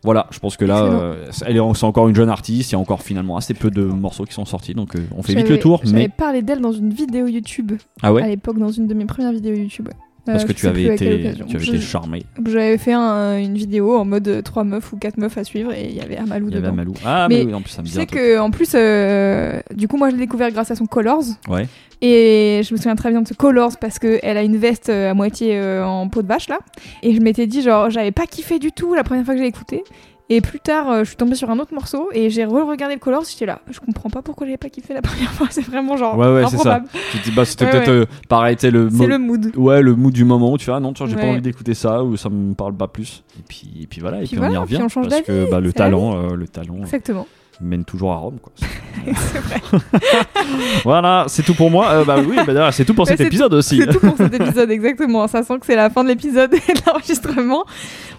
Voilà, 0.03 0.27
je 0.29 0.37
pense 0.37 0.55
que 0.55 0.65
là, 0.65 0.83
euh, 0.83 1.31
elle 1.47 1.57
est, 1.57 1.73
c'est 1.73 1.83
encore 1.85 2.07
une 2.07 2.15
jeune 2.15 2.29
artiste, 2.29 2.71
il 2.71 2.73
y 2.73 2.75
a 2.75 2.79
encore 2.79 3.01
finalement 3.01 3.37
assez 3.37 3.55
peu 3.55 3.71
de 3.71 3.83
morceaux 3.85 4.23
qui 4.25 4.33
sont 4.35 4.45
sortis, 4.45 4.75
donc 4.75 4.95
euh, 4.95 4.99
on 5.17 5.23
fait 5.23 5.33
vite 5.33 5.49
le 5.49 5.57
tour. 5.57 5.81
J'avais 5.83 5.97
Mais 5.97 6.09
parlé 6.09 6.43
d'elle 6.43 6.61
dans 6.61 6.71
une 6.73 6.91
vidéo 6.93 7.25
YouTube 7.27 7.71
ah 8.03 8.09
à 8.09 8.13
ouais, 8.13 8.27
l'époque, 8.29 8.59
dans 8.59 8.69
une 8.69 8.85
de 8.85 8.93
mes 8.93 9.05
premières 9.05 9.31
vidéos 9.31 9.55
YouTube. 9.55 9.87
ouais. 9.87 9.95
Parce 10.25 10.43
Euh, 10.43 10.47
que 10.47 10.53
tu 10.53 10.67
avais 10.67 10.95
quelle 10.95 11.13
été, 11.13 11.27
occasion. 11.29 11.45
tu 11.47 11.55
avais 11.55 11.65
Je- 11.65 11.71
été 11.73 11.81
charmé. 11.81 12.23
J'avais 12.45 12.77
fait 12.77 12.93
un- 12.93 13.37
une 13.37 13.55
vidéo 13.55 13.95
en 13.97 14.05
mode 14.05 14.41
3 14.43 14.63
meufs 14.63 14.91
ou 14.93 14.97
4 14.97 15.17
meufs 15.17 15.37
à 15.37 15.43
suivre 15.43 15.71
et 15.73 15.85
il 15.89 15.95
y 15.95 16.01
avait 16.01 16.17
Amalou 16.17 16.47
Il 16.47 16.53
y 16.53 16.57
avait 16.57 16.63
dedans. 16.63 16.73
Amalou. 16.73 16.93
Ah 17.05 17.27
Mais 17.29 17.37
mais, 17.39 17.45
oui, 17.45 17.53
en 17.53 17.61
plus 17.61 17.69
ça 17.71 17.81
me 17.81 17.87
Je 17.87 17.93
sais 17.93 18.05
que 18.05 18.39
en 18.39 18.51
plus, 18.51 18.71
euh, 18.75 19.59
du 19.73 19.87
coup, 19.87 19.97
moi, 19.97 20.09
je 20.09 20.15
l'ai 20.15 20.21
découvert 20.21 20.51
grâce 20.51 20.71
à 20.71 20.75
son 20.75 20.85
Colors. 20.85 21.23
Ouais. 21.47 21.67
Et 22.01 22.61
je 22.63 22.73
me 22.73 22.77
souviens 22.77 22.95
très 22.95 23.09
bien 23.09 23.21
de 23.21 23.27
ce 23.27 23.33
Colors 23.33 23.77
parce 23.79 23.99
que 23.99 24.19
elle 24.21 24.37
a 24.37 24.43
une 24.43 24.57
veste 24.57 24.89
euh, 24.89 25.11
à 25.11 25.13
moitié 25.13 25.57
euh, 25.57 25.85
en 25.85 26.09
peau 26.09 26.21
de 26.21 26.27
vache 26.27 26.49
là. 26.49 26.59
Et 27.03 27.13
je 27.15 27.21
m'étais 27.21 27.47
dit 27.47 27.61
genre, 27.61 27.89
j'avais 27.89 28.11
pas 28.11 28.25
kiffé 28.25 28.59
du 28.59 28.71
tout 28.71 28.93
la 28.93 29.03
première 29.03 29.23
fois 29.25 29.33
que 29.33 29.39
j'ai 29.39 29.47
écouté. 29.47 29.83
Et 30.29 30.41
plus 30.41 30.59
tard, 30.59 30.89
euh, 30.89 30.99
je 31.03 31.09
suis 31.09 31.17
tombée 31.17 31.35
sur 31.35 31.51
un 31.51 31.59
autre 31.59 31.73
morceau 31.73 32.09
et 32.11 32.31
j'ai 32.31 32.45
re-regardé 32.45 32.95
le 32.95 32.99
Colors. 32.99 33.25
J'étais 33.29 33.45
là, 33.45 33.59
je 33.69 33.79
comprends 33.79 34.09
pas 34.09 34.23
pourquoi 34.23 34.47
j'avais 34.47 34.57
pas 34.57 34.69
kiffé 34.69 34.93
la 34.95 35.01
première 35.03 35.31
fois. 35.31 35.47
C'est 35.51 35.63
vraiment 35.63 35.97
genre 35.97 36.17
Ouais, 36.17 36.33
ouais, 36.33 36.47
c'est 36.49 36.57
ça. 36.57 36.81
Tu 37.11 37.19
te 37.19 37.23
dis 37.25 37.31
bah 37.31 37.45
c'était 37.45 37.65
Ouais, 37.65 37.71
peut-être 37.71 37.87
ouais. 37.89 37.93
euh, 37.93 38.05
pareil, 38.27 38.55
tu 38.55 38.71
le, 38.71 38.89
le 38.89 39.17
mood. 39.19 39.51
Ouais, 39.55 39.83
le 39.83 39.95
mood 39.95 40.13
du 40.13 40.25
moment 40.25 40.51
où 40.53 40.57
tu 40.57 40.65
fais 40.65 40.71
ah 40.71 40.79
non, 40.79 40.93
tu 40.93 41.03
vois, 41.03 41.11
j'ai 41.11 41.15
pas 41.15 41.27
envie 41.27 41.41
d'écouter 41.41 41.75
ça 41.75 42.03
ou 42.03 42.17
ça 42.17 42.29
me 42.29 42.55
parle 42.55 42.75
pas 42.75 42.87
plus. 42.87 43.23
Et 43.39 43.43
puis, 43.47 43.69
et 43.83 43.87
puis 43.87 44.01
voilà, 44.01 44.17
et 44.17 44.21
Puis 44.21 44.29
puis, 44.29 44.39
on 44.39 44.43
y 44.43 44.45
voilà, 44.47 44.61
revient 44.61 44.75
puis 44.77 44.83
on 44.85 44.89
change 44.89 45.09
parce 45.09 45.21
que 45.21 45.49
bah, 45.51 45.59
le 45.59 45.71
talent, 45.73 46.17
euh, 46.17 46.35
le 46.35 46.47
talent 46.47 46.77
Exactement. 46.81 47.27
Mène 47.61 47.85
toujours 47.85 48.11
à 48.13 48.17
Rome 48.17 48.37
quoi. 48.41 48.53
Voilà, 50.83 51.25
c'est 51.27 51.43
tout 51.43 51.53
pour 51.53 51.71
moi. 51.71 51.89
Euh, 51.89 52.05
bah 52.05 52.17
oui, 52.25 52.37
bah, 52.45 52.71
c'est 52.71 52.85
tout 52.85 52.93
pour 52.93 53.07
cet 53.07 53.21
épisode 53.21 53.53
aussi. 53.53 53.77
C'est 53.77 53.87
tout 53.87 53.99
pour 53.99 54.17
cet 54.17 54.33
épisode, 54.33 54.71
exactement. 54.71 55.27
Ça 55.27 55.43
sent 55.43 55.59
que 55.59 55.65
c'est 55.65 55.75
la 55.75 55.89
fin 55.89 56.03
de 56.03 56.09
l'épisode 56.09 56.53
et 56.53 56.73
de 56.73 56.79
l'enregistrement. 56.85 57.65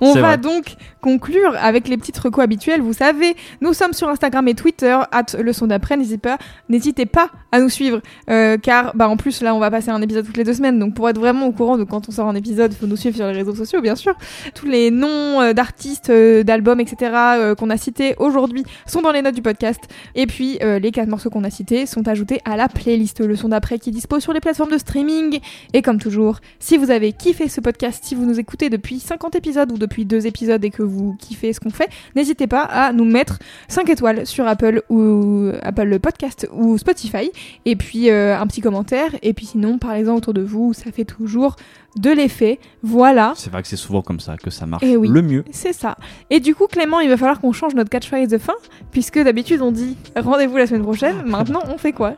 On 0.00 0.14
va 0.14 0.20
vrai. 0.20 0.38
donc 0.38 0.76
conclure 1.00 1.54
avec 1.58 1.88
les 1.88 1.96
petites 1.96 2.18
recos 2.18 2.42
habituelles. 2.42 2.80
Vous 2.80 2.92
savez, 2.92 3.36
nous 3.60 3.72
sommes 3.72 3.92
sur 3.92 4.08
Instagram 4.08 4.46
et 4.48 4.54
Twitter, 4.54 4.98
at 5.12 5.26
le 5.38 5.52
son 5.52 5.68
d'après. 5.68 5.96
N'hésitez 5.96 6.18
pas, 6.18 6.38
n'hésitez 6.68 7.06
pas 7.06 7.30
à 7.52 7.60
nous 7.60 7.68
suivre, 7.68 8.00
euh, 8.28 8.56
car 8.58 8.94
bah, 8.94 9.08
en 9.08 9.16
plus, 9.16 9.42
là, 9.42 9.54
on 9.54 9.58
va 9.58 9.70
passer 9.70 9.90
un 9.90 10.02
épisode 10.02 10.26
toutes 10.26 10.36
les 10.36 10.44
deux 10.44 10.54
semaines. 10.54 10.78
Donc, 10.78 10.94
pour 10.94 11.08
être 11.08 11.18
vraiment 11.18 11.46
au 11.46 11.52
courant 11.52 11.78
de 11.78 11.84
quand 11.84 12.08
on 12.08 12.12
sort 12.12 12.28
un 12.28 12.34
épisode, 12.34 12.72
il 12.72 12.76
faut 12.76 12.86
nous 12.86 12.96
suivre 12.96 13.16
sur 13.16 13.26
les 13.26 13.32
réseaux 13.32 13.54
sociaux, 13.54 13.80
bien 13.80 13.96
sûr. 13.96 14.14
Tous 14.54 14.66
les 14.66 14.90
noms 14.90 15.40
euh, 15.40 15.52
d'artistes, 15.52 16.10
d'albums, 16.10 16.80
etc., 16.80 17.54
qu'on 17.58 17.70
a 17.70 17.76
cités 17.76 18.14
aujourd'hui 18.18 18.64
sont 18.86 19.02
dans 19.02 19.12
les 19.12 19.22
du 19.32 19.42
podcast. 19.42 19.80
Et 20.14 20.26
puis, 20.26 20.58
euh, 20.62 20.78
les 20.78 20.90
quatre 20.90 21.08
morceaux 21.08 21.30
qu'on 21.30 21.44
a 21.44 21.50
cités 21.50 21.86
sont 21.86 22.06
ajoutés 22.08 22.40
à 22.44 22.56
la 22.56 22.68
playlist 22.68 23.20
Le 23.20 23.36
son 23.36 23.48
d'après 23.48 23.78
qui 23.78 23.90
dispose 23.90 24.22
sur 24.22 24.32
les 24.32 24.40
plateformes 24.40 24.70
de 24.70 24.78
streaming. 24.78 25.40
Et 25.72 25.82
comme 25.82 25.98
toujours, 25.98 26.40
si 26.58 26.76
vous 26.76 26.90
avez 26.90 27.12
kiffé 27.12 27.48
ce 27.48 27.60
podcast, 27.60 28.04
si 28.04 28.14
vous 28.14 28.24
nous 28.24 28.38
écoutez 28.38 28.70
depuis 28.70 29.00
50 29.00 29.36
épisodes 29.36 29.70
ou 29.72 29.78
depuis 29.78 30.04
deux 30.04 30.26
épisodes 30.26 30.64
et 30.64 30.70
que 30.70 30.82
vous 30.82 31.16
kiffez 31.18 31.52
ce 31.52 31.60
qu'on 31.60 31.70
fait, 31.70 31.88
n'hésitez 32.14 32.46
pas 32.46 32.62
à 32.62 32.92
nous 32.92 33.04
mettre 33.04 33.38
5 33.68 33.88
étoiles 33.88 34.26
sur 34.26 34.46
Apple 34.46 34.82
ou 34.90 35.50
Apple 35.62 35.98
Podcast 35.98 36.48
ou 36.52 36.78
Spotify. 36.78 37.30
Et 37.64 37.76
puis 37.76 38.10
euh, 38.10 38.38
un 38.38 38.46
petit 38.46 38.60
commentaire. 38.60 39.10
Et 39.22 39.32
puis 39.32 39.46
sinon, 39.46 39.78
parlez-en 39.78 40.16
autour 40.16 40.34
de 40.34 40.42
vous, 40.42 40.72
ça 40.72 40.90
fait 40.92 41.04
toujours 41.04 41.56
de 41.98 42.10
l'effet. 42.10 42.58
Voilà. 42.82 43.32
C'est 43.36 43.50
vrai 43.50 43.62
que 43.62 43.68
c'est 43.68 43.76
souvent 43.76 44.02
comme 44.02 44.20
ça 44.20 44.36
que 44.36 44.50
ça 44.50 44.66
marche 44.66 44.82
Eh 44.86 44.96
oui. 44.96 45.08
le 45.08 45.22
mieux. 45.22 45.44
C'est 45.50 45.72
ça. 45.72 45.96
Et 46.30 46.40
du 46.40 46.54
coup, 46.54 46.66
Clément, 46.66 47.00
il 47.00 47.08
va 47.08 47.16
falloir 47.16 47.40
qu'on 47.40 47.52
change 47.52 47.74
notre 47.74 47.90
catchphrase 47.90 48.28
de 48.28 48.38
fin, 48.38 48.54
puisque 48.90 49.18
d'habitude 49.18 49.62
on 49.62 49.72
dit 49.72 49.96
rendez-vous 50.14 50.56
la 50.56 50.66
semaine 50.66 50.82
prochaine. 50.82 51.16
Maintenant, 51.26 51.60
on 51.68 51.78
fait 51.78 51.92
quoi? 51.92 52.14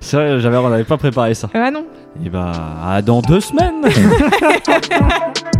C'est 0.00 0.16
vrai, 0.16 0.40
j'avais, 0.40 0.56
on 0.56 0.68
n'avait 0.70 0.84
pas 0.84 0.96
préparé 0.96 1.34
ça. 1.34 1.50
Ah 1.54 1.70
non. 1.70 1.84
Et 2.24 2.30
bah, 2.30 2.52
à 2.84 3.02
dans 3.02 3.20
deux 3.20 3.40
semaines. 3.40 3.82